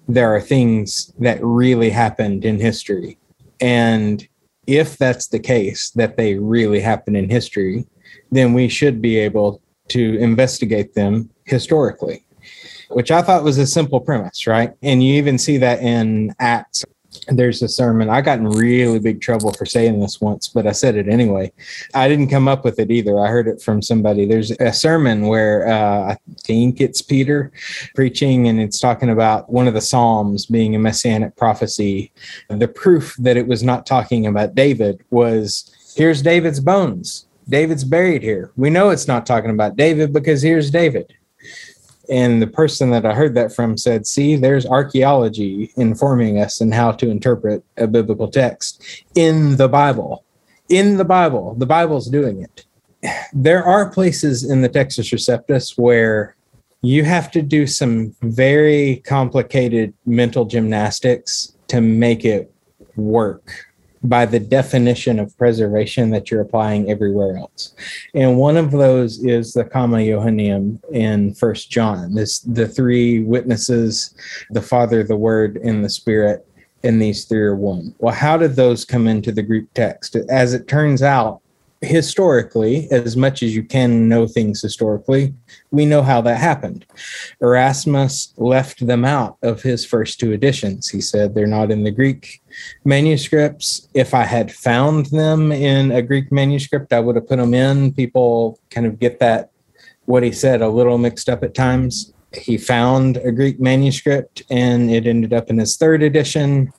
there 0.07 0.33
are 0.35 0.41
things 0.41 1.13
that 1.19 1.39
really 1.41 1.89
happened 1.89 2.45
in 2.45 2.59
history. 2.59 3.17
And 3.59 4.27
if 4.67 4.97
that's 4.97 5.27
the 5.27 5.39
case, 5.39 5.91
that 5.91 6.17
they 6.17 6.35
really 6.35 6.79
happened 6.79 7.17
in 7.17 7.29
history, 7.29 7.85
then 8.31 8.53
we 8.53 8.67
should 8.67 9.01
be 9.01 9.17
able 9.17 9.61
to 9.89 10.17
investigate 10.17 10.93
them 10.93 11.29
historically, 11.45 12.25
which 12.89 13.11
I 13.11 13.21
thought 13.21 13.43
was 13.43 13.57
a 13.57 13.67
simple 13.67 13.99
premise, 13.99 14.47
right? 14.47 14.73
And 14.81 15.03
you 15.03 15.13
even 15.15 15.37
see 15.37 15.57
that 15.57 15.81
in 15.81 16.33
Acts 16.39 16.83
there's 17.27 17.61
a 17.61 17.67
sermon. 17.67 18.09
I 18.09 18.21
got 18.21 18.39
in 18.39 18.47
really 18.49 18.99
big 18.99 19.21
trouble 19.21 19.51
for 19.53 19.65
saying 19.65 19.99
this 19.99 20.21
once, 20.21 20.47
but 20.47 20.67
I 20.67 20.71
said 20.71 20.95
it 20.95 21.07
anyway. 21.07 21.51
I 21.93 22.07
didn't 22.07 22.29
come 22.29 22.47
up 22.47 22.63
with 22.63 22.79
it 22.79 22.91
either. 22.91 23.19
I 23.19 23.27
heard 23.27 23.47
it 23.47 23.61
from 23.61 23.81
somebody. 23.81 24.25
There's 24.25 24.51
a 24.51 24.73
sermon 24.73 25.27
where 25.27 25.67
uh, 25.67 26.13
I 26.13 26.17
think 26.41 26.81
it's 26.81 27.01
Peter 27.01 27.51
preaching, 27.93 28.47
and 28.47 28.59
it's 28.59 28.79
talking 28.79 29.09
about 29.09 29.51
one 29.51 29.67
of 29.67 29.73
the 29.73 29.81
Psalms 29.81 30.45
being 30.45 30.75
a 30.75 30.79
messianic 30.79 31.35
prophecy. 31.35 32.11
The 32.49 32.67
proof 32.67 33.15
that 33.19 33.37
it 33.37 33.47
was 33.47 33.63
not 33.63 33.85
talking 33.85 34.27
about 34.27 34.55
David 34.55 35.03
was 35.09 35.71
here's 35.95 36.21
David's 36.21 36.59
bones. 36.59 37.27
David's 37.47 37.83
buried 37.83 38.23
here. 38.23 38.51
We 38.55 38.69
know 38.69 38.89
it's 38.89 39.07
not 39.07 39.25
talking 39.25 39.51
about 39.51 39.75
David 39.75 40.11
because 40.11 40.41
here's 40.41 40.71
David. 40.71 41.13
And 42.09 42.41
the 42.41 42.47
person 42.47 42.91
that 42.91 43.05
I 43.05 43.13
heard 43.13 43.35
that 43.35 43.53
from 43.53 43.77
said, 43.77 44.07
See, 44.07 44.35
there's 44.35 44.65
archaeology 44.65 45.71
informing 45.75 46.39
us 46.39 46.61
in 46.61 46.71
how 46.71 46.91
to 46.93 47.09
interpret 47.09 47.63
a 47.77 47.87
biblical 47.87 48.29
text 48.29 48.83
in 49.15 49.57
the 49.57 49.67
Bible. 49.67 50.23
In 50.69 50.97
the 50.97 51.05
Bible, 51.05 51.55
the 51.55 51.65
Bible's 51.65 52.09
doing 52.09 52.41
it. 52.41 52.65
There 53.33 53.63
are 53.63 53.89
places 53.89 54.43
in 54.43 54.61
the 54.61 54.69
Textus 54.69 55.13
Receptus 55.13 55.77
where 55.77 56.35
you 56.81 57.03
have 57.03 57.31
to 57.31 57.41
do 57.41 57.67
some 57.67 58.15
very 58.21 59.01
complicated 59.05 59.93
mental 60.05 60.45
gymnastics 60.45 61.55
to 61.67 61.81
make 61.81 62.25
it 62.25 62.51
work 62.95 63.65
by 64.05 64.25
the 64.25 64.39
definition 64.39 65.19
of 65.19 65.37
preservation 65.37 66.09
that 66.11 66.29
you're 66.29 66.41
applying 66.41 66.89
everywhere 66.89 67.37
else. 67.37 67.75
And 68.13 68.37
one 68.37 68.57
of 68.57 68.71
those 68.71 69.23
is 69.23 69.53
the 69.53 69.65
comma 69.65 69.97
Johanneum 69.97 70.79
in 70.91 71.33
First 71.33 71.69
John. 71.69 72.15
This 72.15 72.39
the 72.39 72.67
three 72.67 73.23
witnesses, 73.23 74.15
the 74.51 74.61
Father, 74.61 75.03
the 75.03 75.17
Word, 75.17 75.57
and 75.57 75.83
the 75.83 75.89
Spirit, 75.89 76.47
and 76.83 77.01
these 77.01 77.25
three 77.25 77.39
are 77.39 77.55
one. 77.55 77.95
Well, 77.97 78.13
how 78.13 78.37
did 78.37 78.55
those 78.55 78.85
come 78.85 79.07
into 79.07 79.31
the 79.31 79.41
Greek 79.41 79.73
text? 79.73 80.15
As 80.15 80.53
it 80.53 80.67
turns 80.67 81.01
out, 81.01 81.41
historically, 81.81 82.87
as 82.91 83.15
much 83.15 83.43
as 83.43 83.55
you 83.55 83.63
can 83.63 84.07
know 84.07 84.27
things 84.27 84.61
historically, 84.61 85.33
we 85.71 85.85
know 85.85 86.01
how 86.01 86.21
that 86.21 86.37
happened. 86.37 86.85
Erasmus 87.41 88.33
left 88.37 88.85
them 88.85 89.05
out 89.05 89.37
of 89.41 89.61
his 89.61 89.85
first 89.85 90.19
two 90.19 90.31
editions. 90.31 90.89
He 90.89 91.01
said 91.01 91.33
they're 91.33 91.47
not 91.47 91.71
in 91.71 91.83
the 91.83 91.91
Greek 91.91 92.41
manuscripts. 92.83 93.87
If 93.93 94.13
I 94.13 94.23
had 94.23 94.51
found 94.51 95.07
them 95.07 95.51
in 95.51 95.91
a 95.91 96.01
Greek 96.01 96.31
manuscript, 96.31 96.93
I 96.93 96.99
would 96.99 97.15
have 97.15 97.27
put 97.27 97.37
them 97.37 97.53
in. 97.53 97.93
People 97.93 98.59
kind 98.69 98.87
of 98.87 98.99
get 98.99 99.19
that, 99.19 99.51
what 100.05 100.23
he 100.23 100.31
said, 100.31 100.61
a 100.61 100.69
little 100.69 100.97
mixed 100.97 101.29
up 101.29 101.43
at 101.43 101.53
times. 101.53 102.13
He 102.33 102.57
found 102.57 103.17
a 103.17 103.31
Greek 103.31 103.59
manuscript 103.59 104.43
and 104.49 104.91
it 104.91 105.07
ended 105.07 105.33
up 105.33 105.49
in 105.49 105.57
his 105.57 105.77
third 105.77 106.03
edition. 106.03 106.71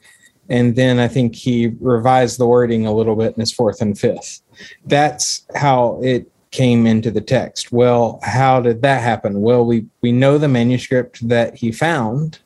And 0.49 0.77
then 0.77 0.99
I 0.99 1.09
think 1.09 1.35
he 1.35 1.73
revised 1.81 2.39
the 2.39 2.47
wording 2.47 2.87
a 2.87 2.95
little 2.95 3.17
bit 3.17 3.35
in 3.35 3.41
his 3.41 3.53
fourth 3.53 3.81
and 3.81 3.99
fifth. 3.99 4.43
That's 4.85 5.45
how 5.55 6.01
it 6.03 6.31
came 6.51 6.87
into 6.87 7.11
the 7.11 7.21
text. 7.21 7.73
Well, 7.73 8.21
how 8.23 8.61
did 8.61 8.83
that 8.83 9.03
happen? 9.03 9.41
Well, 9.41 9.65
we, 9.65 9.87
we 10.03 10.13
know 10.13 10.39
the 10.39 10.49
manuscript 10.49 11.27
that 11.29 11.57
he 11.57 11.73
found 11.73 12.39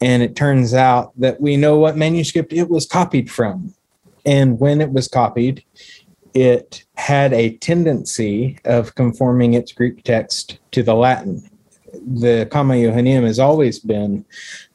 and 0.00 0.22
it 0.22 0.36
turns 0.36 0.74
out 0.74 1.12
that 1.18 1.40
we 1.40 1.56
know 1.56 1.78
what 1.78 1.96
manuscript 1.96 2.52
it 2.52 2.68
was 2.68 2.86
copied 2.86 3.30
from. 3.30 3.74
And 4.24 4.58
when 4.58 4.80
it 4.80 4.92
was 4.92 5.08
copied, 5.08 5.64
it 6.34 6.84
had 6.96 7.32
a 7.32 7.56
tendency 7.58 8.58
of 8.64 8.94
conforming 8.94 9.54
its 9.54 9.72
Greek 9.72 10.04
text 10.04 10.58
to 10.72 10.82
the 10.82 10.94
Latin. 10.94 11.48
The 11.92 12.48
Comma 12.50 12.74
Johanneum 12.74 13.24
has 13.24 13.40
always 13.40 13.80
been 13.80 14.24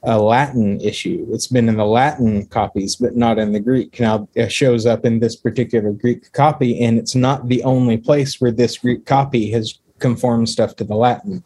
a 0.03 0.19
Latin 0.19 0.82
issue. 0.82 1.26
It's 1.32 1.47
been 1.47 1.69
in 1.69 1.78
the 1.78 1.86
Latin 1.86 2.45
copies, 2.47 2.97
but 2.97 3.15
not 3.15 3.39
in 3.39 3.53
the 3.53 3.59
Greek. 3.59 3.99
Now, 3.99 4.28
it 4.36 4.51
shows 4.51 4.86
up 4.86 5.05
in 5.05 5.19
this 5.19 5.36
particular 5.36 5.91
Greek 5.91 6.32
copy, 6.34 6.82
and 6.82 6.99
it's 6.99 7.15
not 7.15 7.47
the 7.47 7.63
only 7.63 7.97
place 7.97 8.41
where 8.41 8.51
this 8.51 8.78
Greek 8.78 9.05
copy 9.05 9.49
has 9.51 9.80
conform 10.00 10.46
stuff 10.46 10.76
to 10.76 10.84
the 10.84 10.96
Latin. 10.96 11.43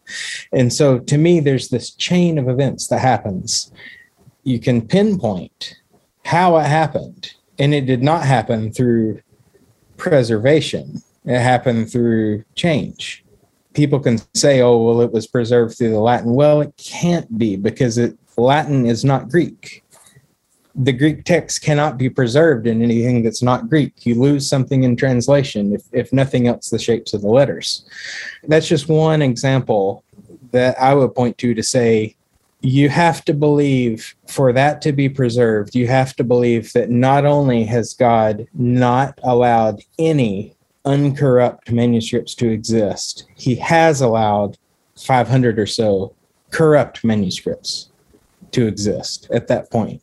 And 0.52 0.72
so 0.72 0.98
to 0.98 1.18
me, 1.18 1.40
there's 1.40 1.68
this 1.68 1.90
chain 1.90 2.38
of 2.38 2.48
events 2.48 2.88
that 2.88 3.00
happens. 3.00 3.72
You 4.42 4.58
can 4.58 4.86
pinpoint 4.86 5.76
how 6.24 6.56
it 6.58 6.66
happened, 6.66 7.34
and 7.58 7.74
it 7.74 7.86
did 7.86 8.02
not 8.02 8.24
happen 8.24 8.72
through 8.72 9.20
preservation, 9.96 11.02
it 11.24 11.38
happened 11.38 11.90
through 11.90 12.44
change. 12.54 13.24
People 13.74 14.00
can 14.00 14.18
say, 14.34 14.62
oh, 14.62 14.82
well, 14.82 15.00
it 15.00 15.12
was 15.12 15.26
preserved 15.26 15.76
through 15.76 15.90
the 15.90 16.00
Latin. 16.00 16.34
Well, 16.34 16.60
it 16.60 16.74
can't 16.76 17.38
be 17.38 17.56
because 17.56 17.98
it, 17.98 18.16
Latin 18.36 18.86
is 18.86 19.04
not 19.04 19.28
Greek. 19.28 19.84
The 20.84 20.92
Greek 20.92 21.24
text 21.24 21.60
cannot 21.60 21.98
be 21.98 22.08
preserved 22.08 22.66
in 22.66 22.82
anything 22.82 23.22
that's 23.22 23.42
not 23.42 23.68
Greek. 23.68 24.06
You 24.06 24.14
lose 24.14 24.48
something 24.48 24.82
in 24.82 24.96
translation, 24.96 25.74
if, 25.74 25.82
if 25.92 26.12
nothing 26.12 26.46
else, 26.46 26.70
the 26.70 26.78
shapes 26.78 27.12
of 27.12 27.20
the 27.20 27.28
letters. 27.28 27.84
That's 28.44 28.66
just 28.66 28.88
one 28.88 29.20
example 29.20 30.04
that 30.52 30.80
I 30.80 30.94
would 30.94 31.14
point 31.14 31.36
to 31.38 31.54
to 31.54 31.62
say 31.62 32.16
you 32.62 32.88
have 32.88 33.24
to 33.26 33.34
believe 33.34 34.14
for 34.26 34.52
that 34.54 34.80
to 34.82 34.92
be 34.92 35.08
preserved, 35.08 35.74
you 35.74 35.86
have 35.86 36.16
to 36.16 36.24
believe 36.24 36.72
that 36.72 36.88
not 36.88 37.26
only 37.26 37.64
has 37.64 37.92
God 37.92 38.46
not 38.54 39.18
allowed 39.22 39.82
any 39.98 40.56
uncorrupt 40.86 41.70
manuscripts 41.70 42.34
to 42.36 42.48
exist, 42.48 43.26
he 43.34 43.54
has 43.56 44.00
allowed 44.00 44.56
500 44.98 45.58
or 45.58 45.66
so 45.66 46.14
corrupt 46.50 47.04
manuscripts 47.04 47.90
to 48.52 48.66
exist 48.66 49.28
at 49.30 49.46
that 49.48 49.70
point. 49.70 50.02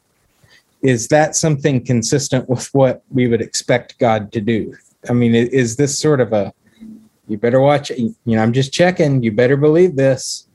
Is 0.81 1.07
that 1.07 1.35
something 1.35 1.83
consistent 1.83 2.47
with 2.49 2.67
what 2.73 3.03
we 3.09 3.27
would 3.27 3.41
expect 3.41 3.97
God 3.99 4.31
to 4.33 4.41
do? 4.41 4.73
I 5.09 5.13
mean, 5.13 5.33
is 5.33 5.75
this 5.75 5.97
sort 5.97 6.21
of 6.21 6.33
a 6.33 6.53
you 7.27 7.37
better 7.37 7.59
watch? 7.59 7.89
You 7.89 8.15
know, 8.25 8.41
I'm 8.41 8.53
just 8.53 8.71
checking. 8.71 9.21
You 9.21 9.31
better 9.31 9.57
believe 9.57 9.95
this. 9.95 10.47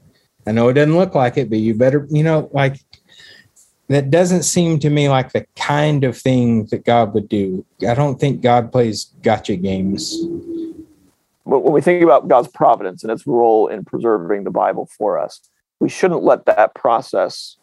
I 0.46 0.52
know 0.52 0.68
it 0.68 0.74
doesn't 0.74 0.96
look 0.96 1.14
like 1.14 1.36
it, 1.36 1.50
but 1.50 1.58
you 1.58 1.74
better, 1.74 2.06
you 2.10 2.22
know, 2.22 2.50
like 2.52 2.80
that 3.88 4.10
doesn't 4.10 4.42
seem 4.42 4.78
to 4.80 4.90
me 4.90 5.08
like 5.08 5.32
the 5.32 5.46
kind 5.54 6.02
of 6.02 6.16
thing 6.16 6.64
that 6.66 6.84
God 6.84 7.14
would 7.14 7.28
do. 7.28 7.64
I 7.86 7.94
don't 7.94 8.18
think 8.18 8.40
God 8.40 8.72
plays 8.72 9.12
gotcha 9.22 9.56
games. 9.56 10.16
When 11.44 11.72
we 11.72 11.80
think 11.80 12.02
about 12.02 12.28
God's 12.28 12.48
providence 12.48 13.02
and 13.02 13.12
its 13.12 13.26
role 13.26 13.68
in 13.68 13.84
preserving 13.84 14.44
the 14.44 14.50
Bible 14.50 14.88
for 14.96 15.18
us, 15.18 15.40
we 15.80 15.88
shouldn't 15.88 16.22
let 16.22 16.46
that 16.46 16.74
process 16.74 17.56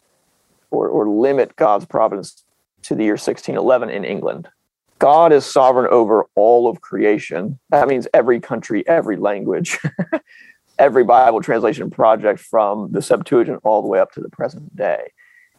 or, 0.70 0.88
or 0.88 1.08
limit 1.08 1.56
God's 1.56 1.86
providence 1.86 2.44
to 2.82 2.94
the 2.94 3.04
year 3.04 3.14
1611 3.14 3.90
in 3.90 4.04
England. 4.04 4.48
God 4.98 5.32
is 5.32 5.46
sovereign 5.46 5.88
over 5.90 6.26
all 6.34 6.68
of 6.68 6.82
creation. 6.82 7.58
That 7.70 7.88
means 7.88 8.06
every 8.12 8.38
country, 8.38 8.86
every 8.86 9.16
language, 9.16 9.78
every 10.78 11.04
Bible 11.04 11.40
translation 11.40 11.90
project 11.90 12.40
from 12.40 12.92
the 12.92 13.00
Septuagint 13.00 13.60
all 13.64 13.80
the 13.80 13.88
way 13.88 13.98
up 13.98 14.12
to 14.12 14.20
the 14.20 14.28
present 14.28 14.76
day. 14.76 15.12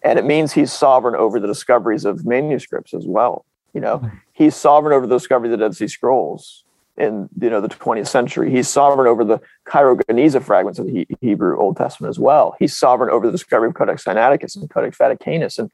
And 0.04 0.20
it 0.20 0.26
means 0.26 0.54
he's 0.54 0.72
sovereign 0.72 1.16
over 1.16 1.40
the 1.40 1.48
discoveries 1.48 2.06
of 2.06 2.26
manuscripts 2.26 2.94
as 2.94 3.06
well. 3.06 3.46
You 3.74 3.82
know, 3.82 4.12
he's 4.34 4.56
sovereign 4.56 4.94
over 4.94 5.08
the 5.08 5.16
discovery 5.16 5.52
of 5.52 5.58
the 5.60 5.66
Dead 5.66 5.76
Sea 5.76 5.88
Scrolls 5.88 6.64
in 6.98 7.30
you 7.40 7.50
know 7.50 7.62
the 7.62 7.70
20th 7.70 8.08
century. 8.08 8.52
He's 8.52 8.68
sovereign 8.68 9.08
over 9.08 9.24
the 9.24 9.40
Cairo 9.64 9.96
Geniza 9.96 10.44
fragments 10.44 10.78
of 10.78 10.88
the 10.88 11.08
Hebrew 11.22 11.58
Old 11.58 11.78
Testament 11.78 12.10
as 12.10 12.20
well. 12.20 12.56
He's 12.60 12.78
sovereign 12.78 13.10
over 13.10 13.26
the 13.26 13.32
discovery 13.32 13.70
of 13.70 13.76
Codex 13.76 14.04
Sinaiticus 14.04 14.56
and 14.56 14.70
Codex 14.70 14.98
Vaticanus. 14.98 15.58
And 15.58 15.72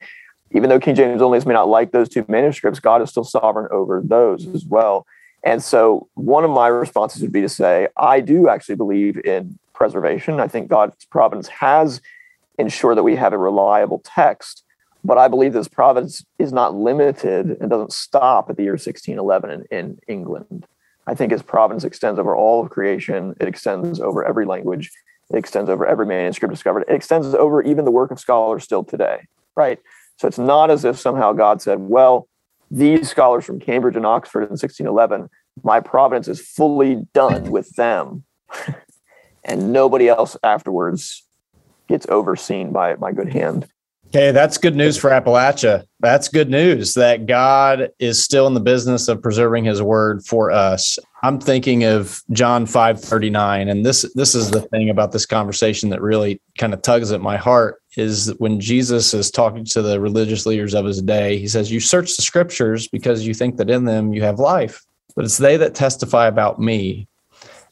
even 0.51 0.69
though 0.69 0.79
King 0.79 0.95
James 0.95 1.21
only 1.21 1.39
may 1.45 1.53
not 1.53 1.67
like 1.67 1.91
those 1.91 2.09
two 2.09 2.25
manuscripts, 2.27 2.79
God 2.79 3.01
is 3.01 3.09
still 3.09 3.23
sovereign 3.23 3.67
over 3.71 4.01
those 4.03 4.47
as 4.47 4.65
well. 4.65 5.05
And 5.43 5.63
so 5.63 6.07
one 6.15 6.43
of 6.43 6.51
my 6.51 6.67
responses 6.67 7.21
would 7.21 7.31
be 7.31 7.41
to 7.41 7.49
say, 7.49 7.87
I 7.97 8.19
do 8.19 8.49
actually 8.49 8.75
believe 8.75 9.17
in 9.25 9.57
preservation. 9.73 10.39
I 10.39 10.47
think 10.47 10.67
God's 10.67 11.05
providence 11.05 11.47
has 11.47 12.01
ensured 12.57 12.97
that 12.97 13.03
we 13.03 13.15
have 13.15 13.33
a 13.33 13.37
reliable 13.37 14.01
text. 14.03 14.63
But 15.03 15.17
I 15.17 15.27
believe 15.27 15.53
this 15.53 15.67
providence 15.67 16.25
is 16.39 16.51
not 16.51 16.75
limited 16.75 17.57
and 17.61 17.69
doesn't 17.69 17.93
stop 17.93 18.49
at 18.49 18.57
the 18.57 18.63
year 18.63 18.73
1611 18.73 19.67
in, 19.71 19.77
in 19.77 19.99
England. 20.07 20.65
I 21.05 21.13
think 21.13 21.31
his 21.31 21.41
providence 21.41 21.85
extends 21.85 22.19
over 22.19 22.35
all 22.35 22.63
of 22.63 22.69
creation. 22.69 23.35
It 23.39 23.47
extends 23.47 24.01
over 24.01 24.25
every 24.25 24.45
language. 24.45 24.91
It 25.29 25.37
extends 25.37 25.69
over 25.69 25.85
every 25.85 26.05
manuscript 26.05 26.53
discovered. 26.53 26.85
It 26.89 26.95
extends 26.95 27.33
over 27.33 27.61
even 27.61 27.85
the 27.85 27.91
work 27.91 28.11
of 28.11 28.19
scholars 28.19 28.63
still 28.63 28.83
today, 28.83 29.27
right? 29.55 29.79
So 30.17 30.27
it's 30.27 30.39
not 30.39 30.71
as 30.71 30.83
if 30.83 30.99
somehow 30.99 31.33
God 31.33 31.61
said, 31.61 31.79
well, 31.79 32.27
these 32.69 33.09
scholars 33.09 33.45
from 33.45 33.59
Cambridge 33.59 33.95
and 33.95 34.05
Oxford 34.05 34.41
in 34.41 34.49
1611, 34.49 35.29
my 35.63 35.79
providence 35.79 36.27
is 36.27 36.41
fully 36.41 37.05
done 37.13 37.51
with 37.51 37.69
them. 37.75 38.23
and 39.45 39.71
nobody 39.71 40.09
else 40.09 40.35
afterwards 40.43 41.23
gets 41.87 42.05
overseen 42.09 42.71
by 42.71 42.95
my 42.95 43.11
good 43.11 43.31
hand. 43.31 43.67
Okay, 44.07 44.31
that's 44.31 44.57
good 44.57 44.75
news 44.75 44.97
for 44.97 45.09
Appalachia. 45.09 45.85
That's 45.99 46.29
good 46.29 46.49
news 46.49 46.93
that 46.93 47.25
God 47.25 47.89
is 47.99 48.23
still 48.23 48.47
in 48.47 48.53
the 48.53 48.61
business 48.61 49.09
of 49.09 49.21
preserving 49.21 49.65
his 49.65 49.81
word 49.81 50.25
for 50.25 50.49
us. 50.49 50.97
I'm 51.23 51.39
thinking 51.39 51.83
of 51.83 52.21
John 52.31 52.65
5:39 52.65 53.69
and 53.69 53.85
this 53.85 54.09
this 54.15 54.33
is 54.33 54.51
the 54.51 54.61
thing 54.61 54.89
about 54.89 55.11
this 55.11 55.25
conversation 55.25 55.89
that 55.89 56.01
really 56.01 56.41
kind 56.57 56.73
of 56.73 56.81
tugs 56.81 57.11
at 57.11 57.19
my 57.19 57.35
heart 57.35 57.81
is 57.97 58.33
when 58.37 58.59
Jesus 58.59 59.13
is 59.13 59.31
talking 59.31 59.65
to 59.65 59.81
the 59.81 59.99
religious 59.99 60.45
leaders 60.45 60.73
of 60.73 60.85
his 60.85 61.01
day, 61.01 61.37
he 61.37 61.47
says, 61.47 61.71
"You 61.71 61.79
search 61.79 62.15
the 62.15 62.21
scriptures 62.21 62.87
because 62.87 63.25
you 63.25 63.33
think 63.33 63.57
that 63.57 63.69
in 63.69 63.85
them 63.85 64.13
you 64.13 64.21
have 64.21 64.39
life, 64.39 64.85
but 65.15 65.25
it's 65.25 65.37
they 65.37 65.57
that 65.57 65.75
testify 65.75 66.27
about 66.27 66.59
me." 66.59 67.07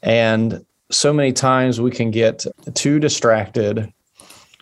And 0.02 0.66
so 0.92 1.14
many 1.14 1.32
times 1.32 1.80
we 1.80 1.92
can 1.92 2.12
get 2.12 2.46
too 2.74 3.00
distracted 3.00 3.92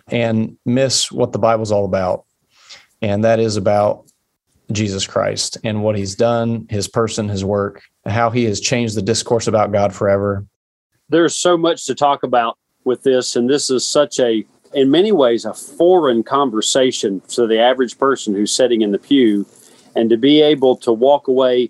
and 0.10 0.58
miss 0.66 1.12
what 1.12 1.32
the 1.32 1.40
Bible's 1.40 1.72
all 1.72 1.86
about. 1.86 2.26
And 3.02 3.24
that 3.24 3.40
is 3.40 3.58
about 3.58 4.06
Jesus 4.72 5.06
Christ 5.06 5.58
and 5.64 5.84
what 5.84 5.98
he's 5.98 6.16
done, 6.16 6.66
his 6.70 6.88
person, 6.88 7.28
his 7.28 7.44
work, 7.44 7.82
how 8.06 8.30
he 8.30 8.46
has 8.46 8.60
changed 8.60 8.96
the 8.96 9.02
discourse 9.02 9.48
about 9.48 9.72
God 9.72 9.94
forever. 9.94 10.46
There's 11.10 11.36
so 11.36 11.58
much 11.58 11.86
to 11.86 11.96
talk 11.96 12.24
about 12.24 12.58
with 12.86 13.04
this, 13.04 13.36
and 13.36 13.50
this 13.50 13.70
is 13.70 13.86
such 13.86 14.20
a, 14.20 14.46
in 14.74 14.92
many 14.92 15.12
ways, 15.12 15.46
a 15.46 15.54
foreign 15.54 16.24
conversation 16.24 17.22
to 17.30 17.48
the 17.48 17.60
average 17.60 17.98
person 17.98 18.34
who's 18.34 18.52
sitting 18.52 18.82
in 18.82 18.92
the 18.92 19.00
pew. 19.00 19.46
And 19.96 20.10
to 20.10 20.18
be 20.18 20.42
able 20.42 20.76
to 20.78 20.92
walk 20.92 21.28
away 21.28 21.70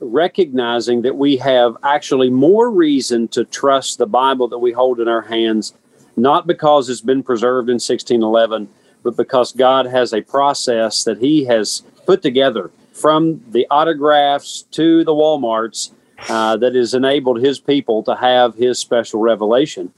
recognizing 0.00 1.02
that 1.02 1.16
we 1.16 1.36
have 1.36 1.76
actually 1.82 2.30
more 2.30 2.70
reason 2.70 3.28
to 3.28 3.44
trust 3.44 3.98
the 3.98 4.06
Bible 4.06 4.48
that 4.48 4.58
we 4.58 4.72
hold 4.72 4.98
in 4.98 5.08
our 5.08 5.20
hands 5.22 5.74
not 6.16 6.46
because 6.46 6.88
it's 6.88 7.00
been 7.00 7.22
preserved 7.22 7.68
in 7.68 7.74
1611, 7.74 8.68
but 9.02 9.16
because 9.16 9.52
God 9.52 9.86
has 9.86 10.12
a 10.12 10.20
process 10.20 11.04
that 11.04 11.18
He 11.18 11.44
has 11.44 11.82
put 12.06 12.22
together 12.22 12.70
from 12.92 13.42
the 13.50 13.66
autographs 13.70 14.62
to 14.72 15.04
the 15.04 15.14
Walmarts 15.14 15.92
uh, 16.28 16.56
that 16.58 16.74
has 16.74 16.94
enabled 16.94 17.40
His 17.40 17.58
people 17.58 18.02
to 18.04 18.14
have 18.14 18.54
His 18.54 18.78
special 18.78 19.20
revelation. 19.20 19.92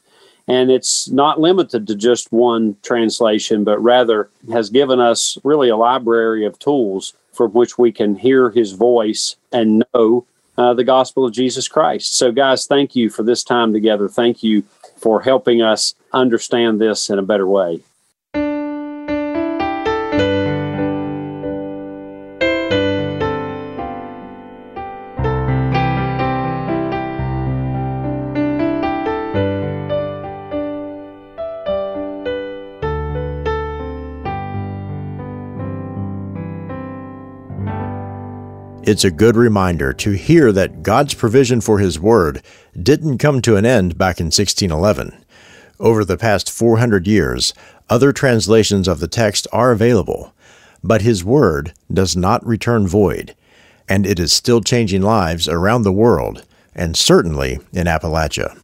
And 0.49 0.71
it's 0.71 1.09
not 1.09 1.41
limited 1.41 1.87
to 1.87 1.95
just 1.95 2.33
one 2.33 2.77
translation, 2.83 3.65
but 3.65 3.83
rather 3.83 4.29
has 4.51 4.71
given 4.71 5.01
us 5.01 5.39
really 5.45 5.69
a 5.69 5.77
library 5.77 6.45
of 6.45 6.59
tools 6.59 7.15
from 7.33 7.53
which 7.53 7.79
we 7.79 7.93
can 7.93 8.17
hear 8.17 8.51
His 8.51 8.73
voice 8.73 9.37
and 9.53 9.85
know 9.95 10.27
uh, 10.59 10.75
the 10.75 10.85
gospel 10.85 11.25
of 11.25 11.33
Jesus 11.33 11.69
Christ. 11.69 12.17
So, 12.17 12.33
guys, 12.33 12.67
thank 12.67 12.95
you 12.95 13.09
for 13.09 13.23
this 13.23 13.43
time 13.43 13.73
together. 13.73 14.09
Thank 14.09 14.43
you 14.43 14.65
for 14.97 15.23
helping 15.23 15.63
us 15.63 15.95
understand 16.13 16.81
this 16.81 17.09
in 17.09 17.19
a 17.19 17.23
better 17.23 17.47
way. 17.47 17.81
It's 38.93 39.05
a 39.05 39.11
good 39.11 39.37
reminder 39.37 39.95
to 39.95 40.11
hear 40.11 40.53
that 40.53 40.83
God's 40.83 41.15
provision 41.15 41.63
for 41.63 41.79
His 41.79 41.99
Word 41.99 42.43
didn't 42.79 43.17
come 43.17 43.41
to 43.41 43.57
an 43.57 43.65
end 43.65 43.97
back 43.97 44.21
in 44.21 44.27
1611. 44.27 45.25
Over 45.81 46.05
the 46.05 46.19
past 46.19 46.51
400 46.51 47.07
years, 47.07 47.55
other 47.89 48.13
translations 48.13 48.87
of 48.87 49.01
the 49.01 49.09
text 49.09 49.47
are 49.51 49.73
available, 49.73 50.35
but 50.85 51.01
His 51.01 51.25
Word 51.25 51.73
does 51.91 52.15
not 52.15 52.47
return 52.47 52.87
void, 52.87 53.35
and 53.89 54.05
it 54.05 54.21
is 54.21 54.31
still 54.31 54.61
changing 54.61 55.01
lives 55.01 55.49
around 55.49 55.85
the 55.85 55.91
world, 55.91 56.45
and 56.75 56.95
certainly 56.95 57.61
in 57.73 57.87
Appalachia. 57.87 58.61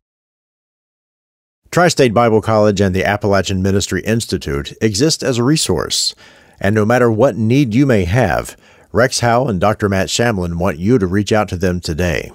Tri 1.70 1.88
State 1.88 2.12
Bible 2.12 2.42
College 2.42 2.82
and 2.82 2.94
the 2.94 3.02
Appalachian 3.02 3.62
Ministry 3.62 4.02
Institute 4.02 4.74
exist 4.82 5.22
as 5.22 5.38
a 5.38 5.42
resource, 5.42 6.14
and 6.60 6.74
no 6.74 6.84
matter 6.84 7.10
what 7.10 7.38
need 7.38 7.74
you 7.74 7.86
may 7.86 8.04
have, 8.04 8.58
Rex 8.92 9.20
Howe 9.20 9.46
and 9.46 9.60
Dr. 9.60 9.88
Matt 9.88 10.08
Shamblin 10.08 10.58
want 10.58 10.78
you 10.78 10.98
to 10.98 11.06
reach 11.06 11.30
out 11.32 11.48
to 11.48 11.56
them 11.56 11.78
today. 11.80 12.32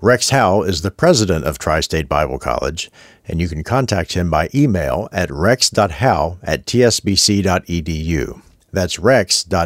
Rex 0.00 0.30
Howe 0.30 0.62
is 0.62 0.82
the 0.82 0.90
president 0.90 1.44
of 1.44 1.58
Tri 1.58 1.80
State 1.80 2.08
Bible 2.08 2.38
College, 2.38 2.90
and 3.26 3.40
you 3.40 3.48
can 3.48 3.62
contact 3.62 4.14
him 4.14 4.28
by 4.28 4.50
email 4.54 5.08
at 5.12 5.30
rex.howe 5.30 6.38
at 6.42 6.66
tsbc.edu. 6.66 8.42
That's 8.72 8.98
rex.howe 8.98 9.56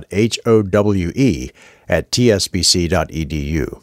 at 1.88 2.10
tsbc.edu. 2.10 3.82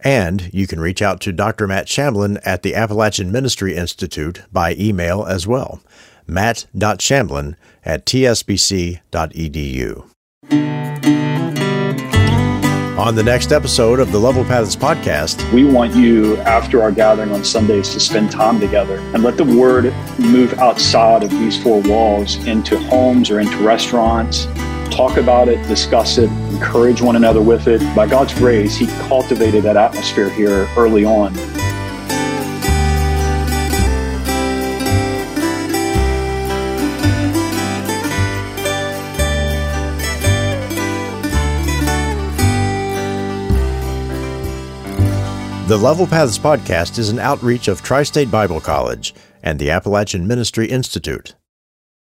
And 0.00 0.50
you 0.52 0.66
can 0.66 0.80
reach 0.80 1.00
out 1.00 1.20
to 1.20 1.32
Dr. 1.32 1.66
Matt 1.66 1.86
Shamblin 1.86 2.40
at 2.44 2.62
the 2.62 2.74
Appalachian 2.74 3.32
Ministry 3.32 3.76
Institute 3.76 4.42
by 4.52 4.74
email 4.74 5.24
as 5.24 5.46
well. 5.46 5.80
matt.shamblin 6.26 7.54
at 7.84 8.04
tsbc.edu. 8.04 9.00
On 12.96 13.16
the 13.16 13.24
next 13.24 13.50
episode 13.50 13.98
of 13.98 14.12
the 14.12 14.20
Level 14.20 14.44
Paths 14.44 14.76
podcast, 14.76 15.52
we 15.52 15.64
want 15.64 15.96
you, 15.96 16.36
after 16.42 16.80
our 16.80 16.92
gathering 16.92 17.32
on 17.32 17.42
Sundays, 17.42 17.92
to 17.92 17.98
spend 17.98 18.30
time 18.30 18.60
together 18.60 18.98
and 19.12 19.24
let 19.24 19.36
the 19.36 19.42
word 19.42 19.92
move 20.16 20.54
outside 20.60 21.24
of 21.24 21.30
these 21.30 21.60
four 21.60 21.82
walls 21.82 22.36
into 22.46 22.78
homes 22.78 23.30
or 23.30 23.40
into 23.40 23.56
restaurants. 23.64 24.46
Talk 24.94 25.16
about 25.16 25.48
it, 25.48 25.60
discuss 25.66 26.18
it, 26.18 26.30
encourage 26.52 27.02
one 27.02 27.16
another 27.16 27.42
with 27.42 27.66
it. 27.66 27.80
By 27.96 28.06
God's 28.06 28.32
grace, 28.34 28.76
He 28.76 28.86
cultivated 29.08 29.64
that 29.64 29.76
atmosphere 29.76 30.30
here 30.30 30.68
early 30.76 31.04
on. 31.04 31.34
The 45.66 45.78
Level 45.78 46.06
Paths 46.06 46.38
podcast 46.38 46.98
is 46.98 47.08
an 47.08 47.18
outreach 47.18 47.68
of 47.68 47.80
Tri 47.80 48.02
State 48.02 48.30
Bible 48.30 48.60
College 48.60 49.14
and 49.42 49.58
the 49.58 49.70
Appalachian 49.70 50.26
Ministry 50.26 50.66
Institute. 50.66 51.36